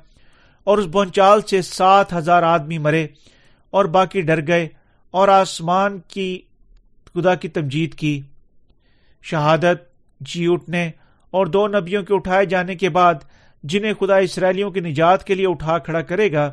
اور 0.64 0.78
اس 0.78 0.86
بھونچال 0.86 1.42
سے 1.42 1.62
سات 1.62 2.12
ہزار 2.12 2.42
آدمی 2.42 2.78
مرے 2.78 3.06
اور 3.70 3.84
باقی 3.84 4.20
ڈر 4.20 4.46
گئے 4.46 4.68
اور 5.10 5.28
آسمان 5.28 5.98
کی 6.08 6.40
خدا 7.14 7.34
کی 7.34 7.48
تمجید 7.48 7.94
کی۔ 7.94 8.20
شہادت 9.22 9.82
جی 10.20 10.46
اٹھنے 10.48 10.90
اور 11.30 11.46
دو 11.46 11.66
نبیوں 11.68 12.02
کے 12.02 12.14
اٹھائے 12.14 12.46
جانے 12.46 12.74
کے 12.74 12.88
بعد 12.88 13.14
جنہیں 13.64 13.92
خدا 14.00 14.16
اسرائیلیوں 14.16 14.70
کی 14.70 14.80
نجات 14.80 15.24
کے 15.24 15.34
لیے 15.34 15.46
اٹھا 15.46 15.78
کھڑا 15.78 16.00
کرے 16.00 16.32
گا، 16.32 16.50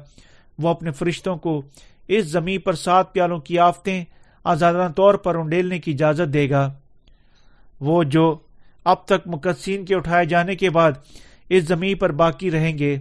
وہ 0.60 0.70
اپنے 0.70 0.92
فرشتوں 0.92 1.36
کو 1.38 1.62
اس 2.08 2.26
زمین 2.26 2.60
پر 2.60 2.74
سات 2.74 3.14
پیالوں 3.14 3.40
کی 3.40 3.60
آفتیں 3.60 4.04
آزادانہ 4.48 4.92
طور 4.94 5.14
پر 5.16 5.36
انڈیلنے 5.36 5.80
کی 5.80 5.92
اجازت 5.92 6.34
دے 6.34 6.50
گا۔ 6.50 6.70
وہ 7.82 8.04
جو 8.04 8.36
اب 8.86 9.06
تک 9.06 9.28
مقدسین 9.28 9.86
کے 9.86 9.96
اٹھائے 9.96 10.26
جانے 10.26 10.56
کے 10.56 10.70
بعد 10.70 10.92
اس 11.50 11.64
زمین 11.64 11.98
پر 11.98 12.12
باقی 12.12 12.52
رہیں 12.52 12.78
گے، 12.78 12.98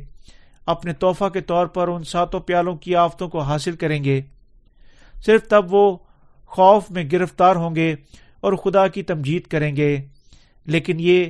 اپنے 0.66 0.92
تحفہ 0.92 1.28
کے 1.28 1.40
طور 1.40 1.66
پر 1.66 1.88
ان 1.88 2.04
ساتوں 2.04 2.40
پیالوں 2.40 2.76
کی 2.76 2.96
آفتوں 2.96 3.28
کو 3.28 3.40
حاصل 3.40 3.76
کریں 3.76 4.02
گے۔ 4.04 4.20
صرف 5.26 5.48
تب 5.48 5.74
وہ 5.74 5.96
خوف 6.46 6.90
میں 6.90 7.04
گرفتار 7.12 7.56
ہوں 7.56 7.74
گے 7.74 7.94
اور 8.40 8.52
خدا 8.52 8.86
کی 8.88 9.02
تمجید 9.02 9.46
کریں 9.46 9.76
گے، 9.76 9.96
لیکن 10.66 11.00
یہ 11.00 11.24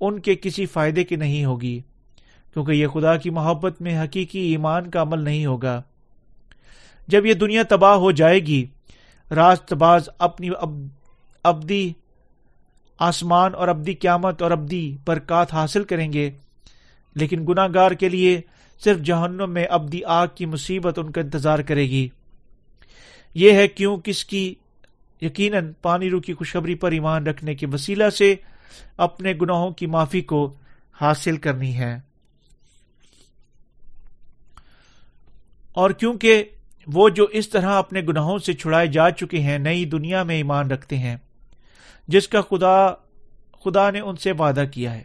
ان 0.00 0.18
کے 0.20 0.34
کسی 0.34 0.66
فائدے 0.66 1.04
کی 1.04 1.16
نہیں 1.16 1.44
ہوگی، 1.44 1.78
کیونکہ 2.52 2.72
یہ 2.72 2.86
خدا 2.86 3.16
کی 3.16 3.30
محبت 3.30 3.80
میں 3.82 4.02
حقیقی 4.02 4.40
ایمان 4.40 4.90
کا 4.90 5.02
عمل 5.02 5.20
نہیں 5.20 5.46
ہوگا۔ 5.46 5.80
جب 7.08 7.26
یہ 7.26 7.34
دنیا 7.34 7.62
تباہ 7.68 7.96
ہو 7.96 8.10
جائے 8.12 8.38
گی 8.40 8.64
راست 9.30 9.72
باز 9.72 10.08
اپنی 10.18 10.48
ابدی 11.44 11.92
آسمان 12.98 13.54
اور 13.54 13.68
ابدی 13.68 13.94
قیامت 13.94 14.42
اور 14.42 14.50
ابدی 14.50 14.96
برکات 15.06 15.54
حاصل 15.54 15.84
کریں 15.84 16.12
گے۔ 16.12 16.30
لیکن 17.14 17.44
گناہ 17.48 17.68
گار 17.74 17.90
کے 17.90 18.08
لیے 18.08 18.40
صرف 18.84 18.98
جہنم 18.98 19.50
میں 19.50 19.66
ابدی 19.70 20.04
آگ 20.04 20.26
کی 20.34 20.46
مصیبت 20.46 20.98
ان 20.98 21.12
کا 21.12 21.20
انتظار 21.20 21.58
کرے 21.58 21.82
گی۔ 21.82 22.08
یہ 23.34 23.52
ہے 23.52 23.68
کیوں 23.68 23.96
کس 23.96 24.24
کی 24.24 24.54
یقیناً 25.22 25.72
پانی 25.82 26.10
رو 26.10 26.20
کی 26.20 26.34
خوشخبری 26.34 26.74
پر 26.74 26.92
ایمان 26.92 27.26
رکھنے 27.26 27.54
کے 27.54 27.66
وسیلہ 27.66 28.10
سے 28.10 28.34
اپنے 28.96 29.32
گناہوں 29.42 29.70
کی 29.70 29.86
معافی 29.86 30.20
کو 30.20 30.54
حاصل 31.00 31.36
کرنی 31.36 31.76
ہے۔ 31.76 31.98
اور 35.72 35.90
کیونکہ 35.90 36.44
وہ 36.88 37.08
جو 37.08 37.24
اس 37.24 37.48
طرح 37.48 37.78
اپنے 37.78 38.00
گناہوں 38.00 38.38
سے 38.38 38.52
چھڑائے 38.52 38.86
جا 38.86 39.10
چکے 39.10 39.40
ہیں، 39.40 39.58
نئی 39.58 39.84
دنیا 39.84 40.22
میں 40.22 40.36
ایمان 40.36 40.70
رکھتے 40.70 40.98
ہیں۔ 40.98 41.16
جس 42.08 42.28
کا 42.28 42.40
خدا 42.40 42.90
خدا 43.64 43.90
نے 43.90 44.00
ان 44.00 44.16
سے 44.16 44.32
وعدہ 44.32 44.64
کیا 44.72 44.94
ہے۔ 44.94 45.04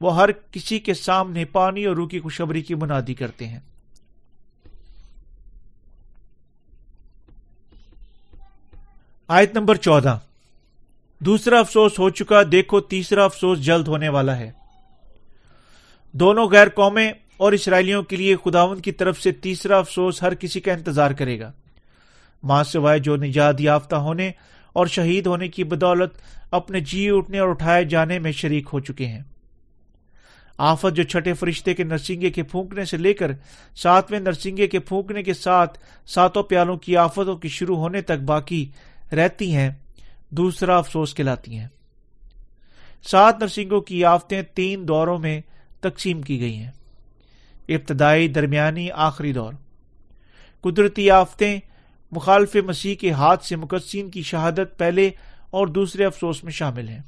وہ 0.00 0.16
ہر 0.16 0.32
کسی 0.32 0.78
کے 0.78 0.94
سامنے 0.94 1.44
پانی 1.44 1.84
اور 1.84 1.96
روح 1.96 2.08
کی 2.08 2.20
خوشبری 2.20 2.62
کی 2.62 2.74
منادی 2.74 3.14
کرتے 3.14 3.46
ہیں۔ 3.48 3.60
آیت 9.28 9.56
نمبر 9.56 9.74
چودہ۔ 9.74 10.18
دوسرا 11.20 11.58
افسوس 11.58 11.98
ہو 11.98 12.10
چکا، 12.10 12.42
دیکھو 12.52 12.80
تیسرا 12.80 13.24
افسوس 13.24 13.58
جلد 13.58 13.88
ہونے 13.88 14.08
والا 14.08 14.38
ہے۔ 14.38 14.50
دونوں 16.12 16.48
غیر 16.48 16.68
قومیں 16.68 17.12
اور 17.36 17.52
اسرائیلیوں 17.52 18.02
کے 18.02 18.16
لیے 18.16 18.36
خداون 18.44 18.80
کی 18.80 18.92
طرف 18.92 19.20
سے 19.20 19.32
تیسرا 19.32 19.78
افسوس 19.78 20.22
ہر 20.22 20.34
کسی 20.34 20.60
کا 20.60 20.72
انتظار 20.72 21.10
کرے 21.10 21.40
گا۔ 21.40 21.52
ماں 22.42 22.64
سوائے 22.64 22.98
جو 22.98 23.16
نجات 23.16 23.60
یافتہ 23.60 23.96
ہونے 23.96 24.30
اور 24.72 24.86
شہید 24.86 25.26
ہونے 25.26 25.48
کی 25.48 25.64
بدولت 25.64 26.12
اپنے 26.50 26.80
جی 26.80 27.10
اٹھنے 27.10 27.38
اور 27.38 27.48
اٹھائے 27.48 27.84
جانے 27.84 28.18
میں 28.18 28.32
شریک 28.32 28.66
ہو 28.72 28.80
چکے 28.80 29.06
ہیں۔ 29.06 29.22
آفت 30.58 30.96
جو 30.96 31.02
چھٹے 31.02 31.32
فرشتے 31.32 31.74
کے 31.74 31.84
نرسنگے 31.84 32.30
کے 32.30 32.42
پھونکنے 32.42 32.84
سے 32.84 32.96
لے 32.96 33.14
کر 33.14 33.30
ساتویں 33.76 34.20
نرسنگے 34.20 34.66
کے 34.66 34.78
پھونکنے 34.78 35.22
کے 35.22 35.34
ساتھ 35.34 35.78
ساتوں 36.06 36.42
پیالوں 36.42 36.76
کی 36.76 36.96
آفتوں 36.96 37.36
کی 37.36 37.48
شروع 37.48 37.76
ہونے 37.76 38.00
تک 38.00 38.22
باقی 38.26 38.66
رہتی 39.12 39.54
ہیں، 39.54 39.70
دوسرا 40.30 40.78
افسوس 40.78 41.14
کہلاتی 41.14 41.58
ہیں۔ 41.58 41.68
سات 43.02 43.40
نرسنگوں 43.40 43.80
کی 43.80 44.04
آفتیں 44.04 44.42
تین 44.42 44.88
دوروں 44.88 45.18
میں 45.18 45.40
تقسیم 45.80 46.22
کی 46.22 46.40
گئی 46.40 46.56
ہیں۔ 46.56 46.70
ابتدائی 47.68 48.28
درمیانی 48.28 48.90
آخری 48.90 49.32
دور۔ 49.32 49.52
قدرتی 50.60 51.10
آفتیں 51.10 51.60
مخالف 52.10 52.56
مسیح 52.56 52.94
کے 52.94 53.10
ہاتھ 53.10 53.44
سے 53.44 53.56
مقدسین 53.56 54.10
کی 54.10 54.22
شہادت 54.22 54.78
پہلے 54.78 55.10
اور 55.50 55.66
دوسرے 55.66 56.04
افسوس 56.04 56.44
میں 56.44 56.52
شامل 56.52 56.88
ہیں۔ 56.88 57.02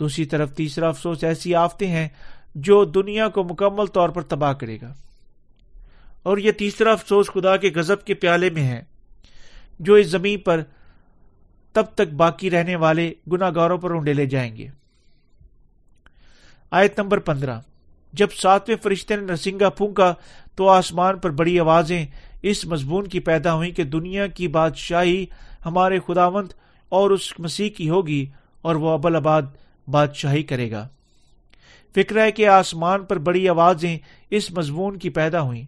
دوسری 0.00 0.24
طرف 0.24 0.54
تیسرا 0.54 0.88
افسوس 0.88 1.24
ایسی 1.24 1.54
آفتیں 1.54 1.88
ہیں 1.88 2.08
جو 2.54 2.84
دنیا 2.84 3.28
کو 3.28 3.44
مکمل 3.44 3.86
طور 3.86 4.08
پر 4.08 4.22
تباہ 4.22 4.52
کرے 4.52 4.78
گا۔ 4.82 4.94
اور 6.22 6.38
یہ 6.38 6.52
تیسرا 6.52 6.92
افسوس 6.92 7.26
خدا 7.26 7.56
کے 7.56 7.70
غزب 7.74 8.04
کے 8.04 8.14
پیالے 8.14 8.50
میں 8.50 8.62
ہے، 8.62 8.82
جو 9.78 9.94
اس 9.94 10.06
زمین 10.06 10.38
پر 10.38 10.62
تب 11.72 11.84
تک 11.94 12.14
باقی 12.14 12.50
رہنے 12.50 12.76
والے 12.76 13.14
گناگاروں 13.32 13.78
پر 13.78 13.90
انڈیلے 13.90 14.26
جائیں 14.26 14.56
گے۔ 14.56 14.68
آیت 16.70 17.00
نمبر 17.00 17.18
پندرہ۔ 17.18 17.60
جب 18.12 18.26
ساتویں 18.36 18.76
فرشتے 18.82 19.16
نے 19.16 19.22
نرسنگا 19.22 19.70
پھونکا 19.70 20.14
تو 20.56 20.68
آسمان 20.68 21.18
پر 21.18 21.30
بڑی 21.30 21.60
آوازیں 21.60 22.06
اس 22.42 22.64
مضمون 22.64 23.06
کی 23.06 23.20
پیدا 23.20 23.54
ہوئی 23.54 23.70
کہ 23.70 23.84
دنیا 23.84 24.26
کی 24.26 24.48
بادشاہی 24.48 25.26
ہمارے 25.66 25.98
خداوند 26.06 26.52
اور 26.88 27.10
اس 27.10 27.40
مسیح 27.40 27.70
کی 27.70 27.88
ہوگی 27.88 28.26
اور 28.62 28.74
وہ 28.74 28.90
ابل 28.90 29.16
آباد 29.16 29.42
بادشاہی 29.88 30.42
کرے 30.42 30.70
گا۔ 30.70 30.88
فکر 31.94 32.24
ہے 32.24 32.32
کہ 32.32 32.48
آسمان 32.48 33.04
پر 33.04 33.18
بڑی 33.18 33.48
آوازیں 33.48 33.98
اس 34.30 34.50
مضمون 34.50 34.98
کی 34.98 35.10
پیدا 35.10 35.40
ہوئیں۔ 35.40 35.64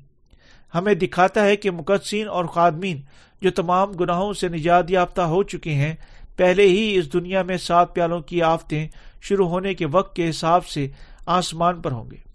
ہمیں 0.75 0.95
دکھاتا 0.95 1.45
ہے 1.45 1.57
کہ 1.57 1.71
مقدسین 1.71 2.29
اور 2.29 2.45
خادمین 2.45 3.01
جو 3.43 3.51
تمام 3.51 3.93
گناہوں 3.93 4.33
سے 4.33 4.49
نجات 4.49 4.91
یافتہ 4.91 5.21
ہو 5.21 5.43
چکے 5.43 5.75
ہیں، 5.75 5.95
پہلے 6.37 6.67
ہی 6.67 6.99
اس 6.99 7.13
دنیا 7.13 7.43
میں 7.43 7.57
سات 7.57 7.95
پیالوں 7.95 8.21
کی 8.21 8.43
آفتیں 8.43 8.89
شروع 9.21 9.49
ہونے 9.49 9.75
کے 9.75 9.87
وقت 9.87 10.17
کے 10.17 10.31
حساب 10.31 10.67
سے 10.67 10.89
آسمان 11.27 11.81
پر 11.81 11.93
ہوں 11.93 12.11
گے۔ 12.11 12.32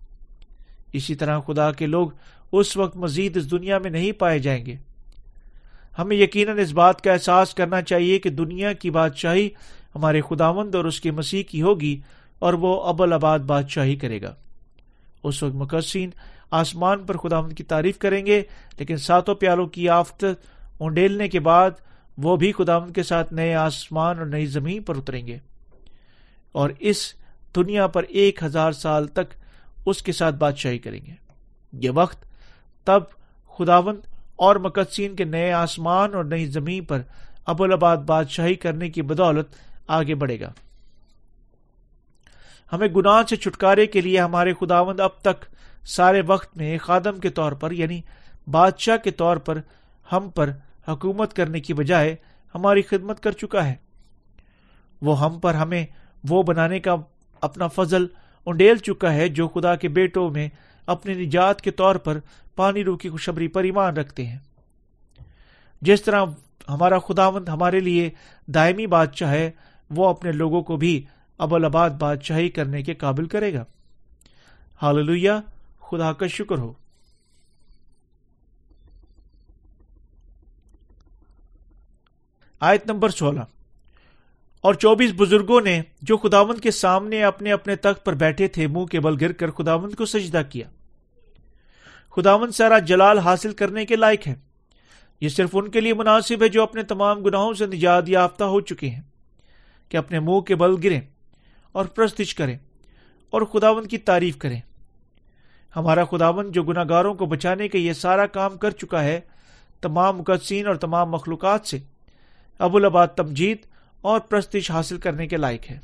اسی 0.93 1.15
طرح 1.15 1.39
خدا 1.39 1.71
کے 1.71 1.85
لوگ 1.85 2.09
اس 2.51 2.77
وقت 2.77 2.97
مزید 2.97 3.37
اس 3.37 3.51
دنیا 3.51 3.77
میں 3.77 3.91
نہیں 3.91 4.11
پائے 4.11 4.39
جائیں 4.39 4.65
گے۔ 4.65 4.75
ہمیں 5.99 6.17
یقیناً 6.17 6.59
اس 6.59 6.71
بات 6.71 7.01
کا 7.01 7.13
احساس 7.13 7.53
کرنا 7.53 7.81
چاہیے 7.81 8.19
کہ 8.19 8.29
دنیا 8.29 8.73
کی 8.73 8.91
بادشاہی 8.91 9.49
ہمارے 9.95 10.21
خداوند 10.21 10.75
اور 10.75 10.85
اس 10.85 11.01
کے 11.01 11.11
مسیح 11.11 11.43
کی 11.43 11.61
ہوگی 11.61 12.01
اور 12.39 12.53
وہ 12.53 12.83
ابل 12.83 13.13
آباد 13.13 13.39
بادشاہی 13.39 13.95
کرے 13.95 14.21
گا۔ 14.21 14.35
اس 15.23 15.43
وقت 15.43 15.55
مقصین 15.55 16.09
آسمان 16.51 17.03
پر 17.03 17.17
خداوند 17.17 17.53
کی 17.53 17.63
تعریف 17.63 17.97
کریں 17.97 18.25
گے، 18.25 18.41
لیکن 18.79 18.97
ساتوں 18.97 19.35
پیالوں 19.35 19.67
کی 19.67 19.89
آفت 19.89 20.25
اونڈیلنے 20.77 21.27
کے 21.27 21.39
بعد 21.39 21.71
وہ 22.17 22.35
بھی 22.35 22.51
خداوند 22.51 22.95
کے 22.95 23.03
ساتھ 23.03 23.33
نئے 23.33 23.55
آسمان 23.55 24.17
اور 24.17 24.25
نئی 24.25 24.45
زمین 24.45 24.83
پر 24.83 24.95
اتریں 24.95 25.27
گے۔ 25.27 25.37
اور 26.51 26.69
اس 26.79 27.13
دنیا 27.55 27.87
پر 27.87 28.03
ایک 28.09 28.43
ہزار 28.43 28.71
سال 28.71 29.07
تک 29.07 29.46
اس 29.87 30.03
کے 30.03 30.11
ساتھ 30.11 30.35
بادشاہی 30.35 30.77
کریں 30.77 30.99
گے۔ 31.05 31.13
یہ 31.73 31.89
وقت 31.95 32.25
تب 32.83 33.03
خداوند 33.57 33.99
اور 34.35 34.55
مقدسین 34.55 35.15
کے 35.15 35.23
نئے 35.23 35.53
آسمان 35.53 36.15
اور 36.15 36.23
نئی 36.23 36.45
زمین 36.45 36.85
پر 36.85 37.01
ابوالآباد 37.45 37.97
بادشاہی 37.97 38.55
کرنے 38.55 38.89
کی 38.89 39.01
بدولت 39.01 39.47
آگے 39.87 40.15
بڑھے 40.15 40.39
گا۔ 40.39 40.51
ہمیں 42.71 42.87
گناہ 42.87 43.21
سے 43.29 43.35
چھٹکارے 43.35 43.85
کے 43.85 44.01
لیے 44.01 44.19
ہمارے 44.19 44.53
خداوند 44.53 44.99
اب 44.99 45.21
تک 45.21 45.45
سارے 45.85 46.21
وقت 46.27 46.57
میں 46.57 46.77
خادم 46.77 47.19
کے 47.19 47.29
طور 47.29 47.51
پر 47.51 47.71
یعنی 47.71 48.01
بادشاہ 48.51 48.97
کے 48.97 49.11
طور 49.11 49.37
پر 49.37 49.57
ہم 50.11 50.29
پر 50.29 50.49
حکومت 50.87 51.33
کرنے 51.33 51.59
کی 51.59 51.73
بجائے 51.73 52.15
ہماری 52.55 52.81
خدمت 52.81 53.19
کر 53.19 53.31
چکا 53.31 53.67
ہے۔ 53.67 53.75
وہ 55.01 55.19
ہم 55.19 55.39
پر 55.39 55.53
ہمیں 55.53 55.85
وہ 56.29 56.43
بنانے 56.43 56.79
کا 56.79 56.95
اپنا 57.41 57.67
فضل 57.67 58.05
انڈیل 58.47 58.77
چکا 58.77 59.13
ہے 59.13 59.29
جو 59.29 59.47
خدا 59.47 59.75
کے 59.75 59.87
بیٹوں 59.87 60.29
میں 60.29 60.49
اپنی 60.85 61.13
نجات 61.13 61.61
کے 61.61 61.71
طور 61.71 61.95
پر 61.95 62.17
پانی 62.55 62.83
رو 62.83 62.97
کی 62.97 63.09
خوشبری 63.09 63.47
پر 63.47 63.63
ایمان 63.63 63.97
رکھتے 63.97 64.25
ہیں۔ 64.25 64.39
جس 65.81 66.01
طرح 66.01 66.25
ہمارا 66.69 66.99
خداوند 66.99 67.49
ہمارے 67.49 67.79
لیے 67.79 68.09
دائمی 68.47 68.87
بادشاہ 68.87 69.31
ہے، 69.31 69.51
وہ 69.89 70.07
اپنے 70.07 70.31
لوگوں 70.31 70.61
کو 70.61 70.77
بھی 70.77 71.05
ابل 71.37 71.65
آباد 71.65 71.89
بادشاہی 71.89 72.49
کرنے 72.49 72.83
کے 72.83 72.93
قابل 72.93 73.27
کرے 73.27 73.53
گا۔ 73.53 73.65
حال 74.81 75.19
خدا 75.79 76.13
کا 76.13 76.27
شکر 76.27 76.57
ہو۔ 76.57 76.73
آیت 82.59 82.87
نمبر 82.87 83.09
سولہ۔ 83.09 83.56
اور 84.63 84.73
چوبیس 84.73 85.11
بزرگوں 85.17 85.59
نے 85.61 85.81
جو 86.01 86.17
خداوند 86.17 86.59
کے 86.59 86.71
سامنے 86.71 87.23
اپنے 87.23 87.51
اپنے 87.51 87.75
تخت 87.75 88.05
پر 88.05 88.13
بیٹھے 88.13 88.47
تھے، 88.47 88.67
منہ 88.67 88.85
کے 88.85 88.99
بل 88.99 89.15
گر 89.21 89.31
کر 89.31 89.51
خداوند 89.51 89.95
کو 89.95 90.05
سجدہ 90.05 90.41
کیا۔ 90.49 90.67
خداوند 92.11 92.51
سارا 92.51 92.79
جلال 92.79 93.19
حاصل 93.19 93.53
کرنے 93.53 93.85
کے 93.85 93.95
لائق 93.95 94.27
ہے 94.27 94.33
یہ 95.21 95.29
صرف 95.29 95.55
ان 95.55 95.69
کے 95.71 95.81
لیے 95.81 95.93
مناسب 95.93 96.43
ہے 96.43 96.47
جو 96.49 96.63
اپنے 96.63 96.83
تمام 96.83 97.21
گناہوں 97.23 97.53
سے 97.53 97.65
نجات 97.65 98.09
یافتہ 98.09 98.43
ہو 98.43 98.61
چکے 98.61 98.89
ہیں، 98.89 99.01
کہ 99.91 99.97
اپنے 99.97 100.19
منہ 100.19 100.39
کے 100.39 100.55
بل 100.55 100.75
گریں 100.83 101.01
اور 101.71 101.85
پرستش 101.85 102.33
کریں 102.35 102.57
اور 103.33 103.41
خداون 103.41 103.87
کی 103.87 103.97
تعریف 103.97 104.37
کریں۔ 104.37 104.59
ہمارا 105.75 106.03
خداون 106.05 106.51
جو 106.51 106.63
گناہ 106.63 106.83
گاروں 106.89 107.13
کو 107.13 107.25
بچانے 107.25 107.67
کے 107.67 107.79
یہ 107.79 107.93
سارا 107.93 108.25
کام 108.27 108.57
کر 108.57 108.71
چکا 108.71 109.03
ہے، 109.03 109.19
تمام 109.81 110.17
مقدسین 110.17 110.67
اور 110.67 110.75
تمام 110.75 111.11
مخلوقات 111.11 111.67
سے 111.67 111.77
ابوالآباد 112.59 113.07
تمجید 113.07 113.65
اور 114.07 114.19
پرستش 114.19 114.71
حاصل 114.71 114.97
کرنے 114.97 115.27
کے 115.27 115.37
لائق 115.37 115.71
ہے۔ 115.71 115.79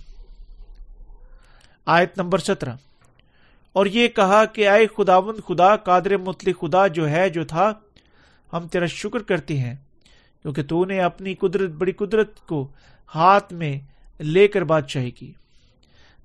آیت 1.86 2.17
نمبر 2.17 2.38
سترہ۔ 2.38 2.74
اور 3.74 3.86
یہ 3.86 4.07
کہا 4.07 4.45
کہ 4.45 4.67
آئے 4.67 4.88
خداون 4.97 5.36
خدا، 5.47 5.76
قادر 5.76 6.17
مطلق 6.17 6.59
خدا 6.59 6.88
جو 6.88 7.09
ہے، 7.09 7.30
جو 7.30 7.45
تھا، 7.45 7.74
ہم 8.53 8.67
تیرا 8.67 8.86
شکر 8.86 9.19
کرتے 9.19 9.57
ہیں، 9.57 9.76
کیونکہ 10.41 10.63
تو 10.63 10.86
نے 10.86 11.01
اپنی 11.01 11.36
قدرت، 11.36 11.69
بڑی 11.69 11.91
قدرت 11.91 12.39
کو 12.39 12.67
ہاتھ 13.15 13.53
میں 13.53 13.80
لے 14.19 14.47
کر 14.47 14.61
بادشاہی 14.61 15.11
کی۔ 15.11 15.34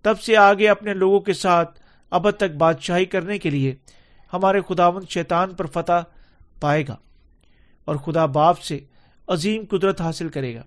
تب 0.03 0.21
سے 0.21 0.37
آگے 0.37 0.69
اپنے 0.69 0.95
لوگوں 0.95 1.21
کے 1.21 1.33
ساتھ 1.33 1.81
اب 2.11 2.31
تک 2.31 2.57
بادشاہی 2.59 3.05
کرنے 3.05 3.39
کے 3.39 3.51
لیے 3.51 3.75
ہمارے 4.33 4.61
خداون 4.69 5.03
شیطان 5.09 5.55
پر 5.55 5.67
فتح 5.67 6.03
پائے 6.61 6.85
گا 6.89 6.97
اور 7.85 7.97
خدا 7.97 8.27
باپ 8.27 8.61
سے 8.61 8.81
عظیم 9.29 9.63
قدرت 9.71 10.01
حاصل 10.01 10.29
کرے 10.29 10.55
گا۔ 10.55 10.63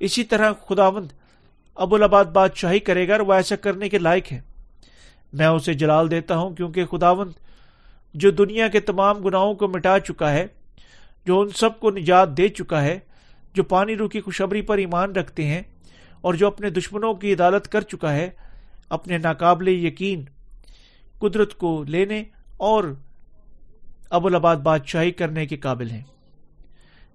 اسی 0.00 0.24
طرح 0.24 0.52
خداوند 0.68 1.12
ابوالآباد 1.74 2.24
بادشاہی 2.24 2.78
کرے 2.78 3.08
گا 3.08 3.12
اور 3.12 3.20
وہ 3.20 3.32
ایسا 3.32 3.56
کرنے 3.56 3.88
کے 3.88 3.98
لائق 3.98 4.32
ہے۔ 4.32 4.40
میں 5.32 5.46
اسے 5.46 5.74
جلال 5.74 6.10
دیتا 6.10 6.36
ہوں 6.36 6.54
کیونکہ 6.54 6.84
خداوند 6.84 7.32
جو 8.14 8.30
دنیا 8.30 8.68
کے 8.68 8.80
تمام 8.80 9.18
گناہوں 9.18 9.54
کو 9.54 9.68
مٹا 9.68 9.98
چکا 9.98 10.30
ہے، 10.32 10.46
جو 11.26 11.40
ان 11.40 11.48
سب 11.48 11.80
کو 11.80 11.90
نجات 11.90 12.36
دے 12.36 12.48
چکا 12.48 12.82
ہے، 12.82 12.98
جو 13.54 13.62
پانی 13.62 13.96
رو 13.96 14.08
کی 14.08 14.20
خوشبری 14.20 14.62
پر 14.62 14.78
ایمان 14.78 15.12
رکھتے 15.12 15.46
ہیں 15.46 15.62
اور 16.20 16.34
جو 16.34 16.46
اپنے 16.46 16.70
دشمنوں 16.70 17.14
کی 17.14 17.32
عدالت 17.32 17.68
کر 17.68 17.80
چکا 17.80 18.12
ہے، 18.12 18.30
اپنے 18.88 19.18
ناقابل 19.18 19.68
یقین، 19.68 20.24
قدرت 21.18 21.54
کو 21.54 21.84
لینے 21.88 22.24
اور 22.56 22.84
ابوالآباد 24.10 24.56
بادشاہی 24.56 25.10
کرنے 25.10 25.46
کے 25.46 25.56
قابل 25.56 25.90
ہیں۔ 25.90 26.02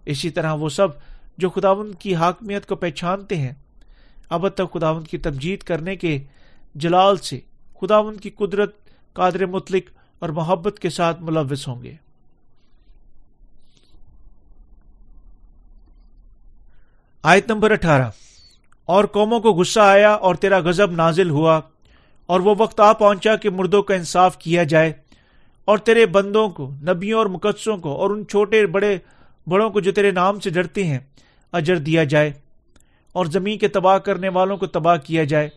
اسی 0.05 0.29
طرح 0.29 0.53
وہ 0.53 0.69
سب 0.69 0.87
جو 1.37 1.49
خداون 1.49 1.93
کی 1.93 2.15
حاکمیت 2.15 2.65
کو 2.65 2.75
پہچانتے 2.75 3.37
ہیں۔ 3.37 3.53
اب 4.29 4.49
تک 4.49 4.73
خداون 4.73 5.03
کی 5.03 5.17
تمجید 5.17 5.63
کرنے 5.63 5.95
کے 5.95 6.23
جلال 6.75 7.17
سے 7.17 7.39
خداون 7.81 8.15
کی 8.15 8.29
قدرت، 8.29 8.75
قادر 9.13 9.45
مطلق 9.45 9.91
اور 10.19 10.29
محبت 10.29 10.79
کے 10.79 10.89
ساتھ 10.89 11.21
ملوث 11.21 11.67
ہوں 11.67 11.83
گے۔ 11.83 11.95
آیت 17.23 17.51
نمبر 17.51 17.71
اٹھارہ۔ 17.71 18.09
اور 18.85 19.05
قوموں 19.05 19.39
کو 19.39 19.51
غصہ 19.51 19.79
آیا 19.79 20.11
اور 20.11 20.35
تیرا 20.35 20.57
غزب 20.57 20.91
نازل 20.91 21.29
ہوا، 21.29 21.61
اور 22.25 22.39
وہ 22.39 22.55
وقت 22.57 22.79
آ 22.79 22.93
پہنچا 22.93 23.35
کہ 23.35 23.49
مردوں 23.49 23.81
کا 23.83 23.95
انصاف 23.95 24.37
کیا 24.37 24.63
جائے، 24.63 24.93
اور 25.65 25.77
تیرے 25.77 26.05
بندوں 26.05 26.49
کو، 26.49 26.71
نبیوں 26.81 27.19
اور 27.19 27.25
مقدسوں 27.25 27.77
کو، 27.77 27.93
اور 27.93 28.09
ان 28.09 28.27
چھوٹے، 28.27 28.65
بڑے، 28.65 28.97
بڑوں 29.47 29.69
کو 29.69 29.79
جو 29.79 29.91
تیرے 29.91 30.11
نام 30.11 30.39
سے 30.39 30.49
ڈرتے 30.49 30.83
ہیں 30.83 30.99
اجر 31.55 31.77
دیا 31.77 32.03
جائے 32.03 32.31
اور 33.15 33.25
زمین 33.25 33.57
کے 33.57 33.67
تباہ 33.67 33.97
کرنے 33.97 34.29
والوں 34.29 34.57
کو 34.57 34.67
تباہ 34.67 34.97
کیا 34.97 35.23
جائے۔ 35.23 35.49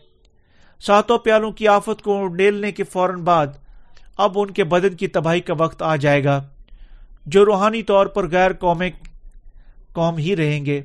ساتوں 0.79 1.17
پیالوں 1.17 1.51
کی 1.51 1.67
آفت 1.67 2.01
کو 2.01 2.27
ڈیلنے 2.27 2.71
کے 2.71 2.83
فوراً 2.83 3.21
بعد 3.21 3.47
اب 4.17 4.39
ان 4.39 4.51
کے 4.51 4.63
بدن 4.63 4.95
کی 4.95 5.07
تباہی 5.07 5.39
کا 5.39 5.53
وقت 5.57 5.81
آ 5.81 5.95
جائے 5.95 6.23
گا، 6.23 6.41
جو 7.25 7.45
روحانی 7.45 7.83
طور 7.83 8.05
پر 8.05 8.29
غیر 8.29 8.53
قومیں 8.53 8.89
قوم 9.93 10.17
ہی 10.17 10.35
رہیں 10.35 10.65
گے۔ 10.65 10.81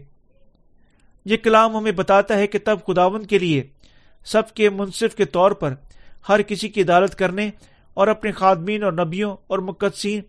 یہ 1.24 1.36
کلام 1.36 1.76
ہمیں 1.76 1.92
بتاتا 1.92 2.38
ہے 2.38 2.46
کہ 2.46 2.58
تب 2.64 2.78
خداون 2.86 3.24
کے 3.24 3.38
لیے، 3.38 3.62
سب 4.24 4.50
کے 4.54 4.70
منصف 4.70 5.14
کے 5.14 5.24
طور 5.24 5.50
پر 5.50 5.74
ہر 6.28 6.42
کسی 6.42 6.68
کی 6.68 6.82
عدالت 6.82 7.14
کرنے 7.14 7.50
اور 7.94 8.08
اپنے 8.08 8.32
خادمین 8.32 8.82
اور 8.82 8.92
نبیوں 8.92 9.36
اور 9.46 9.58
مقدسین 9.58 10.20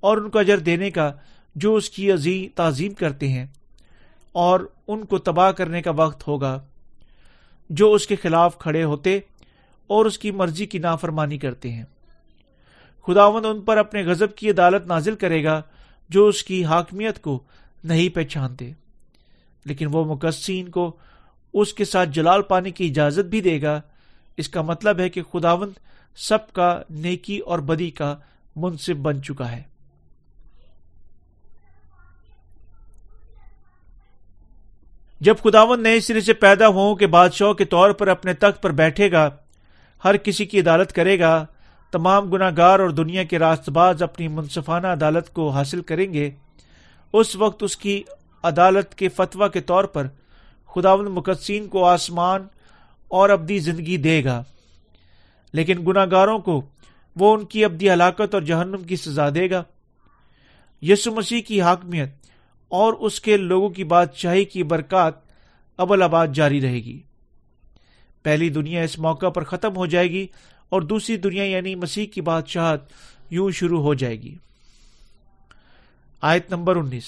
اور 0.00 0.16
ان 0.16 0.30
کو 0.30 0.38
اجر 0.38 0.58
دینے 0.58 0.90
کا 0.90 1.12
جو 1.54 1.74
اس 1.74 1.90
کی 1.90 2.12
عظیم 2.12 2.46
تعظیم 2.54 2.94
کرتے 2.94 3.28
ہیں۔ 3.28 3.46
اور 4.32 4.60
ان 4.88 5.04
کو 5.04 5.18
تباہ 5.18 5.50
کرنے 5.50 5.82
کا 5.82 5.90
وقت 5.90 6.28
ہوگا 6.28 6.60
جو 7.70 7.92
اس 7.92 8.06
کے 8.06 8.16
خلاف 8.16 8.58
کھڑے 8.58 8.84
ہوتے 8.84 9.18
اور 9.86 10.06
اس 10.06 10.18
کی 10.18 10.30
مرضی 10.30 10.66
کی 10.66 10.78
نافرمانی 10.78 11.38
کرتے 11.38 11.72
ہیں۔ 11.72 11.84
خداوند 13.06 13.46
ان 13.46 13.60
پر 13.60 13.76
اپنے 13.76 14.02
غزب 14.02 14.34
کی 14.34 14.50
عدالت 14.50 14.86
نازل 14.86 15.14
کرے 15.14 15.44
گا 15.44 15.62
جو 16.08 16.26
اس 16.26 16.44
کی 16.44 16.64
حاکمیت 16.64 17.22
کو 17.22 17.42
نہیں 17.84 18.08
پہچانتے۔ 18.08 18.72
لیکن 19.64 19.86
وہ 19.92 20.04
مقصین 20.04 20.68
کو 20.68 20.96
اس 21.54 21.74
کے 21.74 21.84
ساتھ 21.84 22.08
جلال 22.08 22.42
پانے 22.42 22.70
کی 22.70 22.86
اجازت 22.86 23.24
بھی 23.24 23.40
دے 23.40 23.62
گا۔ 23.62 23.80
اس 24.36 24.48
کا 24.48 24.62
مطلب 24.62 24.98
ہے 24.98 25.08
کہ 25.08 25.22
خداوند 25.22 25.72
سب 26.16 26.52
کا 26.52 26.82
نیکی 26.90 27.38
اور 27.38 27.58
بدی 27.58 27.90
کا 27.90 28.16
منصف 28.56 28.96
بن 28.96 29.22
چکا 29.22 29.52
ہے۔ 29.52 29.71
جب 35.22 35.34
خداون 35.44 35.82
نئے 35.82 36.00
سرے 36.00 36.20
سے 36.20 36.32
پیدا 36.32 36.68
ہوں 36.68 36.96
کے 36.96 37.06
بادشاہ 37.06 37.52
کے 37.52 37.64
طور 37.64 37.90
پر 37.90 38.08
اپنے 38.08 38.34
تخت 38.34 38.62
پر 38.62 38.70
بیٹھے 38.70 39.12
گا، 39.12 39.30
ہر 40.04 40.16
کسی 40.16 40.44
کی 40.44 40.60
عدالت 40.60 40.92
کرے 40.92 41.20
گا، 41.20 41.46
تمام 41.90 42.30
گناہ 42.30 42.50
گار 42.56 42.80
اور 42.80 42.90
دنیا 42.90 43.22
کے 43.22 43.38
راست 43.38 43.68
باز 43.68 44.02
اپنی 44.02 44.28
منصفانہ 44.28 44.86
عدالت 44.86 45.34
کو 45.34 45.48
حاصل 45.48 45.82
کریں 45.82 46.12
گے، 46.12 46.30
اس 47.12 47.36
وقت 47.36 47.62
اس 47.62 47.76
کی 47.76 48.02
عدالت 48.42 48.94
کے 48.94 49.08
فتویٰ 49.08 49.50
کے 49.50 49.60
طور 49.60 49.84
پر 49.84 50.06
خداون 50.74 51.06
مقدسین 51.06 51.68
کو 51.68 51.84
آسمان 51.84 52.46
اور 53.08 53.30
ابدی 53.30 53.58
زندگی 53.58 53.96
دے 53.96 54.24
گا۔ 54.24 54.42
لیکن 55.52 55.84
گناہ 55.86 56.06
گاروں 56.10 56.38
کو 56.38 56.62
وہ 57.16 57.36
ان 57.36 57.44
کی 57.44 57.64
ابدی 57.64 57.90
ہلاکت 57.90 58.34
اور 58.34 58.42
جہنم 58.42 58.82
کی 58.82 58.96
سزا 58.96 59.28
دے 59.34 59.50
گا۔ 59.50 59.62
یسو 60.82 61.12
مسیح 61.12 61.42
کی 61.42 61.62
حاکمیت 61.62 62.21
اور 62.72 62.92
اس 62.92 63.20
کے 63.20 63.36
لوگوں 63.36 63.68
کی 63.68 63.84
بادشاہی 63.84 64.44
کی 64.44 64.62
برکات 64.62 65.14
ابل 65.78 66.02
آباد 66.02 66.28
جاری 66.34 66.60
رہے 66.60 66.74
گی۔ 66.74 67.00
پہلی 68.22 68.48
دنیا 68.48 68.82
اس 68.82 68.98
موقع 68.98 69.28
پر 69.28 69.44
ختم 69.44 69.76
ہو 69.76 69.86
جائے 69.86 70.10
گی 70.10 70.26
اور 70.68 70.82
دوسری 70.82 71.16
دنیا 71.16 71.44
یعنی 71.44 71.74
مسیح 71.74 72.06
کی 72.06 72.20
بادشاہت 72.20 72.80
یوں 73.30 73.50
شروع 73.50 73.82
ہو 73.82 73.94
جائے 73.94 74.22
گی۔ 74.22 74.34
آیت 76.20 76.50
نمبر 76.50 76.76
انیس۔ 76.76 77.04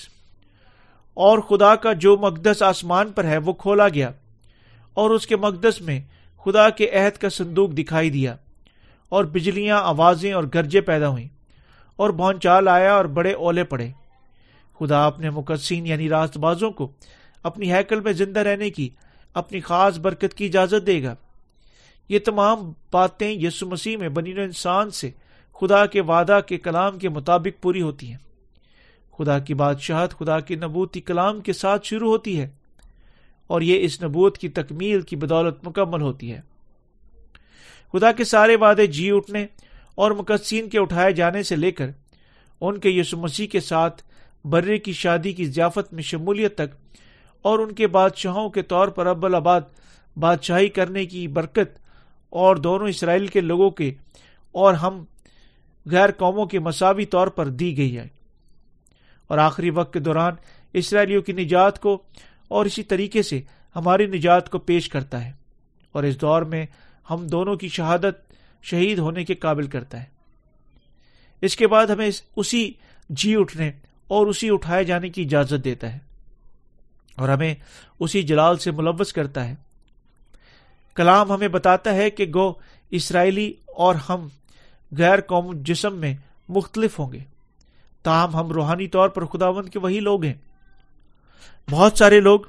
اور 1.14 1.38
خدا 1.38 1.76
کا 1.76 1.92
جو 1.92 2.16
مقدس 2.16 2.62
آسمان 2.62 3.12
پر 3.12 3.24
ہے 3.24 3.38
وہ 3.38 3.52
کھولا 3.52 3.88
گیا 3.88 4.10
اور 4.94 5.10
اس 5.10 5.26
کے 5.26 5.36
مقدس 5.36 5.80
میں 5.80 6.00
خدا 6.44 6.70
کے 6.70 6.90
عہد 6.90 7.18
کا 7.18 7.28
صندوق 7.28 7.70
دکھائی 7.70 8.10
دیا 8.10 8.36
اور 9.08 9.24
بجلیاں، 9.24 9.80
آوازیں 9.82 10.32
اور 10.32 10.44
گرجے 10.54 10.80
پیدا 10.80 11.08
ہوئیں 11.08 11.28
اور 11.96 12.10
بونچال 12.10 12.68
آیا 12.68 12.94
اور 12.94 13.04
بڑے 13.04 13.32
اولے 13.32 13.64
پڑے۔ 13.64 13.90
خدا 14.78 15.06
اپنے 15.06 15.30
مقدسین 15.30 15.86
یعنی 15.86 16.08
راست 16.08 16.36
بازوں 16.36 16.70
کو 16.70 16.92
اپنی 17.42 17.72
ہیکل 17.72 18.00
میں 18.00 18.12
زندہ 18.12 18.40
رہنے 18.40 18.70
کی، 18.70 18.88
اپنی 19.34 19.60
خاص 19.60 19.98
برکت 19.98 20.34
کی 20.34 20.46
اجازت 20.46 20.86
دے 20.86 21.02
گا۔ 21.02 21.14
یہ 22.08 22.18
تمام 22.18 22.72
باتیں 22.92 23.30
یسو 23.30 23.68
مسیح 23.68 23.96
میں 23.96 24.08
بنی 24.08 24.32
انسان 24.32 24.90
سے 24.90 25.10
خدا 25.60 25.86
کے 25.86 26.00
وعدہ 26.00 26.40
کے 26.46 26.58
کلام 26.58 26.98
کے 26.98 27.08
مطابق 27.08 27.62
پوری 27.62 27.82
ہوتی 27.82 28.10
ہیں۔ 28.10 28.16
خدا 29.18 29.38
کی 29.38 29.54
بادشاہت، 29.54 30.18
خدا 30.18 30.40
کے 30.40 30.56
نبوتی 30.56 31.00
کلام 31.00 31.40
کے 31.40 31.52
ساتھ 31.52 31.86
شروع 31.86 32.10
ہوتی 32.10 32.40
ہے 32.40 32.48
اور 33.46 33.60
یہ 33.60 33.84
اس 33.84 34.02
نبوت 34.02 34.38
کی 34.38 34.48
تکمیل 34.48 35.00
کی 35.00 35.16
بدولت 35.16 35.66
مکمل 35.66 36.02
ہوتی 36.02 36.32
ہے۔ 36.32 36.40
خدا 37.92 38.12
کے 38.12 38.24
سارے 38.24 38.56
وعدے 38.56 38.86
جی 38.86 39.10
اٹھنے 39.10 39.46
اور 39.94 40.10
مقدسین 40.10 40.68
کے 40.68 40.78
اٹھائے 40.78 41.12
جانے 41.12 41.42
سے 41.42 41.56
لے 41.56 41.70
کر 41.70 41.90
ان 42.60 42.78
کے 42.78 42.90
یسو 42.90 43.16
مسیح 43.16 43.46
کے 43.46 43.60
ساتھ 43.60 44.02
برے 44.44 44.78
کی 44.78 44.92
شادی 44.92 45.32
کی 45.32 45.44
ضیافت 45.44 45.92
میں 45.92 46.02
شمولیت 46.02 46.54
تک 46.54 46.98
اور 47.42 47.58
ان 47.58 47.72
کے 47.72 47.86
بادشاہوں 47.86 48.48
کے 48.48 48.62
طور 48.62 48.88
پر 48.88 49.06
ابل 49.06 49.34
آباد 49.34 49.60
بادشاہی 50.16 50.68
کرنے 50.68 51.06
کی 51.06 51.28
برکت 51.28 51.78
اور 52.30 52.56
دونوں 52.56 52.88
اسرائیل 52.88 53.26
کے 53.26 53.40
لوگوں 53.40 53.70
کے 53.70 53.92
اور 54.52 54.74
ہم 54.74 55.04
غیر 55.86 56.10
قوموں 56.10 56.46
کے 56.46 56.58
مساوی 56.58 57.04
طور 57.04 57.26
پر 57.26 57.46
دی 57.46 57.76
گئی 57.76 57.96
ہے 57.98 58.06
اور 59.26 59.38
آخری 59.38 59.70
وقت 59.70 59.92
کے 59.92 59.98
دوران 59.98 60.34
اسرائیلیوں 60.72 61.22
کی 61.22 61.32
نجات 61.32 61.80
کو 61.80 62.02
اور 62.48 62.66
اسی 62.66 62.82
طریقے 62.82 63.22
سے 63.22 63.40
ہماری 63.76 64.06
نجات 64.06 64.50
کو 64.50 64.58
پیش 64.58 64.88
کرتا 64.88 65.24
ہے 65.24 65.32
اور 65.92 66.02
اس 66.02 66.20
دور 66.20 66.42
میں 66.42 66.66
ہم 67.10 67.26
دونوں 67.26 67.56
کی 67.56 67.68
شہادت 67.68 68.32
شہید 68.62 68.98
ہونے 68.98 69.24
کے 69.24 69.34
قابل 69.34 69.66
کرتا 69.66 70.00
ہے۔ 70.00 70.06
اس 71.40 71.56
کے 71.56 71.66
بعد 71.66 71.86
ہمیں 71.86 72.10
اسی 72.36 72.72
جی 73.10 73.36
اٹھنے 73.36 73.72
اور 74.08 74.26
اسی 74.26 74.50
اٹھائے 74.50 74.84
جانے 74.84 75.08
کی 75.08 75.22
اجازت 75.22 75.64
دیتا 75.64 75.92
ہے 75.92 75.98
اور 77.16 77.28
ہمیں 77.28 77.54
اسی 78.00 78.22
جلال 78.22 78.58
سے 78.58 78.70
ملوث 78.70 79.12
کرتا 79.12 79.48
ہے۔ 79.48 79.54
کلام 80.94 81.32
ہمیں 81.32 81.48
بتاتا 81.48 81.94
ہے 81.94 82.10
کہ 82.10 82.26
گو 82.34 82.52
اسرائیلی 82.90 83.52
اور 83.66 83.94
ہم 83.94 84.28
غیر 84.98 85.20
قوم 85.20 85.52
جسم 85.54 85.96
میں 85.96 86.14
مختلف 86.48 86.98
ہوں 86.98 87.12
گے۔ 87.12 87.18
تاہم 88.02 88.36
ہم 88.36 88.52
روحانی 88.52 88.88
طور 88.88 89.08
پر 89.08 89.24
خداوند 89.24 89.68
کے 89.68 89.78
وہی 89.78 90.00
لوگ 90.00 90.24
ہیں۔ 90.24 90.34
بہت 91.70 91.98
سارے 91.98 92.20
لوگ 92.20 92.40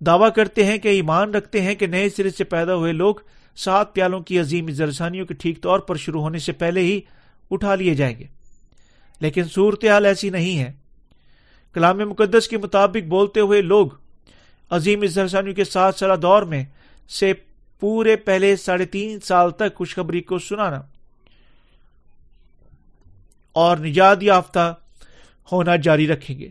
دعوی 0.00 0.30
کرتے 0.36 0.64
ہیں 0.64 0.78
کہ 0.78 0.88
ایمان 0.88 1.34
رکھتے 1.34 1.62
ہیں 1.62 1.74
کہ 1.74 1.86
نئے 1.86 2.08
سرے 2.08 2.30
سے 2.30 2.44
پیدا 2.44 2.74
ہوئے 2.74 2.92
لوگ 2.92 3.14
سات 3.56 3.94
پیالوں 3.94 4.20
کی 4.20 4.38
عظیم 4.38 4.70
زرسانیوں 4.70 5.26
کے 5.26 5.34
ٹھیک 5.34 5.62
طور 5.62 5.78
پر 5.78 5.96
شروع 5.96 6.22
ہونے 6.22 6.38
سے 6.38 6.52
پہلے 6.52 6.80
ہی 6.80 7.00
اٹھا 7.50 7.74
لیے 7.74 7.94
جائیں 7.94 8.18
گے۔ 8.18 8.26
لیکن 9.22 9.44
صورتحال 9.44 10.06
ایسی 10.06 10.30
نہیں 10.30 10.58
ہے۔ 10.58 10.72
کلام 11.72 11.98
مقدس 11.98 12.48
کے 12.48 12.58
مطابق 12.58 13.06
بولتے 13.08 13.40
ہوئے 13.40 13.62
لوگ 13.62 13.86
عظیم 14.70 15.06
زرسانیوں 15.06 15.54
کے 15.54 15.64
سات 15.64 15.94
سالہ 15.94 16.14
دور 16.14 16.42
میں 16.42 16.64
سے 17.08 17.32
پورے 17.80 18.16
پہلے 18.16 18.56
ساڑھے 18.56 18.84
تین 18.84 19.20
سال 19.20 19.50
تک 19.50 19.74
خوشخبری 19.74 20.20
کو 20.20 20.38
سنانا 20.38 20.80
اور 23.52 23.76
نجات 23.76 24.22
یافتہ 24.22 24.74
ہونا 25.52 25.76
جاری 25.76 26.06
رکھیں 26.06 26.38
گے۔ 26.38 26.48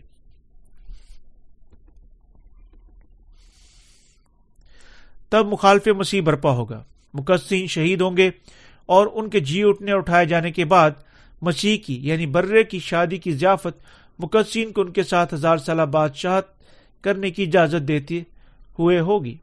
تب 5.28 5.46
مخالف 5.46 5.86
مسیح 5.86 6.22
برپا 6.22 6.50
ہوگا۔ 6.50 6.84
مقصین 7.14 7.66
شہید 7.66 8.00
ہوں 8.00 8.16
گے 8.16 8.30
اور 8.86 9.06
ان 9.12 9.30
کے 9.30 9.40
جی 9.40 9.62
اٹھنے 9.64 9.92
اٹھائے 9.92 10.26
جانے 10.26 10.52
کے 10.52 10.64
بعد 10.64 10.90
مسیح 11.42 11.78
کی 11.78 12.08
یعنی 12.08 12.26
برے 12.26 12.64
کی 12.64 12.78
شادی 12.78 13.16
کی 13.16 13.32
ضیافت 13.32 13.84
مقصین 14.18 14.72
کو 14.72 14.80
ان 14.80 14.92
کے 14.92 15.02
ساتھ 15.02 15.34
ہزار 15.34 15.56
سالہ 15.56 15.82
بادشاہت 15.82 16.44
کرنے 17.04 17.30
کی 17.30 17.42
اجازت 17.42 17.88
دیتے 17.88 18.20
ہوئے 18.78 19.00
ہوگی۔ 19.00 19.36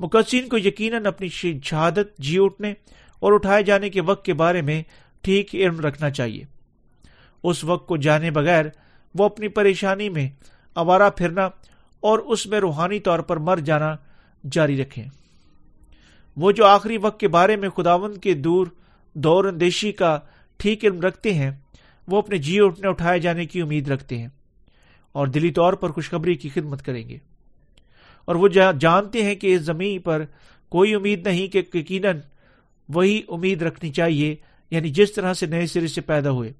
مقصین 0.00 0.48
کو 0.48 0.58
یقیناً 0.58 1.06
اپنی 1.06 1.28
شہادت 1.64 2.18
جی 2.18 2.36
اٹھنے 2.40 2.74
اور 3.20 3.32
اٹھائے 3.32 3.62
جانے 3.62 3.90
کے 3.90 4.00
وقت 4.00 4.24
کے 4.24 4.34
بارے 4.34 4.62
میں 4.62 4.82
ٹھیک 5.20 5.54
علم 5.54 5.80
رکھنا 5.80 6.10
چاہیے۔ 6.10 6.44
اس 7.42 7.64
وقت 7.64 7.88
کو 7.88 7.96
جانے 7.96 8.30
بغیر 8.30 8.64
وہ 9.14 9.24
اپنی 9.24 9.48
پریشانی 9.48 10.08
میں 10.08 10.28
آوارہ 10.74 11.10
پھرنا 11.10 11.44
اور 12.00 12.18
اس 12.18 12.46
میں 12.46 12.60
روحانی 12.60 13.00
طور 13.00 13.18
پر 13.18 13.36
مر 13.36 13.56
جانا 13.56 13.96
جاری 14.52 14.82
رکھیں۔ 14.82 15.04
وہ 16.36 16.52
جو 16.52 16.66
آخری 16.66 16.96
وقت 16.96 17.20
کے 17.20 17.28
بارے 17.28 17.56
میں 17.56 17.68
خداون 17.68 18.16
کے 18.16 18.34
دور 18.34 18.66
دور 19.14 19.44
اندیشی 19.44 19.92
کا 19.92 20.18
ٹھیک 20.62 20.84
علم 20.84 21.00
رکھتے 21.00 21.34
ہیں، 21.34 21.50
وہ 22.08 22.18
اپنے 22.18 22.38
جی 22.38 22.60
اٹھنے 22.60 22.88
اٹھائے 22.88 23.18
جانے 23.18 23.46
کی 23.46 23.60
امید 23.60 23.88
رکھتے 23.88 24.18
ہیں 24.18 24.28
اور 25.12 25.26
دلی 25.26 25.50
طور 25.50 25.72
پر 25.72 25.90
خوشخبری 25.90 26.34
کی 26.34 26.48
خدمت 26.48 26.82
کریں 26.82 27.08
گے۔ 27.08 27.18
اور 28.24 28.34
وہ 28.34 28.48
جانتے 28.80 29.22
ہیں 29.22 29.34
کہ 29.34 29.54
اس 29.54 29.60
زمین 29.60 30.00
پر 30.00 30.24
کوئی 30.68 30.94
امید 30.94 31.26
نہیں 31.26 31.46
کہ 31.46 31.62
یقیناً 31.74 32.20
وہی 32.88 33.22
امید 33.28 33.62
رکھنی 33.62 33.90
چاہیے 33.90 34.36
یعنی 34.70 34.88
جس 34.88 35.12
طرح 35.12 35.34
سے 35.34 35.46
نئے 35.46 35.66
سرے 35.66 35.86
سے 35.86 36.00
پیدا 36.00 36.30
ہوئے۔ 36.30 36.52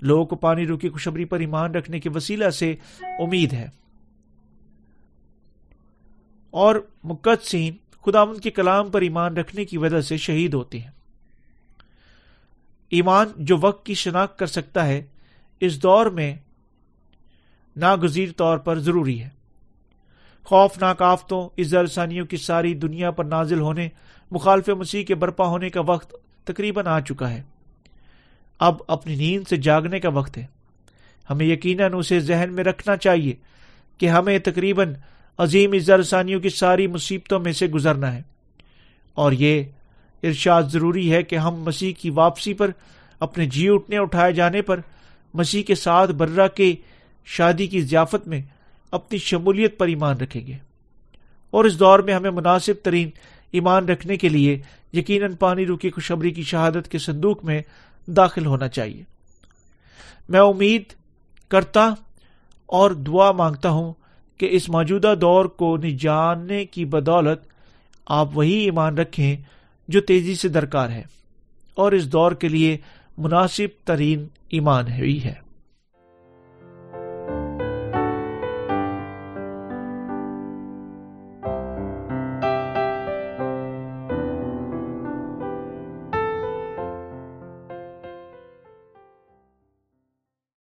لوگوں 0.00 0.24
کو 0.24 0.36
پانی 0.36 0.66
روکی 0.66 0.88
خوشبری 0.88 1.24
پر 1.24 1.40
ایمان 1.40 1.74
رکھنے 1.74 2.00
کے 2.00 2.10
وسیلہ 2.14 2.50
سے 2.50 2.74
امید 3.00 3.52
ہے۔ 3.52 3.68
اور 6.50 6.86
مقدسین 7.04 7.76
خدا 8.06 8.20
ان 8.20 8.40
کے 8.40 8.50
کلام 8.50 8.90
پر 8.90 9.00
ایمان 9.00 9.36
رکھنے 9.36 9.64
کی 9.64 9.78
وجہ 9.78 10.00
سے 10.00 10.16
شہید 10.16 10.54
ہوتے 10.54 10.78
ہیں۔ 10.78 10.99
ایمان 12.90 13.26
جو 13.36 13.58
وقت 13.60 13.86
کی 13.86 13.94
شناخت 13.94 14.38
کر 14.38 14.46
سکتا 14.46 14.86
ہے، 14.86 15.02
اس 15.60 15.82
دور 15.82 16.06
میں 16.06 16.36
ناگزیر 17.76 18.28
طور 18.36 18.58
پر 18.58 18.78
ضروری 18.78 19.22
ہے۔ 19.22 19.28
خوف 20.44 20.78
ناک 20.78 21.02
آفتوں 21.02 21.48
ازرسانیوں 21.58 22.26
کی 22.26 22.36
ساری 22.36 22.74
دنیا 22.74 23.10
پر 23.10 23.24
نازل 23.24 23.60
ہونے، 23.60 23.88
مخالف 24.30 24.68
مسیح 24.68 25.04
کے 25.04 25.14
برپا 25.14 25.46
ہونے 25.46 25.70
کا 25.70 25.80
وقت 25.80 26.14
تقریباً 26.44 26.86
آ 26.86 27.00
چکا 27.00 27.30
ہے۔ 27.30 27.42
اب 28.58 28.74
اپنی 28.88 29.14
نیند 29.14 29.48
سے 29.48 29.56
جاگنے 29.56 30.00
کا 30.00 30.08
وقت 30.08 30.38
ہے۔ 30.38 30.46
ہمیں 31.30 31.46
یقیناً 31.46 31.94
اسے 31.94 32.20
ذہن 32.20 32.52
میں 32.52 32.64
رکھنا 32.64 32.96
چاہیے 32.96 33.34
کہ 33.98 34.08
ہمیں 34.08 34.38
تقریباً 34.38 34.94
عظیم 35.38 35.72
ازرسانیوں 35.72 36.40
کی 36.40 36.48
ساری 36.48 36.86
مصیبتوں 36.86 37.40
میں 37.40 37.52
سے 37.52 37.66
گزرنا 37.66 38.14
ہے۔ 38.14 38.22
اور 39.14 39.32
یہ 39.32 39.62
ارشاد 40.22 40.62
ضروری 40.62 41.12
ہے 41.12 41.22
کہ 41.22 41.36
ہم 41.36 41.54
مسیح 41.54 41.92
کی 41.98 42.10
واپسی 42.10 42.54
پر 42.54 42.70
اپنے 43.20 43.46
جی 43.46 43.68
اٹھنے 43.68 43.98
اٹھائے 43.98 44.32
جانے 44.32 44.62
پر 44.62 44.80
مسیح 45.34 45.62
کے 45.62 45.74
ساتھ 45.74 46.10
برہ 46.10 46.48
کے 46.48 46.74
شادی 47.24 47.66
کی 47.66 47.80
ضیافت 47.80 48.28
میں 48.28 48.42
اپنی 48.90 49.18
شمولیت 49.18 49.78
پر 49.78 49.86
ایمان 49.86 50.16
رکھیں 50.16 50.46
گے۔ 50.46 50.56
اور 51.50 51.64
اس 51.64 51.78
دور 51.78 51.98
میں 51.98 52.14
ہمیں 52.14 52.30
مناسب 52.30 52.74
ترین 52.82 53.10
ایمان 53.52 53.88
رکھنے 53.88 54.16
کے 54.16 54.28
لیے 54.28 54.58
یقیناً 54.92 55.34
پانی 55.34 55.66
روکی 55.66 55.90
خوشبری 55.90 56.30
کی 56.30 56.42
شہادت 56.42 56.88
کے 56.88 56.98
صندوق 56.98 57.44
میں 57.44 57.62
داخل 58.06 58.46
ہونا 58.46 58.68
چاہیے۔ 58.68 59.02
میں 60.28 60.40
امید 60.40 60.82
کرتا 61.48 61.94
اور 62.66 62.90
دعا 62.90 63.32
مانگتا 63.32 63.70
ہوں 63.70 63.92
کہ 64.38 64.48
اس 64.50 64.68
موجودہ 64.68 65.14
دور 65.20 65.44
کو 65.44 65.76
نجاننے 65.76 66.64
کی 66.64 66.84
بدولت 66.84 67.38
آپ 68.06 68.28
وہی 68.34 68.52
ایمان 68.52 68.98
رکھیں 68.98 69.36
جو 69.90 70.00
تیزی 70.00 70.34
سے 70.34 70.48
درکار 70.48 70.88
ہے 70.88 71.02
اور 71.74 71.92
اس 71.92 72.12
دور 72.12 72.32
کے 72.32 72.48
لیے 72.48 72.76
مناسب 73.18 73.86
ترین 73.86 74.26
ایمان 74.48 74.92
ہوئی 74.92 75.24
ہے۔ 75.24 75.34